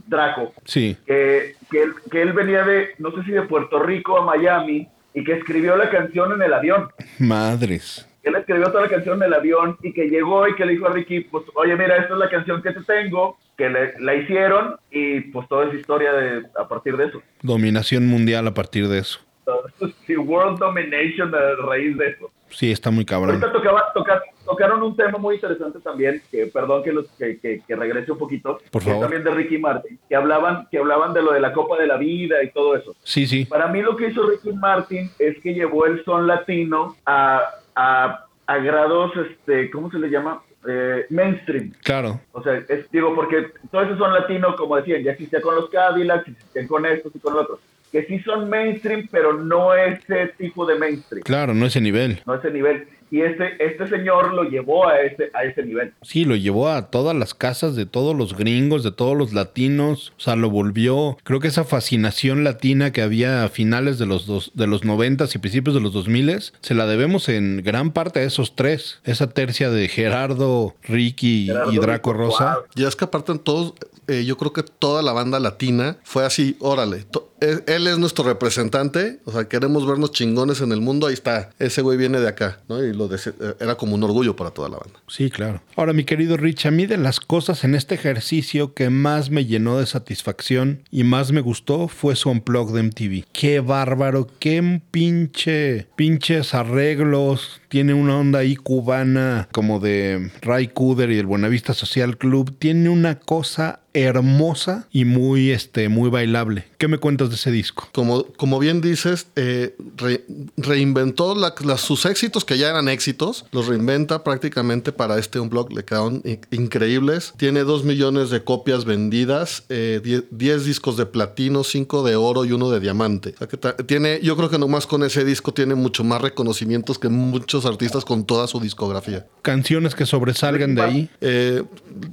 Draco, 0.08 0.54
Sí, 0.66 0.98
que, 1.06 1.56
que, 1.72 1.84
él, 1.84 1.92
que 2.12 2.22
él 2.22 2.34
venía 2.34 2.64
de, 2.64 2.90
no 3.00 3.12
sé 3.12 3.24
si 3.24 3.32
de 3.32 3.44
Puerto 3.44 3.80
Rico 3.80 4.18
a 4.18 4.26
Miami, 4.26 4.88
y 5.14 5.24
que 5.24 5.32
escribió 5.34 5.78
la 5.78 5.90
canción 5.90 6.34
en 6.34 6.42
el 6.42 6.54
avión. 6.54 6.90
madres. 7.20 8.06
Él 8.26 8.36
escribió 8.36 8.66
toda 8.68 8.82
la 8.84 8.90
canción 8.90 9.18
en 9.18 9.28
el 9.28 9.34
avión 9.34 9.78
y 9.82 9.94
que 9.94 10.10
llegó 10.10 10.48
y 10.48 10.56
que 10.56 10.66
le 10.66 10.74
dijo 10.74 10.88
a 10.88 10.92
Ricky, 10.94 11.22
pues, 11.22 11.46
oye, 11.56 11.76
mira, 11.76 11.96
esta 11.98 12.14
es 12.14 12.20
la 12.20 12.30
canción 12.30 12.62
que 12.62 12.72
te 12.72 12.82
tengo, 12.84 13.38
que 13.58 13.70
le- 13.70 13.94
la 14.00 14.16
hicieron 14.16 14.76
y 14.92 15.22
pues 15.22 15.48
toda 15.48 15.66
esa 15.68 15.76
historia 15.76 16.12
de, 16.14 16.44
a 16.60 16.68
partir 16.68 16.98
de 16.98 17.06
eso. 17.06 17.22
Dominación 17.42 18.08
mundial 18.08 18.48
a 18.48 18.54
partir 18.54 18.88
de 18.88 19.00
eso. 19.00 19.20
Sí, 20.08 20.18
World 20.18 20.58
Domination 20.60 21.34
a 21.36 21.56
raíz 21.68 21.96
de 21.98 22.08
eso. 22.10 22.32
Sí, 22.50 22.72
está 22.72 22.90
muy 22.92 23.06
cabrón. 23.06 23.32
Ahorita 23.36 23.52
tocaba, 23.52 23.92
toca- 23.94 24.22
tocaron 24.46 24.82
un 24.84 24.96
tema 24.96 25.18
muy 25.18 25.36
interesante 25.36 25.80
también, 25.80 26.22
que 26.32 26.46
perdón 26.48 26.84
que, 26.84 26.92
los, 26.94 27.08
que, 27.18 27.40
que, 27.40 27.62
que 27.68 27.76
regrese 27.76 28.12
un 28.12 28.18
poquito, 28.20 28.60
Por 28.72 28.82
que 28.84 28.90
es 28.90 28.94
favor. 28.94 29.02
también 29.02 29.24
de 29.24 29.32
Ricky 29.32 29.58
Martin, 29.58 30.00
que 30.08 30.16
hablaban, 30.16 30.68
que 30.72 30.78
hablaban 30.78 31.14
de 31.14 31.22
lo 31.24 31.34
de 31.34 31.40
la 31.42 31.54
Copa 31.54 31.78
de 31.78 31.88
la 31.88 31.98
Vida 31.98 32.42
y 32.44 32.52
todo 32.52 32.76
eso. 32.76 32.96
Sí, 33.04 33.26
sí. 33.28 33.46
Para 33.46 33.68
mí 33.68 33.82
lo 33.82 33.96
que 33.96 34.08
hizo 34.10 34.28
Ricky 34.28 34.54
Martin 34.54 35.10
es 35.20 35.40
que 35.42 35.54
llevó 35.54 35.86
el 35.88 36.04
son 36.06 36.28
latino 36.28 36.96
a, 37.06 37.42
a, 37.76 38.26
a 38.48 38.58
grados, 38.58 39.12
este, 39.18 39.70
¿cómo 39.72 39.90
se 39.92 40.00
le 40.00 40.10
llama? 40.10 40.42
Eh, 40.68 41.06
mainstream. 41.10 41.74
Claro. 41.84 42.20
O 42.32 42.42
sea, 42.42 42.58
es, 42.68 42.90
digo, 42.92 43.14
porque 43.14 43.52
todo 43.72 43.84
eso 43.84 43.98
son 43.98 44.14
latino, 44.14 44.56
como 44.56 44.76
decían, 44.78 45.04
ya 45.04 45.12
existía 45.12 45.40
con 45.42 45.56
los 45.56 45.70
Cadillacs, 45.70 46.28
existían 46.28 46.68
con 46.68 46.86
estos 46.86 47.16
y 47.16 47.20
con 47.20 47.34
los 47.34 47.44
otros, 47.44 47.60
que 47.92 48.04
sí 48.06 48.20
son 48.22 48.50
mainstream, 48.50 49.08
pero 49.12 49.34
no 49.34 49.76
ese 49.76 50.34
tipo 50.38 50.66
de 50.66 50.76
mainstream, 50.80 51.24
Claro, 51.24 51.54
no 51.54 51.66
ese 51.68 51.82
nivel. 51.82 52.20
no 52.26 52.34
ese 52.36 52.50
nivel. 52.50 52.88
Y 53.12 53.22
este, 53.22 53.64
este 53.66 53.88
señor 53.88 54.34
lo 54.34 54.44
llevó 54.44 54.88
a 54.88 55.00
ese, 55.02 55.30
a 55.34 55.44
ese 55.44 55.64
nivel. 55.64 55.94
Sí, 56.02 56.26
lo 56.26 56.36
llevó 56.36 56.70
a 56.70 56.90
todas 56.90 57.16
las 57.16 57.34
casas 57.34 57.76
de 57.76 57.86
todos 57.86 58.16
los 58.16 58.36
gringos, 58.36 58.84
de 58.84 58.92
todos 58.92 59.16
los 59.16 59.32
latinos. 59.34 60.14
O 60.18 60.22
sea, 60.22 60.36
lo 60.36 60.50
volvió. 60.50 61.18
Creo 61.24 61.40
que 61.40 61.48
esa 61.48 61.64
fascinación 61.64 62.44
latina 62.44 62.92
que 62.92 63.02
había 63.02 63.44
a 63.44 63.50
finales 63.50 64.00
de 64.00 64.06
los 64.06 64.26
dos, 64.26 64.52
de 64.56 64.68
los 64.68 64.84
noventas 64.84 65.36
y 65.36 65.40
principios 65.40 65.76
de 65.76 65.82
los 65.82 65.94
dos 65.94 66.08
miles, 66.08 66.54
se 66.62 66.74
la 66.74 66.88
debemos 66.88 67.30
en 67.30 67.62
gran 67.64 67.92
parte 67.92 68.20
a 68.20 68.24
esos 68.24 68.56
tres. 68.56 69.00
Esa 69.04 69.30
tercia 69.30 69.70
de 69.70 69.88
Gerardo, 69.88 70.76
Ricky 70.84 71.46
Gerardo 71.48 71.72
y 71.72 71.76
Draco 71.78 72.12
Rico 72.12 72.14
Rosa. 72.14 72.38
Suave. 72.38 72.68
Y 72.76 72.86
es 72.86 72.96
que 72.96 73.06
aparte 73.06 73.32
en 73.32 73.40
todos, 73.40 73.74
eh, 74.08 74.26
yo 74.26 74.38
creo 74.38 74.52
que 74.54 74.64
toda 74.64 75.02
la 75.02 75.14
banda 75.14 75.40
latina 75.40 75.98
fue 76.04 76.26
así, 76.26 76.56
órale, 76.60 77.04
to- 77.04 77.32
él, 77.42 77.64
él 77.68 77.86
es 77.88 77.98
nuestro 78.00 78.24
representante, 78.24 79.20
o 79.26 79.32
sea, 79.32 79.48
queremos 79.50 79.86
vernos 79.86 80.12
chingones 80.12 80.62
en 80.62 80.72
el 80.72 80.80
mundo, 80.82 81.08
ahí 81.08 81.14
está, 81.14 81.50
ese 81.60 81.82
güey 81.82 81.98
viene 81.98 82.20
de 82.20 82.28
acá, 82.30 82.60
¿no? 82.70 82.84
Y 82.84 82.94
eh, 83.04 83.56
era 83.60 83.76
como 83.76 83.96
un 83.96 84.04
orgullo 84.04 84.36
para 84.36 84.52
toda 84.52 84.70
la 84.70 84.78
banda. 84.78 85.00
Sí, 85.08 85.30
claro. 85.30 85.62
Ahora, 85.76 85.94
mi 85.94 86.04
querido 86.04 86.38
Rich, 86.38 86.66
a 86.66 86.72
mí 86.72 86.86
de 86.86 86.98
las 86.98 87.20
cosas 87.20 87.64
en 87.64 87.76
este 87.76 87.96
ejercicio 87.96 88.74
que 88.74 88.90
más 88.90 89.30
me 89.30 89.46
llenó 89.46 89.78
de 89.78 89.86
satisfacción 89.86 90.84
y 90.92 91.04
más 91.04 91.32
me 91.32 91.42
gustó 91.42 91.88
fue 91.88 92.16
su 92.16 92.30
Unplugged 92.30 92.76
de 92.76 92.84
MTV. 92.84 93.26
Qué 93.32 93.60
bárbaro, 93.60 94.28
qué 94.40 94.82
pinche, 94.92 95.88
pinches 95.96 96.54
arreglos. 96.54 97.62
Tiene 97.70 97.94
una 97.94 98.18
onda 98.18 98.40
ahí 98.40 98.56
cubana 98.56 99.50
como 99.52 99.80
de 99.80 100.32
Ray 100.42 100.70
Cooder 100.70 101.12
y 101.12 101.20
el 101.20 101.26
Buenavista 101.26 101.74
Social 101.74 102.18
Club. 102.18 102.58
Tiene 102.58 102.90
una 102.90 103.20
cosa 103.20 103.82
hermosa 103.96 104.88
y 104.92 105.06
muy, 105.06 105.52
este, 105.52 105.90
muy 105.90 106.10
bailable. 106.10 106.66
¿Qué 106.78 106.88
me 106.88 106.98
cuentas 106.98 107.30
de 107.30 107.36
ese 107.36 107.50
disco? 107.52 107.88
Como, 107.94 108.26
como 108.34 108.60
bien 108.60 108.82
dices, 108.82 109.28
eh, 109.36 109.76
re- 109.98 110.24
reinventó 110.58 111.34
la- 111.36 111.54
sus 111.78 112.06
éxitos 112.06 112.46
que 112.46 112.58
ya 112.58 112.70
eran 112.70 112.90
éxitos, 112.90 113.46
los 113.52 113.68
reinventa 113.68 114.24
prácticamente 114.24 114.92
para 114.92 115.18
este 115.18 115.40
unblog. 115.40 115.72
Le 115.74 115.84
quedaron 115.86 116.22
in- 116.26 116.40
increíbles. 116.52 117.34
Tiene 117.38 117.62
dos 117.62 117.84
millones 117.84 118.30
de 118.30 118.44
copias 118.44 118.86
vendidas, 118.86 119.64
eh, 119.70 120.02
die- 120.04 120.24
10 120.32 120.66
discos 120.66 120.98
de 120.98 121.06
platino, 121.06 121.64
5 121.64 122.04
de 122.04 122.16
oro 122.16 122.46
y 122.46 122.52
uno 122.52 122.70
de 122.70 122.80
diamante. 122.80 123.34
O 123.36 123.38
sea 123.40 123.48
que 123.48 123.58
ta- 123.58 123.76
tiene, 123.78 124.20
yo 124.22 124.36
creo 124.36 124.50
que 124.50 124.60
nomás 124.60 124.86
con 124.88 125.04
ese 125.04 125.24
disco 125.24 125.54
tiene 125.54 125.76
mucho 125.76 126.04
más 126.04 126.22
reconocimientos 126.22 127.00
que 127.00 127.10
muchos 127.10 127.66
artistas 127.66 128.04
con 128.06 128.26
toda 128.26 128.48
su 128.48 128.60
discografía. 128.60 129.26
Canciones 129.42 129.96
que 129.96 130.06
sobresalgan 130.06 130.76
de 130.76 130.82
ahí. 130.82 131.10
Eh, 131.22 131.64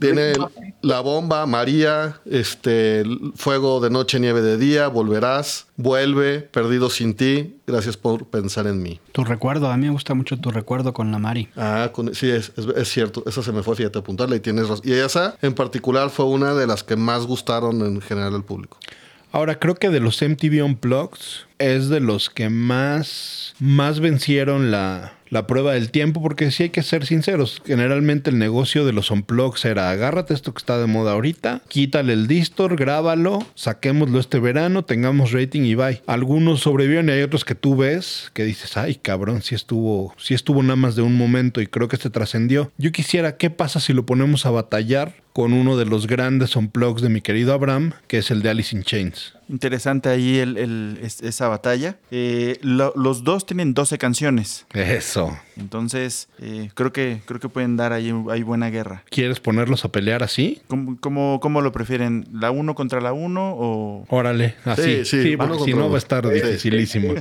tiene 0.01 0.33
La 0.83 1.01
Bomba, 1.01 1.45
María, 1.47 1.72
este, 2.27 3.05
Fuego 3.35 3.81
de 3.81 3.91
Noche, 3.91 4.21
Nieve 4.21 4.43
de 4.43 4.59
Día, 4.59 4.89
Volverás, 4.89 5.67
Vuelve, 5.77 6.41
Perdido 6.41 6.91
sin 6.91 7.15
ti, 7.15 7.57
Gracias 7.67 7.97
por 7.97 8.27
pensar 8.27 8.67
en 8.67 8.83
mí. 8.83 9.01
Tu 9.13 9.25
recuerdo, 9.25 9.71
a 9.71 9.77
mí 9.77 9.87
me 9.87 9.93
gusta 9.93 10.13
mucho 10.15 10.37
tu 10.37 10.51
recuerdo 10.51 10.93
con 10.93 11.11
la 11.11 11.19
Mari. 11.19 11.49
Ah, 11.57 11.91
con- 11.93 12.15
sí, 12.15 12.29
es, 12.31 12.53
es- 12.57 12.67
es 12.77 12.89
cierto. 12.89 13.23
Esa 13.27 13.43
se 13.43 13.53
me 13.53 13.63
fue, 13.63 13.77
fíjate, 13.77 13.99
apuntarla 13.99 14.37
y 14.37 14.41
tienes 14.41 14.69
razón. 14.69 14.85
Y 14.85 14.93
esa 14.93 15.37
en 15.41 15.55
particular 15.55 16.11
fue 16.11 16.27
una 16.27 16.55
de 16.55 16.67
las 16.67 16.83
que 16.85 16.97
más 16.97 17.27
gustaron 17.27 17.81
en 17.81 18.01
general 18.03 18.35
al 18.35 18.45
público. 18.45 18.79
Ahora, 19.31 19.59
creo 19.59 19.77
que 19.77 19.89
de 19.89 20.01
los 20.01 20.21
MTV 20.21 20.63
Unplugged 20.63 21.21
es 21.59 21.89
de 21.89 22.01
los 22.01 22.29
que 22.29 22.51
más, 22.51 23.55
más 23.59 24.01
vencieron 24.01 24.71
la, 24.71 25.15
la 25.33 25.47
prueba 25.47 25.73
del 25.73 25.91
tiempo, 25.91 26.21
porque 26.21 26.51
sí 26.51 26.65
hay 26.65 26.69
que 26.69 26.83
ser 26.83 27.07
sinceros. 27.07 27.63
Generalmente 27.65 28.29
el 28.29 28.39
negocio 28.39 28.85
de 28.85 28.93
los 28.93 29.11
Unplugged 29.11 29.71
era 29.71 29.89
agárrate 29.89 30.35
esto 30.35 30.53
que 30.53 30.59
está 30.59 30.79
de 30.79 30.87
moda 30.87 31.13
ahorita, 31.13 31.63
quítale 31.69 32.13
el 32.13 32.27
distor, 32.27 32.77
grábalo, 32.77 33.39
saquémoslo 33.55 34.21
este 34.21 34.39
verano, 34.41 34.85
tengamos 34.85 35.33
rating 35.33 35.63
y 35.63 35.75
bye. 35.75 36.03
Algunos 36.07 36.61
sobrevivieron 36.61 37.09
y 37.09 37.13
hay 37.13 37.23
otros 37.23 37.47
que 37.47 37.55
tú 37.55 37.77
ves 37.77 38.31
que 38.35 38.45
dices, 38.45 38.77
ay 38.77 38.97
cabrón, 38.97 39.41
si 39.41 39.55
estuvo, 39.55 40.15
sí 40.19 40.35
estuvo 40.35 40.63
nada 40.63 40.77
más 40.77 40.97
de 40.97 41.03
un 41.03 41.17
momento 41.17 41.63
y 41.63 41.67
creo 41.67 41.89
que 41.89 41.97
este 41.97 42.11
trascendió. 42.11 42.71
Yo 42.77 42.93
quisiera, 42.93 43.39
¿qué 43.39 43.49
pasa 43.49 43.81
si 43.81 43.95
lo 43.95 44.05
ponemos 44.05 44.45
a 44.45 44.51
batallar 44.51 45.15
con 45.33 45.53
uno 45.55 45.77
de 45.79 45.87
los 45.87 46.07
grandes 46.07 46.57
unplugs 46.57 47.01
de 47.01 47.09
mi 47.09 47.21
querido 47.23 47.55
Abraham, 47.55 47.93
que 48.07 48.19
es 48.19 48.31
el 48.31 48.43
de 48.43 48.51
Alice 48.51 48.77
in 48.77 48.83
Chains? 48.83 49.35
Interesante 49.49 50.09
ahí 50.09 50.39
el- 50.39 50.57
el- 50.59 50.99
es- 51.03 51.23
esa 51.23 51.49
batalla. 51.49 51.97
Eh, 52.11 52.59
lo- 52.63 52.93
los 52.97 53.25
dos 53.25 53.47
tienen 53.47 53.73
12 53.75 53.97
canciones. 53.99 54.67
Eso. 54.75 55.37
Entonces, 55.57 56.29
eh, 56.39 56.71
creo, 56.75 56.93
que, 56.93 57.21
creo 57.27 57.41
que 57.41 57.49
pueden 57.49 57.77
dar 57.77 57.93
ahí, 57.93 58.13
ahí 58.31 58.43
buena 58.43 58.71
guerra. 58.71 59.05
¿Quieres 59.11 59.41
ponerlos 59.41 59.85
a 59.85 59.89
pelear 59.93 60.23
así? 60.23 60.61
¿Cómo, 60.69 60.97
cómo, 61.01 61.41
cómo 61.41 61.61
lo 61.61 61.73
prefieren? 61.73 62.27
¿La 62.33 62.51
uno 62.51 62.75
contra 62.75 63.01
la 63.01 63.13
uno 63.13 63.55
o...? 63.57 64.05
Órale, 64.09 64.55
así. 64.65 64.83
Sí, 64.83 65.05
Sí, 65.05 65.23
sí, 65.31 65.37
porque 65.37 65.59
si 65.65 65.75
no 65.75 65.89
va 65.89 65.97
a 65.97 65.99
estar 65.99 66.27
Sí, 66.27 66.33
dificilísimo. 66.35 67.15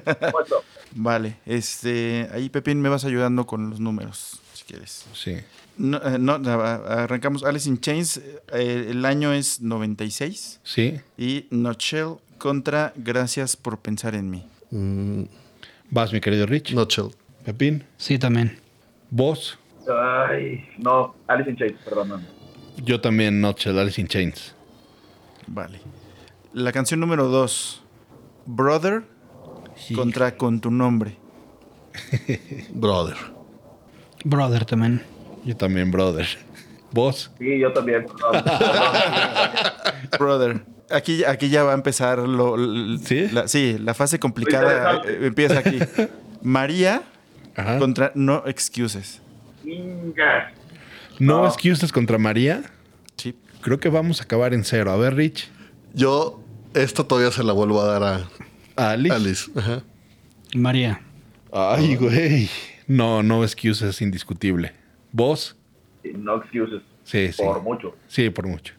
Vale, 0.93 1.36
este, 1.45 2.28
ahí 2.34 2.49
Pepín 2.49 2.82
me 2.82 2.89
vas 2.89 3.05
ayudando 3.05 3.45
con 3.47 3.70
los 3.70 3.80
números, 3.80 4.39
si 4.53 4.64
quieres. 4.66 5.05
Sí. 5.14 5.38
No, 5.82 5.98
eh, 5.98 6.20
no, 6.20 6.34
arrancamos 6.34 7.44
Alice 7.44 7.68
in 7.68 7.80
Chains, 7.80 8.18
eh, 8.54 8.88
el 8.90 9.04
año 9.04 9.34
es 9.34 9.62
96 9.62 10.60
Sí. 10.64 11.00
y 11.18 11.48
Nutshell 11.50 12.18
contra 12.38 12.94
Gracias 12.96 13.56
por 13.58 13.80
pensar 13.80 14.14
en 14.14 14.30
mí. 14.30 14.46
Mm, 14.70 15.24
Vas, 15.90 16.14
mi 16.14 16.22
querido 16.22 16.46
Rich. 16.46 16.74
Nutshell. 16.76 17.10
Pepín. 17.44 17.84
Sí, 17.98 18.20
también. 18.20 18.60
Vos. 19.10 19.58
Ay, 19.90 20.64
no, 20.78 21.16
Alice 21.28 21.50
in 21.50 21.58
Chains, 21.58 21.80
perdón. 21.84 22.28
Yo 22.86 23.02
también, 23.02 23.42
Nutshell, 23.42 23.80
Alice 23.80 24.00
in 24.00 24.08
Chains. 24.08 24.54
Vale. 25.48 25.80
La 26.54 26.72
canción 26.72 27.00
número 27.00 27.28
2, 27.28 27.82
Brother 28.46 29.04
contra 29.96 30.38
Con 30.38 30.62
tu 30.62 30.70
nombre. 30.70 31.18
Brother. 32.72 33.18
Brother 34.24 34.66
también. 34.66 35.02
Yo 35.46 35.56
también, 35.58 35.92
brother. 35.92 36.28
Vos. 36.92 37.32
Sí, 37.39 37.58
yo 37.60 37.72
también. 37.74 38.06
Brother. 40.20 40.62
Aquí, 40.89 41.24
aquí 41.24 41.50
ya 41.50 41.64
va 41.64 41.72
a 41.72 41.76
empezar 41.76 42.20
lo, 42.20 42.58
¿Sí? 42.98 43.30
La, 43.32 43.48
sí, 43.48 43.78
la 43.80 43.94
fase 43.94 44.20
complicada 44.20 45.02
eh, 45.06 45.20
empieza 45.28 45.60
aquí. 45.60 45.80
María 46.42 47.04
Ajá. 47.56 47.78
contra 47.80 48.12
No 48.16 48.44
Excuses. 48.46 49.22
Inga. 49.64 50.52
No 51.20 51.42
No. 51.44 51.48
excuses 51.48 51.92
contra 51.94 52.18
María. 52.18 52.64
Sí. 53.16 53.38
Creo 53.62 53.80
que 53.80 53.89
vamos 53.89 54.20
a 54.20 54.24
acabar 54.26 54.54
en 54.54 54.66
cero. 54.66 54.92
A 54.92 54.98
ver, 54.98 55.16
Rich. 55.16 55.50
Yo, 55.94 56.42
esta 56.74 57.04
todavía 57.06 57.32
se 57.32 57.44
la 57.44 57.54
vuelvo 57.54 57.82
a 57.82 57.86
dar 57.86 58.04
a 58.04 58.28
¿A 58.76 58.92
Alice? 58.92 59.16
Alice. 59.16 59.52
Ajá. 59.56 59.84
María. 60.56 61.02
Ay, 61.54 61.96
güey. 61.96 62.50
No, 62.88 63.24
no 63.24 63.44
excuses, 63.44 64.02
indiscutible. 64.02 64.74
¿Vos? 65.12 65.55
No 66.03 66.38
excuses. 66.38 66.82
Sí, 67.03 67.32
sí. 67.32 67.43
Por 67.43 67.62
mucho. 67.62 67.95
Sí, 68.07 68.30
por 68.30 68.47
mucho. 68.47 68.74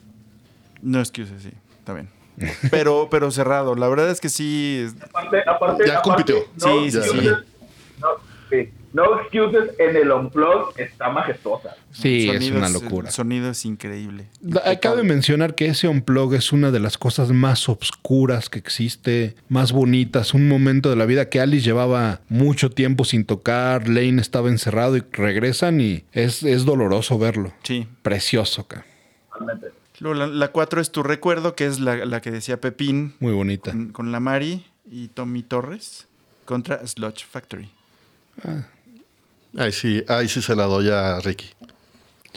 No 0.80 1.00
Excuses, 1.00 1.42
sí. 1.42 1.52
Está 1.78 1.94
bien. 1.94 2.08
Pero, 2.70 3.08
pero 3.10 3.30
cerrado. 3.30 3.74
La 3.74 3.88
verdad 3.88 4.10
es 4.10 4.20
que 4.20 4.28
sí. 4.28 4.86
Aparte, 5.02 5.42
aparte, 5.46 5.86
Ya 5.86 5.98
aparte, 5.98 6.08
compitió. 6.08 6.36
No 6.60 6.80
Sí, 6.80 6.90
sí, 6.90 6.98
excuses, 6.98 7.22
sí. 7.22 7.60
No, 8.00 8.08
sí. 8.50 8.70
No 8.92 9.20
excuses 9.20 9.70
en 9.78 9.96
el 9.96 10.10
unplug 10.12 10.74
está 10.76 11.08
majestuosa. 11.10 11.76
Sí, 11.92 12.28
es 12.28 12.50
una 12.50 12.68
locura. 12.68 13.08
El 13.08 13.14
sonido 13.14 13.50
es 13.50 13.64
increíble. 13.64 14.28
Cabe 14.82 15.02
mencionar 15.02 15.54
que 15.54 15.66
ese 15.66 15.88
unplug 15.88 16.34
es 16.34 16.52
una 16.52 16.70
de 16.70 16.78
las 16.80 16.98
cosas 16.98 17.30
más 17.30 17.68
obscuras 17.70 18.50
que 18.50 18.58
existe, 18.58 19.34
más 19.48 19.72
bonitas, 19.72 20.34
un 20.34 20.46
momento 20.46 20.90
de 20.90 20.96
la 20.96 21.06
vida 21.06 21.30
que 21.30 21.40
Alice 21.40 21.64
llevaba 21.64 22.20
mucho 22.28 22.70
tiempo 22.70 23.04
sin 23.04 23.24
tocar, 23.24 23.88
Lane 23.88 24.20
estaba 24.20 24.48
encerrado 24.50 24.96
y 24.96 25.02
regresan 25.10 25.80
y 25.80 26.04
es, 26.12 26.42
es 26.42 26.64
doloroso 26.66 27.18
verlo. 27.18 27.52
Sí. 27.62 27.86
Precioso, 28.02 28.68
ca. 28.68 28.84
Realmente. 29.34 29.68
Luego 30.00 30.18
la, 30.18 30.26
la 30.26 30.48
cuatro 30.48 30.80
es 30.80 30.90
Tu 30.90 31.02
Recuerdo, 31.02 31.54
que 31.54 31.64
es 31.64 31.80
la, 31.80 32.04
la 32.04 32.20
que 32.20 32.30
decía 32.30 32.60
Pepín 32.60 33.14
muy 33.20 33.32
bonita. 33.32 33.70
con, 33.70 33.92
con 33.92 34.12
la 34.12 34.20
Mari 34.20 34.66
y 34.90 35.08
Tommy 35.08 35.42
Torres 35.42 36.08
contra 36.44 36.86
Sludge 36.86 37.24
Factory. 37.24 37.70
Ahí 39.56 39.72
sí, 39.72 40.02
ahí 40.08 40.28
sí 40.28 40.40
se 40.42 40.54
la 40.56 40.64
doy 40.64 40.88
a 40.90 41.20
Ricky. 41.20 41.50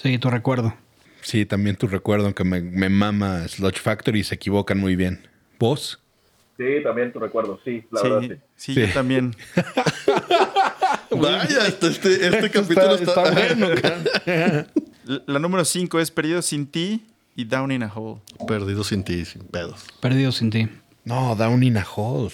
Sí, 0.02 0.18
tu 0.18 0.30
recuerdo. 0.30 0.74
Sí, 1.22 1.46
también 1.46 1.76
tu 1.76 1.88
recuerdo, 1.88 2.26
aunque 2.26 2.44
me, 2.44 2.62
me 2.62 2.90
mama 2.90 3.48
Sludge 3.48 3.80
Factory 3.80 4.20
y 4.20 4.24
se 4.24 4.36
equivocan 4.36 4.78
muy 4.80 4.96
bien. 4.96 5.28
¿Vos? 5.58 6.00
Sí, 6.58 6.64
también 6.84 7.12
tu 7.12 7.20
recuerdo, 7.20 7.60
sí, 7.66 7.84
la 7.92 8.02
verdad 8.02 8.22
Sí, 8.22 8.28
sí. 8.56 8.74
sí, 8.76 8.82
yo 8.88 8.94
también. 8.94 9.36
Vaya, 11.12 11.68
este, 11.68 11.88
este, 11.88 12.28
este 12.28 12.50
capítulo 12.50 12.96
está, 12.96 13.32
bueno, 13.32 13.68
ca. 13.82 14.68
La, 15.06 15.22
la 15.26 15.40
número 15.40 15.66
5 15.66 16.00
es 16.00 16.12
Perdido 16.12 16.42
sin 16.42 16.68
ti 16.68 17.06
y 17.36 17.46
Down 17.46 17.72
in 17.72 17.84
a 17.84 17.92
Hole. 17.94 18.22
Perdido 18.48 18.84
sin 18.84 19.04
ti, 19.04 19.26
sin 19.26 19.44
pedos. 19.44 19.86
Perdido 20.00 20.32
sin 20.32 20.50
ti. 20.50 20.68
No, 21.04 21.36
Down 21.36 21.62
in 21.64 21.78
a 21.78 21.86
Hole. 21.96 22.32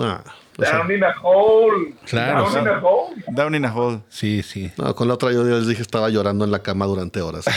Ah, 0.00 0.22
Down 0.56 0.90
in 0.90 1.04
a 1.04 1.14
hole. 1.22 1.94
Claro, 2.06 2.42
Down 2.42 2.52
sí. 2.52 2.58
in 2.58 2.68
a 2.68 2.80
hole. 2.82 3.14
Down 3.28 3.54
in 3.54 3.64
a 3.64 3.74
Hole. 3.74 4.00
Sí, 4.08 4.42
sí. 4.42 4.72
no, 4.76 4.94
con 4.94 5.06
la 5.06 5.14
otra 5.14 5.30
yo 5.32 5.44
les 5.44 5.66
dije 5.68 5.82
estaba 5.82 6.08
llorando 6.08 6.44
en 6.44 6.50
la 6.50 6.60
cama 6.60 6.86
durante 6.86 7.20
horas. 7.22 7.44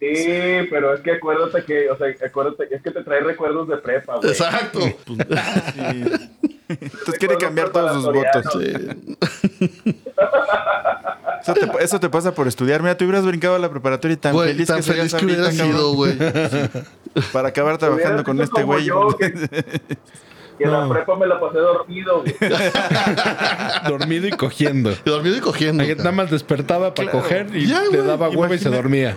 Sí, 0.00 0.68
pero 0.70 0.94
es 0.94 1.00
que 1.00 1.14
acuérdate 1.14 1.64
que, 1.64 1.90
o 1.90 1.98
sea, 1.98 2.06
acuérdate, 2.24 2.68
es 2.72 2.80
que 2.82 2.92
te 2.92 3.02
trae 3.02 3.18
recuerdos 3.18 3.66
de 3.66 3.78
prepa, 3.78 4.18
güey. 4.18 4.30
Exacto. 4.30 4.78
Sí. 4.78 4.94
Entonces 6.68 7.18
quiere 7.18 7.36
cambiar 7.36 7.70
todos 7.70 7.94
sus 7.94 8.04
votos. 8.04 8.44
Sí. 8.52 8.74
Eso 11.42 11.54
te, 11.54 11.84
eso 11.84 11.98
te 11.98 12.08
pasa 12.08 12.32
por 12.32 12.46
estudiar. 12.46 12.80
Mira, 12.80 12.96
te 12.96 13.04
hubieras 13.04 13.26
brincado 13.26 13.56
a 13.56 13.58
la 13.58 13.70
preparatoria 13.70 14.14
y 14.14 14.18
tan 14.18 14.34
Güey, 14.34 14.50
feliz 14.52 14.68
tan 14.68 14.76
que 14.76 14.82
feliz 14.84 15.14
que 15.14 15.24
hubiera 15.24 15.50
sido, 15.50 15.92
güey. 15.94 16.16
Para 17.32 17.48
acabar 17.48 17.78
trabajando 17.78 18.22
con 18.24 18.40
este 18.40 18.62
güey. 18.62 18.84
yo, 18.84 19.08
que, 19.18 19.32
que 19.32 20.64
en 20.64 20.70
No. 20.72 20.86
la 20.88 20.94
prepa 20.94 21.16
me 21.16 21.26
la 21.26 21.38
pasé 21.40 21.58
dormido, 21.58 22.20
güey. 22.22 22.34
Dormido 23.88 24.26
y 24.26 24.30
cogiendo. 24.32 24.90
Dormido 25.04 25.36
y 25.36 25.40
cogiendo. 25.40 25.82
Ahí 25.84 25.94
nada 25.96 26.10
más 26.12 26.30
despertaba 26.30 26.94
para 26.94 27.10
Claro. 27.10 27.24
coger 27.24 27.54
y 27.56 27.66
Ya, 27.66 27.82
le 27.84 27.98
daba 28.02 28.28
hueva 28.28 28.54
y 28.54 28.58
se 28.58 28.68
dormía. 28.68 29.16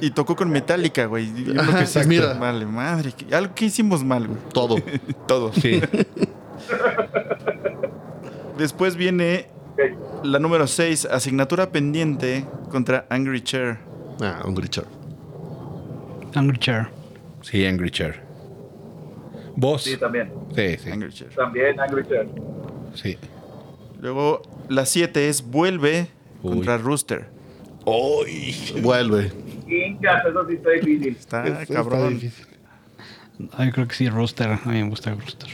Y 0.00 0.10
tocó 0.10 0.34
con 0.36 0.50
Metallica, 0.50 1.06
güey. 1.06 1.30
Ajá, 1.58 1.78
que 1.80 1.86
sí, 1.86 2.00
mira. 2.06 2.34
Vale, 2.34 2.66
madre. 2.66 3.12
Algo 3.32 3.54
que 3.54 3.66
hicimos 3.66 4.02
mal, 4.04 4.26
güey. 4.26 4.38
Todo. 4.52 4.76
Todo. 5.28 5.52
Sí. 5.52 5.80
Después 8.58 8.96
viene 8.96 9.48
la 10.24 10.38
número 10.38 10.66
6, 10.66 11.06
asignatura 11.06 11.70
pendiente 11.70 12.44
contra 12.70 13.06
Angry 13.10 13.42
Chair. 13.42 13.78
Ah, 14.20 14.40
un 14.46 14.56
Richard. 14.56 14.86
Angry 16.34 16.58
Chair. 16.58 16.88
Sí, 17.48 17.64
Angry 17.64 17.90
Chair. 17.90 18.20
¿Vos? 19.56 19.84
Sí, 19.84 19.96
también. 19.96 20.32
Sí, 20.54 20.76
sí. 20.78 20.90
Angry 20.90 21.12
Chair. 21.12 21.30
También 21.34 21.78
Angry 21.80 22.02
Birds. 22.02 22.30
sí. 22.94 23.16
Luego 24.00 24.42
la 24.68 24.84
7 24.84 25.28
es 25.28 25.42
Vuelve 25.42 26.08
Uy. 26.42 26.56
contra 26.56 26.76
Rooster. 26.78 27.26
Vuelve. 28.82 29.32
Ingas, 29.68 30.26
eso 30.26 30.46
sí 30.48 30.54
está 30.54 30.70
difícil. 30.70 31.16
Está 31.18 31.46
Está 31.46 31.74
cabrón. 31.74 32.14
difícil. 32.18 32.46
Ay, 33.52 33.70
creo 33.70 33.86
que 33.88 33.94
sí, 33.94 34.08
Rooster. 34.08 34.48
A 34.50 34.60
mí 34.66 34.82
me 34.82 34.88
gusta 34.88 35.14
Rooster. 35.14 35.48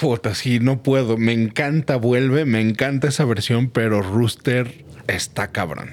Puta, 0.00 0.34
sí, 0.34 0.58
no 0.60 0.82
puedo. 0.82 1.16
Me 1.16 1.32
encanta 1.32 1.96
Vuelve, 1.96 2.44
me 2.44 2.60
encanta 2.60 3.08
esa 3.08 3.24
versión, 3.24 3.70
pero 3.70 4.02
Rooster 4.02 4.84
está 5.06 5.48
cabrón. 5.48 5.90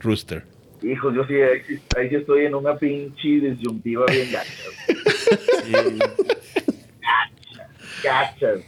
Rooster. 0.00 0.44
Hijos, 0.82 1.14
yo 1.14 1.24
sí, 1.26 1.34
ahí, 1.34 1.60
sí- 1.68 1.78
ahí 1.96 2.08
sí 2.08 2.16
estoy 2.16 2.46
en 2.46 2.54
una 2.54 2.76
pinche 2.76 3.28
disyuntiva 3.28 4.06
bien 4.06 4.30
gacha. 4.32 4.50
Gachas. 8.02 8.60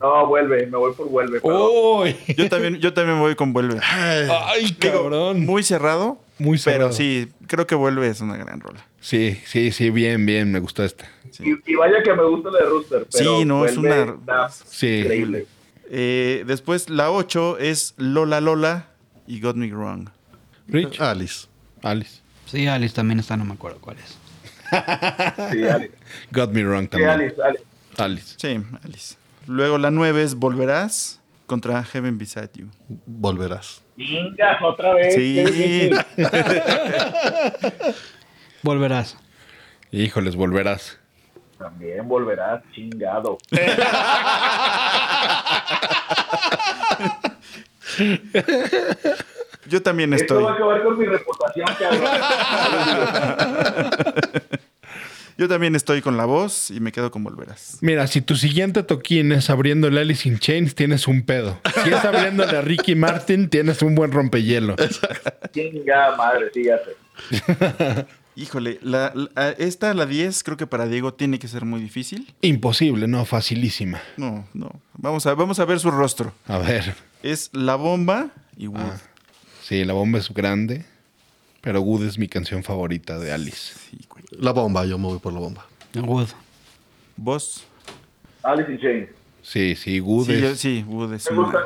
No, 0.00 0.26
vuelve, 0.26 0.66
me 0.66 0.76
voy 0.76 0.92
por 0.94 1.08
vuelve. 1.08 1.40
pero- 1.40 1.98
¡Uy! 2.00 2.16
Yo 2.36 2.48
también, 2.48 2.76
yo 2.78 2.92
también 2.92 3.18
voy 3.18 3.34
con 3.34 3.52
Vuelve. 3.52 3.80
¡Ay, 3.82 4.76
Digo, 4.80 5.02
cabrón! 5.02 5.44
muy 5.44 5.62
cerrado. 5.64 6.18
Muy 6.38 6.56
Pero 6.64 6.76
cerrado. 6.76 6.92
sí, 6.92 7.28
creo 7.48 7.66
que 7.66 7.74
Vuelve 7.74 8.06
es 8.08 8.20
una 8.20 8.36
gran 8.36 8.60
rola. 8.60 8.84
Sí, 9.00 9.40
sí, 9.44 9.72
sí, 9.72 9.90
bien, 9.90 10.24
bien, 10.24 10.52
me 10.52 10.60
gustó 10.60 10.84
esta. 10.84 11.10
Y, 11.40 11.50
y 11.70 11.74
vaya 11.74 12.00
que 12.04 12.14
me 12.14 12.22
gusta 12.24 12.50
la 12.50 12.60
de 12.60 12.64
Rooster. 12.66 13.06
Pero 13.12 13.38
Sí, 13.38 13.44
no, 13.44 13.64
es 13.66 13.76
una- 13.76 14.16
Sí. 14.50 14.98
Increíble. 15.00 15.46
Eh, 15.90 16.44
después 16.46 16.90
la 16.90 17.10
8 17.10 17.58
es 17.58 17.94
Lola 17.96 18.40
Lola 18.40 18.86
y 19.26 19.40
Got 19.40 19.56
Me 19.56 19.66
Wrong. 19.68 20.10
Rich, 20.68 21.00
Alice. 21.00 21.46
Alice. 21.82 22.20
Sí, 22.46 22.66
Alice 22.66 22.94
también 22.94 23.20
está, 23.20 23.36
no 23.36 23.44
me 23.44 23.54
acuerdo 23.54 23.78
cuál 23.80 23.96
es. 23.98 24.16
Sí, 25.50 25.66
Alice. 25.66 25.94
Got 26.30 26.50
me 26.52 26.62
wrong 26.62 26.82
Sí, 26.84 26.88
también. 26.88 27.10
Alice, 27.10 27.36
Alice. 27.42 27.64
Alice. 27.96 28.34
Sí, 28.38 28.60
Alice. 28.84 29.16
Luego 29.46 29.78
la 29.78 29.90
9 29.90 30.22
es 30.22 30.34
Volverás 30.34 31.20
contra 31.46 31.82
Heaven 31.82 32.18
Beside 32.18 32.50
You. 32.54 32.68
Volverás. 33.06 33.82
Ingas, 33.96 34.62
otra 34.62 34.94
vez. 34.94 35.14
Sí. 35.14 35.90
Volverás. 38.62 39.16
Híjoles, 39.90 40.36
volverás. 40.36 40.98
También 41.58 42.06
volverás 42.06 42.62
chingado. 42.74 43.38
Yo 49.68 49.82
también 49.82 50.12
Esto 50.14 50.34
estoy. 50.34 50.44
va 50.44 50.50
a 50.52 50.54
acabar 50.54 50.82
con 50.82 50.98
mi 50.98 51.06
reputación, 51.06 51.66
cabrón. 51.78 52.10
Yo 55.36 55.46
también 55.48 55.76
estoy 55.76 56.02
con 56.02 56.16
la 56.16 56.24
voz 56.24 56.68
y 56.72 56.80
me 56.80 56.90
quedo 56.90 57.12
con 57.12 57.22
Volverás. 57.22 57.78
Mira, 57.80 58.08
si 58.08 58.20
tu 58.20 58.34
siguiente 58.34 58.82
toquín 58.82 59.30
es 59.30 59.50
abriéndole 59.50 60.00
a 60.00 60.02
Alice 60.02 60.28
in 60.28 60.40
Chains, 60.40 60.74
tienes 60.74 61.06
un 61.06 61.22
pedo. 61.22 61.60
Si 61.84 61.90
es 61.90 62.04
abriéndole 62.04 62.56
a 62.58 62.60
Ricky 62.60 62.96
Martin, 62.96 63.48
tienes 63.48 63.80
un 63.82 63.94
buen 63.94 64.10
rompehielo. 64.10 64.74
Chingada 65.52 66.16
madre, 66.16 66.50
sé. 66.52 66.72
Híjole, 68.34 68.78
la, 68.82 69.12
la- 69.14 69.50
esta, 69.58 69.94
la 69.94 70.06
10, 70.06 70.42
creo 70.42 70.56
que 70.56 70.66
para 70.66 70.86
Diego 70.86 71.14
tiene 71.14 71.38
que 71.38 71.46
ser 71.46 71.64
muy 71.64 71.80
difícil. 71.80 72.32
Imposible, 72.40 73.06
no, 73.06 73.24
facilísima. 73.24 74.00
No, 74.16 74.44
no. 74.54 74.70
Vamos 74.94 75.26
a, 75.26 75.34
vamos 75.34 75.60
a 75.60 75.64
ver 75.64 75.78
su 75.78 75.90
rostro. 75.92 76.32
A 76.48 76.58
ver. 76.58 76.94
Es 77.22 77.50
La 77.52 77.76
Bomba 77.76 78.30
y 78.56 78.66
Wood. 78.66 78.80
Ah. 78.80 78.96
Sí, 79.68 79.84
la 79.84 79.92
bomba 79.92 80.18
es 80.18 80.32
grande, 80.32 80.84
pero 81.60 81.80
Good 81.80 82.04
es 82.06 82.18
mi 82.18 82.26
canción 82.28 82.62
favorita 82.62 83.18
de 83.18 83.32
Alice. 83.32 83.74
Sí, 83.90 83.98
güey. 84.08 84.24
La 84.30 84.52
bomba, 84.52 84.86
yo 84.86 84.96
me 84.98 85.08
voy 85.08 85.18
por 85.18 85.32
la 85.32 85.40
bomba. 85.40 85.66
Wood. 85.94 86.28
¿Vos? 87.16 87.64
Alice 88.42 88.70
in 88.72 88.78
Chains. 88.78 89.08
Sí, 89.42 89.74
sí, 89.76 89.98
Good 89.98 90.26
Sí, 90.26 90.40
yo- 90.40 90.48
es... 90.48 90.58
sí, 90.58 90.84
Wood 90.86 91.12
es 91.14 91.30
Me 91.30 91.38
una- 91.38 91.44
gusta, 91.48 91.60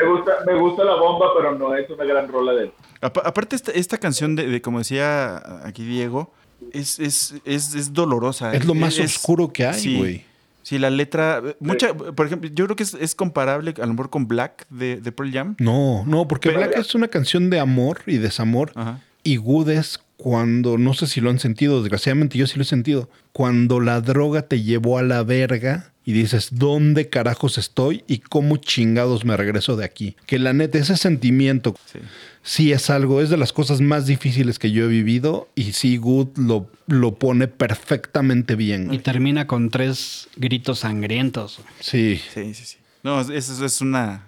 me, 0.00 0.06
gusta, 0.10 0.32
me 0.46 0.60
gusta 0.60 0.84
la 0.84 0.94
bomba, 0.96 1.26
pero 1.36 1.58
no 1.58 1.74
es 1.74 1.88
una 1.90 2.04
gran 2.04 2.28
rola 2.28 2.52
de 2.52 2.64
él. 2.64 2.72
Apa- 3.00 3.22
aparte, 3.24 3.56
esta, 3.56 3.72
esta 3.72 3.98
canción 3.98 4.36
de, 4.36 4.46
de, 4.48 4.60
como 4.62 4.78
decía 4.78 5.36
aquí 5.66 5.84
Diego, 5.84 6.32
es, 6.72 6.98
es, 6.98 7.34
es, 7.44 7.74
es 7.74 7.92
dolorosa. 7.92 8.54
Es 8.54 8.64
lo 8.66 8.74
más 8.74 8.98
oscuro 8.98 9.52
que 9.52 9.66
hay, 9.66 9.80
sí. 9.80 9.96
güey. 9.98 10.24
Sí, 10.66 10.80
la 10.80 10.90
letra. 10.90 11.40
Mucha, 11.60 11.94
por 11.94 12.26
ejemplo, 12.26 12.50
yo 12.52 12.64
creo 12.64 12.74
que 12.74 12.82
es, 12.82 12.94
es 12.94 13.14
comparable 13.14 13.72
a 13.80 13.86
lo 13.86 13.92
mejor 13.92 14.10
con 14.10 14.26
Black 14.26 14.66
de, 14.68 14.96
de 15.00 15.12
Pearl 15.12 15.30
Jam. 15.32 15.54
No, 15.60 16.02
no, 16.08 16.26
porque 16.26 16.48
Pero- 16.48 16.58
Black 16.58 16.76
es 16.76 16.92
una 16.96 17.06
canción 17.06 17.50
de 17.50 17.60
amor 17.60 18.00
y 18.04 18.16
desamor. 18.16 18.72
Ajá. 18.74 18.98
Y 19.22 19.36
Good 19.36 19.68
es 19.70 20.00
cuando, 20.16 20.78
no 20.78 20.94
sé 20.94 21.06
si 21.06 21.20
lo 21.20 21.30
han 21.30 21.38
sentido, 21.38 21.82
desgraciadamente 21.82 22.38
yo 22.38 22.46
sí 22.46 22.56
lo 22.56 22.62
he 22.62 22.66
sentido, 22.66 23.10
cuando 23.32 23.80
la 23.80 24.00
droga 24.00 24.42
te 24.42 24.62
llevó 24.62 24.98
a 24.98 25.02
la 25.02 25.22
verga 25.22 25.92
y 26.04 26.12
dices, 26.12 26.48
¿dónde 26.52 27.08
carajos 27.08 27.58
estoy 27.58 28.04
y 28.06 28.18
cómo 28.18 28.56
chingados 28.58 29.24
me 29.24 29.36
regreso 29.36 29.76
de 29.76 29.84
aquí? 29.84 30.16
Que 30.26 30.38
la 30.38 30.52
neta, 30.52 30.78
ese 30.78 30.96
sentimiento 30.96 31.74
Sí. 31.92 31.98
sí 32.42 32.72
es 32.72 32.88
algo, 32.90 33.20
es 33.20 33.28
de 33.28 33.36
las 33.36 33.52
cosas 33.52 33.80
más 33.80 34.06
difíciles 34.06 34.58
que 34.58 34.70
yo 34.70 34.84
he 34.84 34.88
vivido 34.88 35.48
y 35.56 35.72
sí, 35.72 35.96
Good 35.96 36.38
lo, 36.38 36.70
lo 36.86 37.16
pone 37.18 37.48
perfectamente 37.48 38.54
bien. 38.54 38.94
Y 38.94 38.98
termina 39.00 39.46
con 39.46 39.68
tres 39.70 40.28
gritos 40.36 40.78
sangrientos. 40.80 41.60
Sí. 41.80 42.20
Sí, 42.32 42.54
sí, 42.54 42.64
sí. 42.64 42.76
No, 43.02 43.20
es- 43.20 43.28
es, 43.30 43.60
es 43.60 43.80
una 43.80 44.25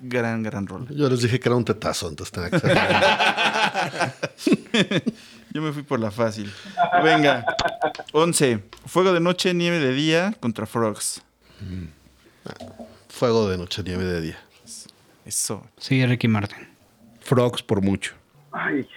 gran, 0.00 0.42
gran 0.42 0.66
rola. 0.66 0.86
Yo 0.90 1.08
les 1.08 1.22
dije 1.22 1.38
que 1.40 1.48
era 1.48 1.56
un 1.56 1.64
tetazo, 1.64 2.08
entonces 2.08 2.32
tenía 2.32 2.50
que 2.50 2.58
ser. 2.60 2.78
Yo 5.52 5.62
me 5.62 5.72
fui 5.72 5.82
por 5.82 5.98
la 5.98 6.10
fácil. 6.10 6.52
Venga. 7.02 7.44
11. 8.12 8.62
Fuego 8.86 9.12
de 9.12 9.20
noche, 9.20 9.54
nieve 9.54 9.78
de 9.78 9.92
día 9.92 10.34
contra 10.40 10.66
Frogs. 10.66 11.22
Fuego 13.08 13.48
de 13.48 13.56
noche, 13.58 13.82
nieve 13.82 14.04
de 14.04 14.20
día. 14.20 14.38
Eso. 15.24 15.66
Sí, 15.78 16.04
Ricky 16.06 16.28
Martin. 16.28 16.68
Frogs 17.20 17.62
por 17.62 17.82
mucho. 17.82 18.14
Ay, 18.52 18.88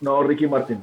no, 0.00 0.22
Ricky 0.22 0.46
Martin. 0.46 0.82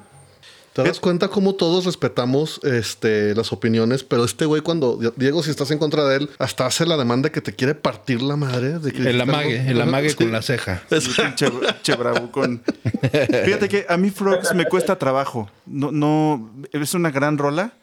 ¿Te 0.83 0.89
das 0.89 0.99
cuenta 0.99 1.27
cómo 1.27 1.55
todos 1.55 1.85
respetamos 1.85 2.59
este, 2.63 3.33
las 3.35 3.51
opiniones? 3.51 4.03
Pero 4.03 4.23
este 4.25 4.45
güey, 4.45 4.61
cuando 4.61 4.97
Diego, 5.15 5.43
si 5.43 5.49
estás 5.49 5.71
en 5.71 5.79
contra 5.79 6.05
de 6.05 6.17
él, 6.17 6.29
hasta 6.39 6.65
hace 6.65 6.85
la 6.85 6.97
demanda 6.97 7.31
que 7.31 7.41
te 7.41 7.53
quiere 7.53 7.75
partir 7.75 8.21
la 8.21 8.35
madre. 8.35 8.79
De 8.79 8.91
que 8.91 9.09
El 9.09 9.19
amague, 9.21 9.69
el 9.69 9.81
amague 9.81 10.09
Sí. 10.09 10.15
con 10.15 10.31
la 10.31 10.41
ceja. 10.41 10.83
Sí, 10.89 11.09
pinche 11.21 11.95
bravucón. 11.95 12.61
Fíjate 13.45 13.67
que 13.69 13.85
a 13.89 13.97
mí 13.97 14.09
Frogs 14.09 14.53
me 14.53 14.65
cuesta 14.65 14.97
trabajo. 14.97 15.49
No, 15.65 15.91
no, 15.91 16.51
es 16.71 16.93
una 16.93 17.11
gran 17.11 17.37
rola. 17.37 17.73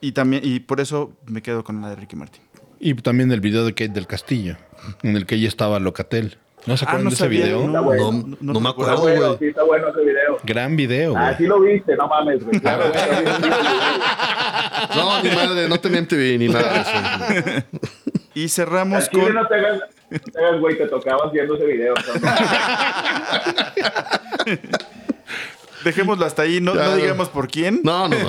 Y 0.00 0.12
también, 0.12 0.42
y 0.44 0.60
por 0.60 0.80
eso 0.80 1.12
me 1.26 1.42
quedo 1.42 1.62
con 1.64 1.82
la 1.82 1.90
de 1.90 1.96
Ricky 1.96 2.16
Martin. 2.16 2.42
Y 2.78 2.94
también 2.94 3.30
el 3.32 3.40
video 3.40 3.64
de 3.66 3.74
Kate 3.74 3.90
del 3.90 4.06
Castillo, 4.06 4.56
en 5.02 5.14
el 5.16 5.26
que 5.26 5.34
ella 5.34 5.48
estaba 5.48 5.78
Locatel. 5.78 6.38
¿No 6.66 6.76
se 6.76 6.84
Ah, 6.84 6.88
acuerdan 6.88 7.04
no 7.04 7.10
de 7.10 7.14
ese 7.16 7.28
video? 7.28 7.66
no. 7.66 7.80
No, 7.82 7.94
No, 7.94 8.12
no, 8.40 8.52
no 8.52 8.60
me 8.60 8.68
acuerdo, 8.68 8.98
bueno, 9.00 9.26
güey. 9.28 9.38
sí, 9.38 9.46
está 9.46 9.62
bueno 9.64 9.88
ese 9.88 10.00
video. 10.00 10.38
Gran 10.44 10.76
video, 10.76 11.12
güey. 11.12 11.24
Ah, 11.24 11.34
sí 11.36 11.46
lo 11.46 11.60
viste, 11.60 11.96
no 11.96 12.06
mames, 12.06 12.44
güey. 12.44 12.60
Claro, 12.60 12.84
No, 14.94 15.22
ni 15.22 15.30
madre, 15.30 15.68
no 15.68 15.78
tenía 15.80 16.00
MTV 16.02 16.38
ni 16.38 16.48
nada 16.48 16.72
de 16.72 16.80
eso. 16.80 16.92
Y 18.34 18.48
cerramos 18.48 19.08
chile 19.10 19.24
con. 19.24 19.34
no 19.34 19.46
te 19.46 19.54
hagas, 19.56 19.80
te 20.10 20.38
hagas, 20.38 20.60
güey, 20.60 20.78
te 20.78 20.86
tocabas 20.86 21.32
viendo 21.32 21.56
ese 21.56 21.64
video. 21.66 21.94
¿no? 21.94 22.02
Dejémoslo 25.84 26.26
hasta 26.26 26.42
ahí, 26.42 26.60
no, 26.60 26.74
no 26.74 26.96
digamos 26.96 27.28
por 27.30 27.48
quién. 27.48 27.80
No, 27.82 28.06
no, 28.08 28.16
no. 28.18 28.28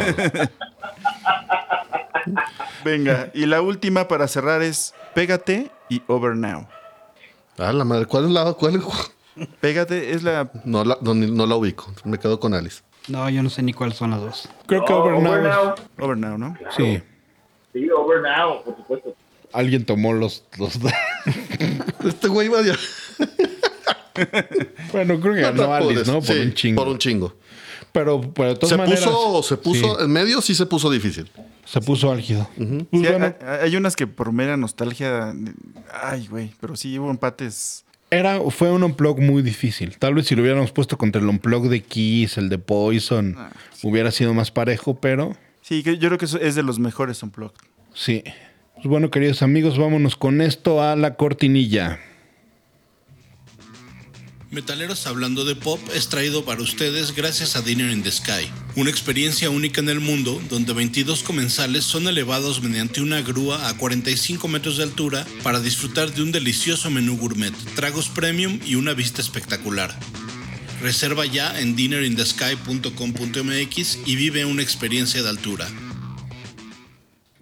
Venga, 2.86 3.29
y 3.34 3.45
la 3.45 3.61
última 3.61 4.07
para 4.07 4.27
cerrar 4.27 4.61
es 4.61 4.93
Pégate 5.13 5.69
y 5.89 6.01
Over 6.07 6.36
Now. 6.36 6.67
Ah, 7.58 7.74
la 7.74 7.84
madre, 7.86 8.06
¿cuál 8.06 8.26
es 8.26 8.32
la? 8.32 8.54
Cuál? 8.54 8.82
Pégate 9.60 10.12
es 10.14 10.24
la. 10.24 10.52
No 10.66 10.84
la, 10.84 10.97
no, 11.02 11.14
no 11.14 11.45
la 11.45 11.56
ubico. 11.56 11.91
Me 12.04 12.18
quedo 12.18 12.39
con 12.39 12.54
Alice. 12.54 12.82
No, 13.08 13.30
yo 13.30 13.41
no 13.43 13.49
sé 13.49 13.64
ni 13.64 13.74
cuáles 13.74 13.97
son 13.97 14.12
las 14.12 14.22
dos. 14.22 14.49
Creo 14.68 14.86
que 14.86 14.93
Oh, 14.93 14.99
Over 15.04 15.22
Now 15.22 15.32
Over 15.32 15.43
Now. 15.43 15.76
Over 15.99 16.18
Now, 16.18 16.38
¿no? 16.38 16.58
Sí. 16.76 17.02
Sí, 17.74 17.89
Over 17.89 18.22
Now, 18.22 18.64
por 18.64 18.76
supuesto. 18.78 19.16
Alguien 19.54 19.86
tomó 19.86 20.14
los... 20.14 20.43
los... 20.58 20.80
Este 22.06 22.28
güey 22.30 22.47
va 22.47 22.62
ya. 22.62 22.76
bueno, 24.91 25.20
creo 25.20 25.34
que 25.34 25.41
ganó 25.41 25.74
Alice, 25.74 26.06
¿no? 26.06 26.20
Por 26.20 26.24
Sí, 26.24 26.39
un 26.39 26.54
chingo. 26.54 26.84
Por 26.84 26.91
un 26.91 26.97
chingo. 26.97 27.34
Pero, 27.92 28.22
pero 28.34 28.50
de 28.50 28.56
todas 28.56 28.70
Se 28.70 28.78
maneras... 28.78 29.04
puso, 29.04 29.44
se 29.44 29.58
puso, 29.58 29.98
sí, 29.98 30.04
en 30.06 30.12
medio 30.12 30.42
sí 30.42 30.56
se 30.56 30.66
puso 30.66 30.89
difícil. 30.89 31.30
se 31.66 31.82
puso 31.82 32.12
álgido. 32.12 32.48
Pues 32.56 32.70
Sí, 32.70 32.86
bueno, 33.08 33.34
hay, 33.42 33.60
hay 33.64 33.76
unas 33.76 33.96
que 33.96 34.08
por 34.08 34.32
mera 34.32 34.56
nostalgia. 34.58 35.34
Ay, 36.02 36.28
güey. 36.28 36.52
Pero 36.62 36.76
sí 36.76 36.98
hubo 36.98 37.10
empates. 37.12 37.84
era, 38.10 38.39
fue 38.50 38.72
un 38.72 38.84
unplug 38.84 39.20
muy 39.20 39.42
difícil. 39.42 39.98
Tal 39.98 40.14
vez 40.14 40.28
si 40.28 40.36
lo 40.36 40.42
hubiéramos 40.42 40.72
puesto 40.72 40.98
contra 40.98 41.22
el 41.22 41.28
unplug 41.28 41.68
de 41.70 41.82
Kiss, 41.82 42.38
el 42.38 42.50
de 42.50 42.58
Poison, 42.60 43.36
Ah, 43.38 43.52
hubiera 43.84 44.12
sido 44.12 44.34
más 44.34 44.52
parejo, 44.52 44.96
pero 45.00 45.36
Sí, 45.62 45.84
yo 45.84 45.98
creo 46.00 46.18
que 46.18 46.26
eso 46.26 46.39
es 46.39 46.56
de 46.56 46.64
los 46.64 46.80
mejores 46.80 47.22
Unplugged. 47.24 47.56
sí. 47.94 48.24
Pues 48.76 48.88
bueno, 48.88 49.12
queridos 49.12 49.44
amigos, 49.44 49.78
vámonos 49.78 50.16
con 50.16 50.42
esto 50.42 50.82
a 50.82 50.96
la 50.96 51.14
cortinilla. 51.14 52.00
Metaleros 54.52 55.08
Hablando 55.08 55.43
de 55.45 55.56
Pop 55.56 55.80
es 55.95 56.10
traído 56.10 56.43
para 56.43 56.62
ustedes 56.62 57.16
gracias 57.16 57.56
a 57.56 57.62
Dinner 57.62 57.89
in 57.89 58.04
the 58.04 58.12
Sky, 58.12 58.52
una 58.76 58.89
experiencia 58.89 59.49
única 59.49 59.80
en 59.80 59.88
el 59.88 60.02
mundo 60.02 60.41
donde 60.49 60.74
22 60.74 61.24
comensales 61.24 61.86
son 61.86 62.10
elevados 62.10 62.62
mediante 62.62 62.99
una 62.99 63.22
grúa 63.22 63.70
a 63.70 63.78
45 63.78 64.49
metros 64.49 64.76
de 64.76 64.84
altura 64.84 65.26
para 65.41 65.62
disfrutar 65.62 66.14
de 66.14 66.22
un 66.22 66.34
delicioso 66.34 66.91
menú 66.91 67.18
gourmet, 67.18 67.54
tragos 67.76 68.10
premium 68.10 68.60
y 68.66 68.76
una 68.76 68.93
vista 68.93 69.22
espectacular. 69.22 69.97
Reserva 70.82 71.26
ya 71.26 71.58
en 71.58 71.78
dinnerinthesky.com.mx 71.78 73.99
y 74.06 74.18
vive 74.18 74.43
una 74.43 74.64
experiencia 74.64 75.24
de 75.24 75.30
altura. 75.30 75.70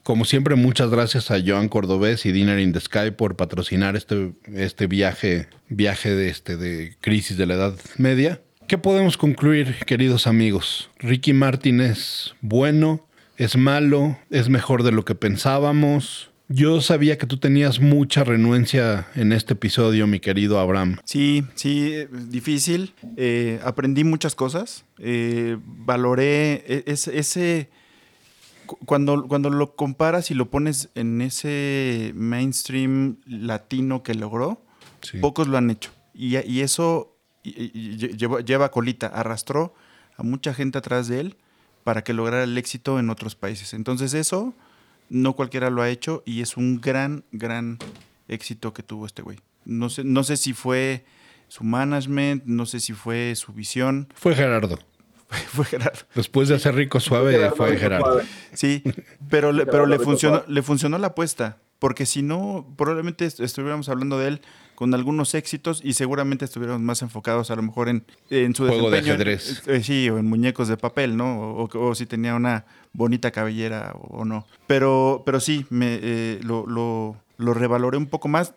Como 0.10 0.26
siempre, 0.26 0.56
muchas 0.56 0.90
gracias 0.90 1.30
a 1.30 1.38
Joan 1.40 1.70
Cordobés 1.70 2.26
y 2.26 2.32
Dinner 2.32 2.58
in 2.58 2.74
the 2.74 2.80
Sky 2.80 3.12
por 3.16 3.36
patrocinar 3.36 3.96
este, 3.96 4.32
este 4.56 4.88
viaje, 4.88 5.46
viaje 5.68 6.16
de, 6.16 6.30
este, 6.30 6.58
de 6.58 6.96
crisis 7.00 7.38
de 7.38 7.46
la 7.46 7.54
Edad 7.54 7.76
Media. 7.98 8.42
¿Qué 8.68 8.80
podemos 8.80 9.18
concluir, 9.18 9.76
queridos 9.86 10.26
amigos? 10.26 10.90
Ricky 10.98 11.34
Martin 11.34 11.80
es 11.80 12.34
bueno, 12.42 13.06
es 13.38 13.56
malo, 13.56 14.18
es 14.32 14.50
mejor 14.50 14.82
de 14.82 14.94
lo 14.94 15.06
que 15.06 15.14
pensábamos. 15.14 16.32
Yo 16.48 16.82
sabía 16.82 17.20
que 17.20 17.28
tú 17.28 17.38
tenías 17.38 17.80
mucha 17.80 18.24
renuencia 18.24 19.06
en 19.14 19.32
este 19.32 19.54
episodio, 19.54 20.08
mi 20.08 20.20
querido 20.20 20.58
Abraham. 20.58 20.98
Sí, 21.04 21.44
sí, 21.54 21.94
difícil. 22.30 22.96
Eh, 23.16 23.60
aprendí 23.64 24.04
muchas 24.04 24.34
cosas. 24.34 24.86
Eh, 24.98 25.58
valoré 25.64 26.64
e- 26.66 26.84
ese, 26.88 27.70
cuando, 28.86 29.28
cuando 29.28 29.50
lo 29.50 29.76
comparas 29.76 30.32
y 30.32 30.34
lo 30.34 30.50
pones 30.50 30.90
en 30.96 31.22
ese 31.22 32.12
mainstream 32.16 33.18
latino 33.26 34.04
que 34.04 34.14
logró, 34.16 34.64
Sí. 35.02 35.18
pocos 35.20 35.48
lo 35.48 35.58
han 35.58 35.70
hecho. 35.70 35.92
Y, 36.14 36.38
y 36.38 36.62
eso 36.62 37.16
y- 37.44 37.72
y- 37.74 37.98
lleva, 38.18 38.42
lleva 38.42 38.70
colita, 38.72 39.08
arrastró 39.08 39.74
a 40.18 40.24
mucha 40.24 40.54
gente 40.54 40.78
atrás 40.78 41.08
de 41.08 41.22
él 41.22 41.38
para 41.86 42.04
que 42.04 42.14
lograra 42.14 42.44
el 42.44 42.58
éxito 42.58 43.00
en 43.00 43.10
otros 43.10 43.36
países. 43.36 43.74
Entonces 43.74 44.14
eso 44.14 44.54
no 45.10 45.34
cualquiera 45.34 45.70
lo 45.70 45.82
ha 45.82 45.90
hecho 45.90 46.22
y 46.26 46.42
es 46.42 46.58
un 46.58 46.82
gran, 46.82 47.24
gran 47.32 47.78
éxito 48.28 48.74
que 48.74 48.84
tuvo 48.84 49.06
este 49.06 49.22
güey. 49.22 49.40
No 49.66 49.90
sé, 49.90 50.04
no 50.04 50.24
sé 50.24 50.36
si 50.38 50.52
fue 50.54 51.06
su 51.48 51.64
management, 51.64 52.44
no 52.46 52.66
sé 52.66 52.80
si 52.82 52.94
fue 52.94 53.34
su 53.36 53.54
visión. 53.54 54.08
Fue 54.14 54.36
Gerardo. 54.36 54.78
Fue 55.54 55.66
Gerardo. 55.66 56.00
Después 56.16 56.50
de 56.50 56.56
hacer 56.56 56.76
rico 56.76 57.00
suave, 57.00 57.32
Gerardo 57.34 57.56
fue 57.56 57.78
Gerardo. 57.78 58.22
Sí, 58.54 58.84
pero 59.30 59.52
le, 59.52 59.66
pero 59.66 59.86
le 59.86 60.00
funcionó, 60.00 60.44
le 60.48 60.62
funcionó 60.64 60.98
la 60.98 61.08
apuesta. 61.08 61.58
Porque 61.78 62.06
si 62.06 62.22
no, 62.24 62.74
probablemente 62.78 63.26
est- 63.26 63.40
estuviéramos 63.40 63.88
hablando 63.88 64.20
de 64.20 64.28
él 64.28 64.42
con 64.76 64.94
algunos 64.94 65.34
éxitos 65.34 65.80
y 65.84 65.94
seguramente 65.94 66.44
estuviéramos 66.44 66.82
más 66.82 67.02
enfocados 67.02 67.52
a 67.52 67.56
lo 67.56 67.62
mejor 67.62 67.88
en, 67.88 68.04
en 68.30 68.54
su 68.54 68.68
Juego 68.68 68.90
de 68.92 68.98
desempeño. 69.02 69.14
ajedrez. 69.14 69.64
Eh, 69.68 69.82
sí, 69.84 70.10
o 70.10 70.18
en 70.18 70.26
muñecos 70.26 70.68
de 70.68 70.76
papel, 70.76 71.16
¿no? 71.16 71.40
O, 71.40 71.64
o- 71.72 71.80
o 71.90 71.96
si 71.96 72.06
tenía 72.06 72.36
una 72.36 72.66
bonita 72.92 73.32
cabellera 73.32 73.94
o, 73.96 74.20
o 74.20 74.26
no. 74.26 74.46
Pero, 74.68 75.24
pero 75.26 75.40
sí, 75.40 75.66
me, 75.70 76.00
eh, 76.02 76.40
lo, 76.44 76.66
lo, 76.68 77.16
lo 77.40 77.54
revaloré 77.56 77.98
un 77.98 78.06
poco 78.08 78.28
más. 78.28 78.54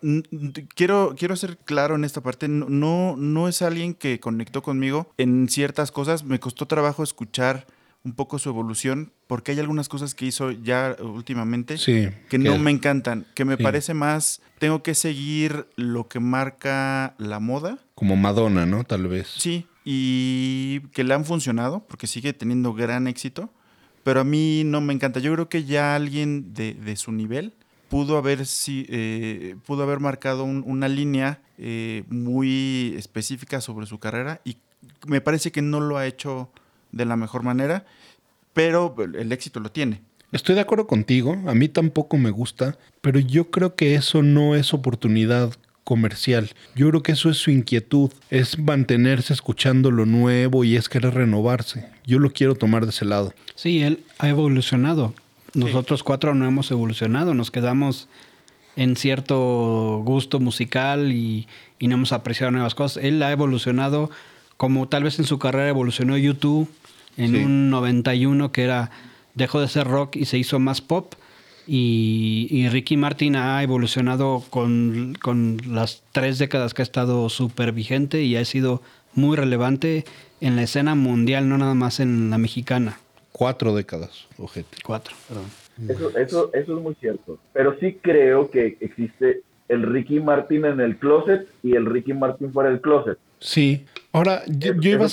Quiero, 0.75 1.15
quiero 1.17 1.35
ser 1.35 1.57
claro 1.57 1.95
en 1.95 2.03
esta 2.03 2.21
parte. 2.21 2.47
No, 2.47 2.67
no, 2.69 3.15
no 3.17 3.47
es 3.47 3.61
alguien 3.61 3.93
que 3.93 4.19
conectó 4.19 4.61
conmigo 4.61 5.11
en 5.17 5.47
ciertas 5.49 5.91
cosas. 5.91 6.23
Me 6.25 6.39
costó 6.39 6.65
trabajo 6.67 7.01
escuchar 7.01 7.65
un 8.03 8.11
poco 8.13 8.37
su 8.37 8.49
evolución 8.49 9.13
porque 9.27 9.53
hay 9.53 9.59
algunas 9.59 9.87
cosas 9.87 10.13
que 10.13 10.25
hizo 10.25 10.51
ya 10.51 10.97
últimamente 11.01 11.77
Sí. 11.77 12.09
que 12.29 12.37
no 12.37 12.51
que- 12.53 12.59
me 12.59 12.71
encantan, 12.71 13.25
que 13.33 13.45
me 13.45 13.55
Sí. 13.55 13.63
parece 13.63 13.93
más, 13.93 14.41
tengo 14.59 14.83
que 14.83 14.93
seguir 14.93 15.65
lo 15.77 16.09
que 16.09 16.19
marca 16.19 17.15
la 17.17 17.39
moda, 17.39 17.79
Como 17.95 18.17
Madonna, 18.17 18.65
¿no? 18.65 18.83
Tal 18.83 19.07
vez. 19.07 19.29
sí, 19.37 19.65
y 19.85 20.81
que 20.91 21.05
le 21.05 21.13
han 21.13 21.23
funcionado, 21.23 21.85
porque 21.87 22.07
sigue 22.07 22.33
teniendo 22.33 22.73
gran 22.73 23.07
éxito, 23.07 23.49
pero 24.03 24.19
a 24.19 24.23
mí 24.25 24.63
no 24.65 24.81
me 24.81 24.93
encanta. 24.93 25.21
Yo 25.21 25.31
creo 25.33 25.47
que 25.47 25.63
ya 25.63 25.95
alguien 25.95 26.53
de, 26.53 26.73
de 26.73 26.97
su 26.97 27.13
nivel 27.13 27.53
pudo 27.93 28.17
haber, 28.17 28.45
si, 28.47 28.85
eh, 28.89 29.55
pudo 29.67 29.83
haber 29.83 29.99
marcado 29.99 30.43
un- 30.43 30.63
una 30.65 30.87
línea 30.87 31.39
eh, 31.59 32.03
muy 32.09 32.95
específica 32.97 33.61
sobre 33.61 33.85
su 33.85 33.99
carrera 33.99 34.41
y 34.43 34.57
me 35.05 35.21
parece 35.21 35.51
que 35.51 35.61
no 35.61 35.79
lo 35.79 35.97
ha 35.97 36.07
hecho 36.07 36.49
de 36.91 37.05
la 37.05 37.15
mejor 37.15 37.43
manera, 37.43 37.85
pero 38.53 38.95
el 38.97 39.31
éxito 39.31 39.59
lo 39.59 39.71
tiene. 39.71 40.01
Estoy 40.31 40.55
de 40.55 40.61
acuerdo 40.61 40.87
contigo, 40.87 41.37
a 41.45 41.53
mí 41.53 41.69
tampoco 41.69 42.17
me 42.17 42.31
gusta, 42.31 42.77
pero 43.01 43.19
yo 43.19 43.51
creo 43.51 43.75
que 43.75 43.93
eso 43.93 44.23
no 44.23 44.55
es 44.55 44.73
oportunidad 44.73 45.53
comercial. 45.83 46.49
Yo 46.75 46.89
creo 46.89 47.03
que 47.03 47.11
eso 47.11 47.29
es 47.29 47.37
su 47.37 47.51
inquietud, 47.51 48.09
es 48.31 48.57
mantenerse 48.57 49.33
escuchando 49.33 49.91
lo 49.91 50.05
nuevo 50.07 50.63
y 50.63 50.75
es 50.75 50.89
querer 50.89 51.13
renovarse. 51.13 51.85
Yo 52.07 52.17
lo 52.17 52.31
quiero 52.31 52.55
tomar 52.55 52.85
de 52.85 52.89
ese 52.89 53.05
lado. 53.05 53.33
Sí, 53.53 53.83
él 53.83 54.03
ha 54.17 54.29
evolucionado. 54.29 55.13
Nosotros 55.53 56.03
cuatro 56.03 56.33
no 56.33 56.45
hemos 56.47 56.71
evolucionado, 56.71 57.33
nos 57.33 57.51
quedamos 57.51 58.07
en 58.75 58.95
cierto 58.95 60.01
gusto 60.03 60.39
musical 60.39 61.11
y, 61.11 61.47
y 61.79 61.87
no 61.87 61.95
hemos 61.95 62.11
apreciado 62.11 62.51
nuevas 62.51 62.73
cosas. 62.75 63.03
Él 63.03 63.21
ha 63.21 63.31
evolucionado 63.31 64.09
como 64.57 64.87
tal 64.87 65.03
vez 65.03 65.19
en 65.19 65.25
su 65.25 65.37
carrera 65.39 65.69
evolucionó 65.69 66.17
YouTube 66.17 66.69
en 67.17 67.31
Sí. 67.31 67.37
un 67.37 67.69
91 67.69 68.51
que 68.51 68.63
era 68.63 68.89
dejó 69.35 69.59
de 69.61 69.67
ser 69.67 69.87
rock 69.87 70.15
y 70.15 70.25
se 70.25 70.37
hizo 70.37 70.59
más 70.59 70.81
pop. 70.81 71.13
Y, 71.65 72.47
y 72.49 72.67
Ricky 72.69 72.97
Martin 72.97 73.35
ha 73.37 73.63
evolucionado 73.63 74.43
con, 74.49 75.15
con 75.21 75.57
las 75.67 76.03
tres 76.11 76.37
décadas 76.37 76.73
que 76.73 76.81
ha 76.81 76.83
estado 76.83 77.29
súper 77.29 77.71
vigente 77.71 78.23
y 78.23 78.35
ha 78.35 78.43
sido 78.43 78.81
muy 79.13 79.37
relevante 79.37 80.03
en 80.41 80.55
la 80.57 80.63
escena 80.63 80.93
mundial, 80.95 81.47
no 81.47 81.57
nada 81.57 81.73
más 81.73 81.99
en 82.01 82.29
la 82.31 82.37
mexicana. 82.37 82.97
Cuatro 83.33 83.75
décadas, 83.75 84.27
ojete. 84.37 84.77
Cuatro, 84.85 85.15
perdón. 85.27 85.45
Eso, 85.89 86.17
eso, 86.17 86.53
eso 86.53 86.77
es 86.77 86.83
muy 86.83 86.93
cierto. 86.95 87.39
Pero 87.51 87.75
sí 87.79 87.97
creo 88.01 88.49
que 88.49 88.77
existe 88.79 89.41
el 89.69 89.81
Ricky 89.83 90.19
Martin 90.19 90.65
en 90.65 90.79
el 90.79 90.97
closet 90.97 91.47
y 91.63 91.75
el 91.75 91.87
Ricky 91.87 92.13
Martin 92.13 92.53
fuera 92.53 92.69
del 92.69 92.79
closet. 92.79 93.17
Sí. 93.43 93.85
Ahora, 94.15 94.43
yo, 94.47 94.75
yo 94.79 94.91
iba 94.91 95.05
a 95.07 95.09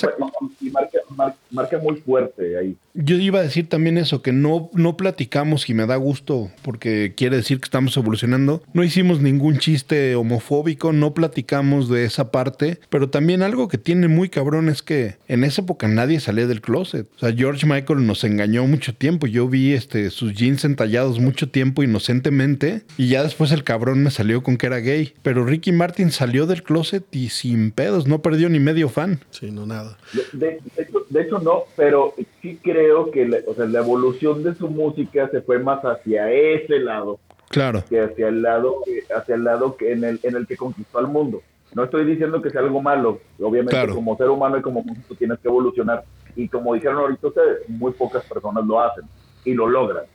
marca, 0.71 0.97
mar- 1.17 1.35
marca 1.49 1.79
muy 1.79 1.95
fuerte 2.01 2.55
ahí. 2.57 2.77
Yo 2.93 3.15
iba 3.15 3.39
a 3.39 3.43
decir 3.43 3.67
también 3.67 3.97
eso, 3.97 4.21
que 4.21 4.31
no, 4.33 4.69
no 4.73 4.95
platicamos 4.97 5.67
y 5.69 5.73
me 5.73 5.85
da 5.87 5.95
gusto 5.95 6.51
porque 6.61 7.13
quiere 7.15 7.37
decir 7.37 7.59
que 7.59 7.65
estamos 7.65 7.95
evolucionando. 7.97 8.61
No 8.73 8.83
hicimos 8.83 9.21
ningún 9.21 9.57
chiste 9.57 10.13
homofóbico, 10.15 10.91
no 10.93 11.13
platicamos 11.15 11.89
de 11.89 12.03
esa 12.03 12.31
parte, 12.31 12.79
pero 12.89 13.09
también 13.09 13.41
algo 13.43 13.69
que 13.69 13.77
tiene 13.79 14.07
muy 14.09 14.29
cabrón 14.29 14.69
es 14.69 14.81
que 14.83 15.15
en 15.27 15.45
esa 15.45 15.61
época 15.61 15.87
nadie 15.87 16.19
salía 16.19 16.45
del 16.47 16.61
closet. 16.61 17.07
O 17.15 17.19
sea, 17.19 17.33
George 17.33 17.65
Michael 17.65 18.05
nos 18.05 18.23
engañó 18.23 18.67
mucho 18.67 18.93
tiempo. 18.93 19.25
Yo 19.25 19.47
vi 19.47 19.71
este, 19.71 20.11
sus 20.11 20.33
jeans 20.35 20.63
entallados 20.65 21.19
mucho 21.19 21.49
tiempo 21.49 21.81
inocentemente 21.81 22.83
y 22.97 23.07
ya 23.07 23.23
después 23.23 23.51
el 23.51 23.63
cabrón 23.63 24.03
me 24.03 24.11
salió 24.11 24.43
con 24.43 24.57
que 24.57 24.67
era 24.67 24.77
gay. 24.77 25.13
Pero 25.23 25.45
Ricky 25.45 25.71
Martin 25.71 26.11
salió 26.11 26.45
del 26.45 26.61
closet 26.61 27.03
y 27.11 27.29
sin 27.29 27.71
pedos, 27.71 28.05
no 28.05 28.20
perdió 28.21 28.49
ni 28.49 28.59
medio 28.59 28.89
fan. 28.89 29.19
Sí, 29.29 29.51
no 29.51 29.65
nada. 29.65 29.97
De, 30.33 30.59
hecho, 30.77 31.05
de 31.09 31.21
hecho 31.21 31.39
no, 31.39 31.63
pero 31.75 32.13
sí 32.41 32.59
creo 32.63 33.11
que 33.11 33.27
la, 33.27 33.37
o 33.47 33.53
sea, 33.53 33.65
la 33.65 33.79
evolución 33.79 34.43
de 34.43 34.55
su 34.55 34.69
música 34.69 35.29
se 35.29 35.41
fue 35.41 35.59
más 35.59 35.81
hacia 35.83 36.31
ese 36.31 36.79
lado 36.79 37.19
Claro. 37.49 37.83
que 37.89 37.99
hacia 37.99 38.29
el 38.29 38.41
lado 38.41 38.75
que 38.85 39.13
hacia 39.13 39.35
el 39.35 39.43
lado 39.43 39.75
que 39.75 39.91
en 39.91 40.03
el 40.03 40.19
en 40.23 40.35
el 40.35 40.47
que 40.47 40.55
conquistó 40.57 40.99
al 40.99 41.07
mundo. 41.07 41.41
No 41.73 41.83
estoy 41.85 42.05
diciendo 42.05 42.41
que 42.41 42.49
sea 42.49 42.61
algo 42.61 42.81
malo, 42.81 43.19
obviamente 43.39 43.71
Claro. 43.71 43.95
como 43.95 44.15
ser 44.17 44.29
humano 44.29 44.57
y 44.57 44.61
como 44.61 44.83
músico 44.83 45.15
tienes 45.15 45.39
que 45.39 45.47
evolucionar 45.47 46.03
y 46.35 46.47
como 46.47 46.73
dijeron 46.73 46.97
ahorita 46.97 47.27
ustedes, 47.27 47.67
muy 47.69 47.91
pocas 47.93 48.23
personas 48.25 48.65
lo 48.65 48.79
hacen 48.81 49.03
y 49.43 49.53
lo 49.53 49.67
logran. 49.67 50.05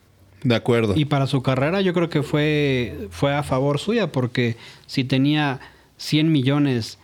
De 0.42 0.54
acuerdo. 0.54 0.92
Y 0.96 1.07
para 1.07 1.26
su 1.26 1.42
carrera 1.42 1.80
yo 1.80 1.92
creo 1.92 2.09
que 2.09 2.22
fue, 2.22 3.09
fue 3.11 3.34
a 3.34 3.42
favor 3.42 3.78
suya, 3.78 4.12
porque 4.12 4.57
si 4.86 5.02
tenía 5.04 5.61
100 5.96 6.30
millones 6.30 6.98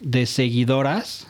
de 0.00 0.26
seguidoras, 0.26 1.26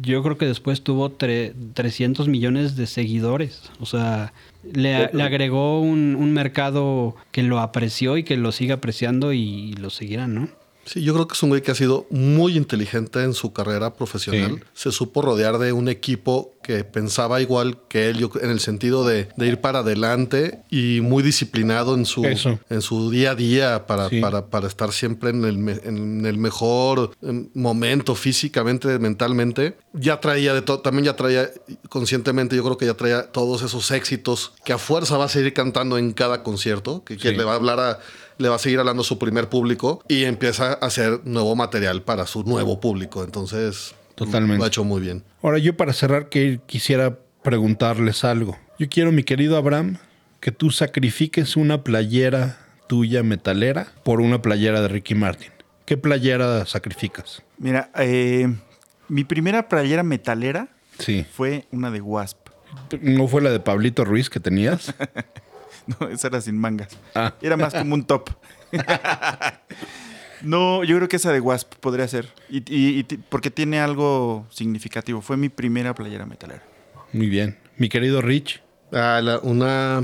yo 0.00 0.22
creo 0.22 0.38
que 0.38 0.46
después 0.46 0.82
tuvo 0.82 1.10
tre- 1.10 1.52
300 1.74 2.28
millones 2.28 2.76
de 2.76 2.86
seguidores. 2.86 3.62
O 3.80 3.86
sea, 3.86 4.32
le, 4.72 5.10
le 5.12 5.22
agregó 5.22 5.80
un, 5.80 6.14
un 6.16 6.32
mercado 6.32 7.16
que 7.32 7.42
lo 7.42 7.58
apreció 7.60 8.16
y 8.16 8.24
que 8.24 8.36
lo 8.36 8.52
sigue 8.52 8.72
apreciando 8.72 9.32
y 9.32 9.72
lo 9.74 9.90
seguirá, 9.90 10.26
¿no? 10.26 10.48
Sí, 10.90 11.02
yo 11.02 11.12
creo 11.12 11.28
que 11.28 11.34
es 11.34 11.42
un 11.42 11.50
güey 11.50 11.60
que 11.60 11.70
ha 11.70 11.74
sido 11.74 12.06
muy 12.10 12.56
inteligente 12.56 13.22
en 13.22 13.34
su 13.34 13.52
carrera 13.52 13.92
profesional. 13.92 14.56
Sí. 14.74 14.88
Se 14.88 14.92
supo 14.92 15.20
rodear 15.20 15.58
de 15.58 15.72
un 15.72 15.88
equipo 15.88 16.54
que 16.62 16.82
pensaba 16.84 17.40
igual 17.42 17.78
que 17.88 18.08
él, 18.08 18.18
yo- 18.18 18.30
en 18.40 18.50
el 18.50 18.60
sentido 18.60 19.06
de, 19.06 19.28
de 19.36 19.46
ir 19.46 19.60
para 19.60 19.80
adelante 19.80 20.60
y 20.70 21.00
muy 21.02 21.22
disciplinado 21.22 21.94
en 21.94 22.04
su, 22.06 22.24
Eso. 22.24 22.58
en 22.70 22.80
su 22.82 23.10
día 23.10 23.32
a 23.32 23.34
día 23.34 23.86
para, 23.86 24.08
Sí. 24.08 24.20
para, 24.20 24.46
para 24.46 24.66
estar 24.66 24.92
siempre 24.92 25.30
en 25.30 25.44
el, 25.44 25.58
me- 25.58 25.80
en 25.84 26.24
el 26.24 26.38
mejor 26.38 27.12
momento 27.54 28.14
físicamente, 28.14 28.98
mentalmente. 28.98 29.76
Ya 29.92 30.20
traía 30.20 30.54
de 30.54 30.62
todo, 30.62 30.80
también 30.80 31.04
ya 31.06 31.16
traía 31.16 31.50
conscientemente, 31.88 32.56
yo 32.56 32.64
creo 32.64 32.78
que 32.78 32.86
ya 32.86 32.94
traía 32.94 33.30
todos 33.32 33.62
esos 33.62 33.90
éxitos 33.90 34.52
que 34.64 34.72
a 34.72 34.78
fuerza 34.78 35.16
va 35.16 35.26
a 35.26 35.28
seguir 35.28 35.52
cantando 35.54 35.98
en 35.98 36.12
cada 36.12 36.42
concierto, 36.42 37.04
que, 37.04 37.16
que 37.16 37.30
Sí. 37.30 37.36
le 37.36 37.44
va 37.44 37.52
a 37.52 37.56
hablar 37.56 37.80
a 37.80 37.98
le 38.38 38.48
va 38.48 38.56
a 38.56 38.58
seguir 38.58 38.78
hablando 38.78 39.02
a 39.02 39.04
su 39.04 39.18
primer 39.18 39.48
público 39.48 40.02
y 40.08 40.24
empieza 40.24 40.72
a 40.72 40.86
hacer 40.86 41.20
nuevo 41.24 41.54
material 41.56 42.02
para 42.02 42.26
su 42.26 42.42
nuevo 42.44 42.80
público. 42.80 43.22
Entonces, 43.24 43.94
Totalmente. 44.14 44.58
lo 44.58 44.64
ha 44.64 44.68
hecho 44.68 44.84
muy 44.84 45.00
bien. 45.00 45.24
Ahora 45.42 45.58
yo 45.58 45.76
para 45.76 45.92
cerrar 45.92 46.28
que 46.28 46.60
quisiera 46.66 47.18
preguntarles 47.42 48.24
algo. 48.24 48.56
Yo 48.78 48.88
quiero, 48.88 49.12
mi 49.12 49.22
querido 49.24 49.56
Abraham, 49.56 49.98
que 50.40 50.52
tú 50.52 50.70
sacrifiques 50.70 51.56
una 51.56 51.82
playera 51.82 52.58
tuya 52.88 53.22
metalera 53.22 53.88
por 54.04 54.20
una 54.20 54.40
playera 54.40 54.80
de 54.80 54.88
Ricky 54.88 55.14
Martin. 55.14 55.50
¿Qué 55.84 55.96
playera 55.96 56.64
sacrificas? 56.66 57.42
Mira, 57.58 57.90
eh, 57.96 58.48
mi 59.08 59.24
primera 59.24 59.68
playera 59.68 60.02
metalera 60.02 60.68
Sí. 60.98 61.24
fue 61.32 61.66
una 61.72 61.90
de 61.90 62.00
Wasp. 62.00 62.38
¿No 63.00 63.26
fue 63.28 63.40
la 63.42 63.50
de 63.50 63.60
Pablito 63.60 64.04
Ruiz 64.04 64.28
que 64.30 64.40
tenías? 64.40 64.94
No, 66.00 66.08
esa 66.08 66.28
era 66.28 66.40
sin 66.40 66.58
mangas. 66.58 66.88
Ah. 67.14 67.34
Era 67.40 67.56
más 67.56 67.72
como 67.72 67.94
un 67.94 68.04
top. 68.04 68.28
no, 70.42 70.84
yo 70.84 70.96
creo 70.96 71.08
que 71.08 71.16
esa 71.16 71.32
de 71.32 71.40
Wasp 71.40 71.74
podría 71.80 72.06
ser. 72.08 72.32
Y, 72.48 72.58
y- 72.72 72.98
y 73.00 73.02
porque 73.04 73.50
tiene 73.50 73.80
algo 73.80 74.46
significativo. 74.50 75.20
Fue 75.20 75.36
mi 75.36 75.48
primera 75.48 75.94
playera 75.94 76.26
metalera. 76.26 76.62
Muy 77.12 77.28
bien. 77.28 77.58
Mi 77.76 77.88
querido 77.88 78.20
Rich. 78.22 78.62
Ah, 78.92 79.20
la- 79.22 79.38
una 79.40 80.02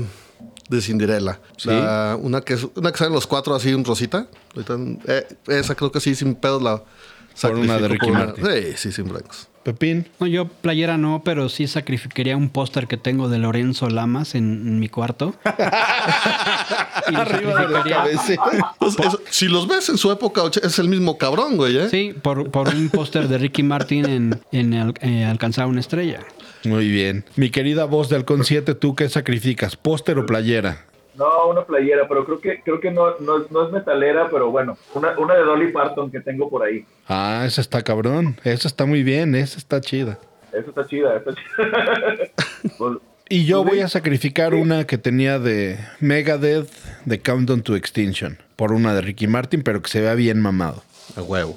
de 0.69 0.81
Cinderella. 0.81 1.39
Sí. 1.57 1.69
La- 1.69 2.17
una, 2.19 2.41
que, 2.41 2.57
una 2.75 2.91
que 2.91 2.97
salen 2.97 3.13
los 3.13 3.27
cuatro 3.27 3.55
así 3.55 3.69
en 3.69 3.85
rosita. 3.85 4.27
Ahorita, 4.55 4.77
eh, 5.07 5.27
esa 5.47 5.75
creo 5.75 5.91
que 5.91 5.99
sí, 5.99 6.15
sin 6.15 6.35
pedos 6.35 6.61
la 6.61 6.83
Por 7.41 7.55
una 7.55 7.77
de 7.77 7.87
Ricky 7.87 8.05
por 8.07 8.15
una- 8.15 8.25
Martin. 8.25 8.45
Sí, 8.45 8.73
sí, 8.77 8.91
sin 8.91 9.07
blancos. 9.07 9.47
Pepín. 9.65 10.05
No, 10.19 10.27
yo 10.27 10.47
playera 10.47 10.97
no, 10.97 11.23
pero 11.25 11.49
sí 11.49 11.65
sacrificaría 11.67 12.37
un 12.37 12.49
póster 12.49 12.85
que 12.87 12.97
tengo 12.97 13.27
de 13.29 13.39
Lorenzo 13.39 13.89
Lamas 13.89 14.35
en, 14.35 14.43
en 14.67 14.79
mi 14.79 14.87
cuarto. 14.87 15.33
Y 17.07 17.11
lo 17.11 17.19
sacrificaría- 17.25 18.03
Pues 18.79 18.97
eso, 18.99 19.21
si 19.29 19.47
los 19.47 19.67
ves 19.67 19.89
en 19.89 19.97
su 19.97 20.11
época, 20.11 20.41
es 20.61 20.79
el 20.79 20.87
mismo 20.89 21.17
cabrón, 21.17 21.57
güey, 21.57 21.77
¿eh? 21.77 21.89
Sí, 21.89 22.13
por, 22.19 22.49
por 22.51 22.69
un 22.69 22.89
póster 22.89 23.27
de 23.27 23.37
Ricky 23.37 23.63
Martin 23.63 24.05
en, 24.07 24.39
en 24.51 24.73
Al- 24.73 24.93
eh, 25.01 25.25
Alcanzar 25.25 25.67
una 25.67 25.79
estrella. 25.81 26.21
Muy 26.63 26.87
bien. 26.89 27.25
Mi 27.35 27.49
querida 27.51 27.85
voz 27.85 28.09
de 28.09 28.15
Halcón 28.15 28.43
7, 28.43 28.73
¿tú 28.75 28.95
qué 28.95 29.07
sacrificas? 29.09 29.75
¿Póster 29.75 30.17
o 30.17 30.25
playera? 30.25 30.85
No, 31.17 31.47
una 31.49 31.63
playera, 31.65 32.07
pero 32.07 32.25
creo 32.25 32.39
que 32.39 32.61
creo 32.61 32.79
que 32.79 32.91
no, 32.91 33.17
no, 33.19 33.43
es- 33.43 33.51
no 33.51 33.65
es 33.65 33.71
metalera, 33.71 34.29
pero 34.29 34.51
bueno, 34.51 34.77
una, 34.93 35.17
una 35.17 35.33
de 35.35 35.43
Dolly 35.43 35.71
Parton 35.71 36.11
que 36.11 36.19
tengo 36.19 36.49
por 36.49 36.63
ahí. 36.63 36.85
Ah, 37.07 37.43
esa 37.47 37.61
está 37.61 37.81
cabrón. 37.83 38.37
Esa 38.43 38.67
está 38.67 38.85
muy 38.85 39.03
bien. 39.03 39.33
Esa 39.35 39.57
está 39.57 39.79
chida. 39.81 40.19
Esa 40.51 40.69
está 40.69 40.85
chida, 40.87 41.17
está 41.17 41.31
chida. 41.33 42.31
Pues, 42.77 42.97
Y 43.29 43.45
yo 43.45 43.61
¿Tú, 43.63 43.69
voy 43.69 43.79
a 43.81 43.87
sacrificar 43.87 44.53
una 44.53 44.85
que 44.85 44.97
tenía 44.97 45.39
de 45.39 45.77
Megadeth 45.99 46.69
de 47.05 47.19
Countdown 47.21 47.61
to 47.63 47.75
Extinction 47.75 48.37
por 48.55 48.71
una 48.71 48.93
de 48.93 49.01
Ricky 49.01 49.27
Martin, 49.27 49.63
pero 49.63 49.81
que 49.81 49.89
se 49.89 50.01
vea 50.01 50.13
bien 50.15 50.41
mamado. 50.41 50.83
A 51.15 51.21
huevo. 51.21 51.55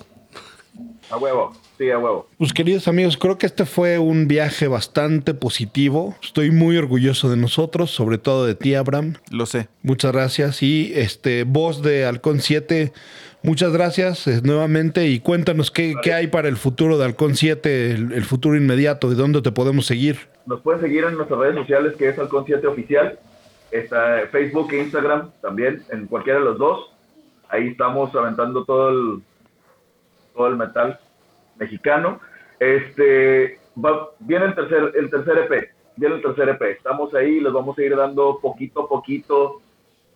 a 1.11 1.17
huevo, 1.17 1.53
sí, 1.79 1.91
a 1.91 1.99
huevo. 1.99 2.26
Pues 2.37 2.53
queridos 2.53 2.89
amigos, 2.89 3.16
creo 3.16 3.39
que 3.39 3.47
este 3.47 3.64
fue 3.64 3.99
un 3.99 4.29
viaje 4.29 4.66
bastante 4.68 5.33
positivo. 5.33 6.16
Estoy 6.22 6.51
muy 6.51 6.76
orgulloso 6.76 7.31
de 7.31 7.37
nosotros, 7.37 7.91
sobre 7.91 8.18
todo 8.18 8.45
de 8.45 8.55
ti, 8.55 8.74
Abraham. 8.74 9.14
Lo 9.31 9.47
sé. 9.47 9.68
Muchas 9.83 10.12
gracias. 10.12 10.62
Y 10.62 10.93
este 10.95 11.45
voz 11.45 11.83
de 11.83 12.05
Halcón 12.05 12.41
7, 12.41 12.93
muchas 13.43 13.72
gracias 13.72 14.26
eh, 14.26 14.41
nuevamente. 14.43 15.07
Y 15.07 15.20
cuéntanos 15.20 15.70
qué, 15.70 15.95
qué 16.03 16.12
hay 16.12 16.26
para 16.26 16.49
el 16.49 16.57
futuro 16.57 16.99
de 16.99 17.05
Halcón 17.05 17.37
7, 17.37 17.93
el, 17.93 18.12
el 18.12 18.24
futuro 18.24 18.57
inmediato, 18.57 19.09
de 19.09 19.14
dónde 19.14 19.41
te 19.41 19.53
podemos 19.53 19.87
seguir. 19.87 20.18
Nos 20.47 20.61
pueden 20.61 20.81
seguir 20.81 21.05
en 21.05 21.14
nuestras 21.14 21.39
redes 21.39 21.55
sociales, 21.55 21.95
que 21.97 22.09
es 22.09 22.18
Halcón 22.18 22.45
7 22.47 22.66
Oficial. 22.66 23.18
Está 23.70 24.26
Facebook 24.33 24.72
e 24.72 24.81
Instagram 24.81 25.31
también, 25.41 25.83
en 25.91 26.07
cualquiera 26.07 26.41
de 26.41 26.45
los 26.45 26.59
dos. 26.59 26.91
Ahí 27.51 27.68
estamos 27.68 28.14
aventando 28.14 28.64
todo 28.64 28.89
el, 28.91 29.22
todo 30.35 30.49
el 30.49 30.57
metal 30.57 30.99
mexicano. 31.59 32.21
Este, 32.59 33.59
va- 33.83 34.11
viene 34.21 34.47
el 34.47 34.55
tercer, 34.55 34.93
el 34.99 35.11
tercer 35.11 35.39
EP, 35.39 35.71
viene 35.97 36.17
el 36.17 36.23
tercer 36.23 36.49
EP. 36.51 36.63
Estamos 36.73 37.15
ahí, 37.15 37.41
les 37.41 37.53
vamos 37.53 37.79
a 37.79 37.83
ir 37.83 37.97
dando 37.97 38.39
poquito 38.41 38.83
a 38.83 38.89
poquito 38.89 39.61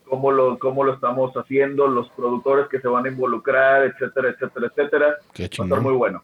cómo 0.09 0.31
lo, 0.31 0.59
cómo 0.59 0.85
lo 0.85 0.95
estamos 0.95 1.33
haciendo, 1.37 1.87
los 1.89 2.09
productores 2.11 2.67
que 2.69 2.81
se 2.81 2.89
van 2.89 3.07
a 3.07 3.09
involucrar, 3.09 3.85
etcétera, 3.85 4.31
etcétera, 4.31 4.67
etcétera. 4.67 5.17
Qué 5.33 5.45
Va 5.45 5.47
a 5.47 5.49
chingón. 5.49 5.69
estar 5.69 5.81
muy 5.83 5.95
bueno. 5.95 6.23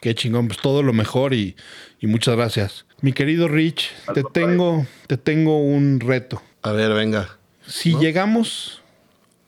Qué 0.00 0.14
chingón, 0.14 0.48
pues 0.48 0.60
todo 0.60 0.82
lo 0.82 0.92
mejor 0.92 1.32
y, 1.32 1.56
y 2.00 2.06
muchas 2.06 2.36
gracias. 2.36 2.84
Mi 3.00 3.12
querido 3.14 3.48
Rich, 3.48 3.90
Al 4.06 4.14
te 4.14 4.22
contrario. 4.22 4.48
tengo, 4.50 4.86
te 5.06 5.16
tengo 5.16 5.58
un 5.62 6.00
reto. 6.00 6.42
A 6.62 6.72
ver, 6.72 6.92
venga. 6.92 7.38
Si 7.66 7.96
llegamos 7.96 8.82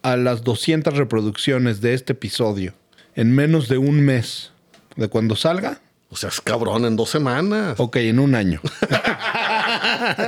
a 0.02 0.16
las 0.16 0.44
200 0.44 0.96
reproducciones 0.96 1.82
de 1.82 1.92
este 1.92 2.14
episodio 2.14 2.72
en 3.14 3.34
menos 3.34 3.68
de 3.68 3.76
un 3.76 4.00
mes 4.02 4.52
de 4.96 5.08
cuando 5.08 5.36
salga, 5.36 5.78
O 6.10 6.16
sea, 6.16 6.28
es 6.30 6.40
cabrón, 6.40 6.84
en 6.84 6.96
dos 6.96 7.10
semanas. 7.10 7.74
ok, 7.78 7.96
en 7.96 8.18
un 8.18 8.34
año. 8.34 8.60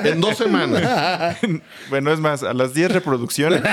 En 0.04 0.20
dos 0.20 0.36
semanas. 0.36 1.36
Bueno, 1.90 2.12
es 2.12 2.18
más, 2.18 2.42
a 2.42 2.52
las 2.52 2.74
10 2.74 2.92
reproducciones. 2.92 3.62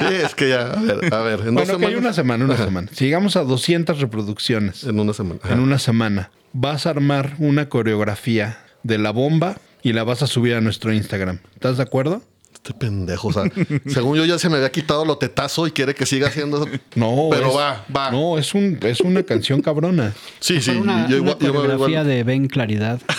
Sí, 0.00 0.06
es 0.14 0.34
que 0.34 0.48
ya, 0.48 0.72
a 0.72 0.80
ver, 0.80 1.12
a 1.14 1.20
ver, 1.20 1.40
en 1.40 1.54
dos 1.54 1.66
bueno, 1.68 1.74
ok, 1.74 1.80
semanas. 1.80 1.98
una 1.98 2.12
semana, 2.14 2.44
una 2.46 2.56
semana. 2.56 2.88
Si 2.90 3.04
llegamos 3.04 3.36
a 3.36 3.42
200 3.42 4.00
reproducciones 4.00 4.84
En 4.84 4.98
una 4.98 5.12
semana. 5.12 5.40
Ajá. 5.42 5.52
en 5.52 5.60
una 5.60 5.78
semana, 5.78 6.30
vas 6.54 6.86
a 6.86 6.90
armar 6.90 7.34
una 7.38 7.68
coreografía 7.68 8.64
de 8.82 8.96
la 8.96 9.10
bomba 9.10 9.58
y 9.82 9.92
la 9.92 10.02
vas 10.04 10.22
a 10.22 10.26
subir 10.26 10.54
a 10.54 10.62
nuestro 10.62 10.90
Instagram. 10.94 11.40
¿Estás 11.54 11.76
de 11.76 11.82
acuerdo? 11.82 12.22
Este 12.62 12.74
pendejo, 12.74 13.28
o 13.28 13.32
sea, 13.32 13.44
según 13.86 14.18
yo 14.18 14.24
ya 14.26 14.38
se 14.38 14.50
me 14.50 14.56
había 14.56 14.70
quitado 14.70 15.04
lo 15.06 15.16
tetazo 15.16 15.66
y 15.66 15.70
quiere 15.70 15.94
que 15.94 16.04
siga 16.04 16.28
haciendo. 16.28 16.66
No, 16.94 17.28
Pero 17.30 17.48
es- 17.48 17.56
va, 17.56 17.86
va. 17.96 18.10
No, 18.10 18.36
es 18.36 18.52
un 18.54 18.78
es 18.82 19.00
una 19.00 19.22
canción 19.22 19.62
cabrona. 19.62 20.12
Sí, 20.40 20.60
sí, 20.60 20.72
una, 20.72 21.08
yo 21.08 21.16
una 21.22 21.30
igual, 21.32 21.38
yo 21.40 21.54
coreografía 21.54 21.88
igual. 22.02 22.06
de 22.06 22.24
Ben 22.24 22.46
Claridad. 22.48 23.00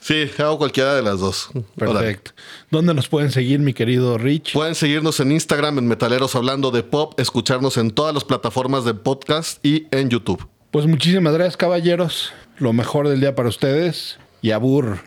Sí, 0.00 0.30
hago 0.38 0.56
cualquiera 0.56 0.94
de 0.94 1.02
las 1.02 1.20
dos. 1.20 1.50
Perfecto. 1.76 2.30
¿Dónde 2.70 2.94
nos 2.94 3.08
pueden 3.08 3.30
seguir, 3.30 3.58
mi 3.60 3.74
querido 3.74 4.16
Rich? 4.16 4.54
Pueden 4.54 4.74
seguirnos 4.74 5.20
en 5.20 5.32
Instagram 5.32 5.76
en 5.78 5.86
Metaleros 5.86 6.34
Hablando 6.34 6.70
de 6.70 6.82
Pop, 6.82 7.18
escucharnos 7.20 7.76
en 7.76 7.90
todas 7.90 8.14
las 8.14 8.24
plataformas 8.24 8.86
de 8.86 8.94
podcast 8.94 9.62
y 9.66 9.86
en 9.90 10.08
YouTube. 10.08 10.48
Pues 10.70 10.86
muchísimas 10.86 11.34
gracias, 11.34 11.58
caballeros. 11.58 12.32
Lo 12.56 12.72
mejor 12.72 13.06
del 13.08 13.20
día 13.20 13.34
para 13.34 13.50
ustedes. 13.50 14.18
Y 14.40 14.52
abur. 14.52 15.00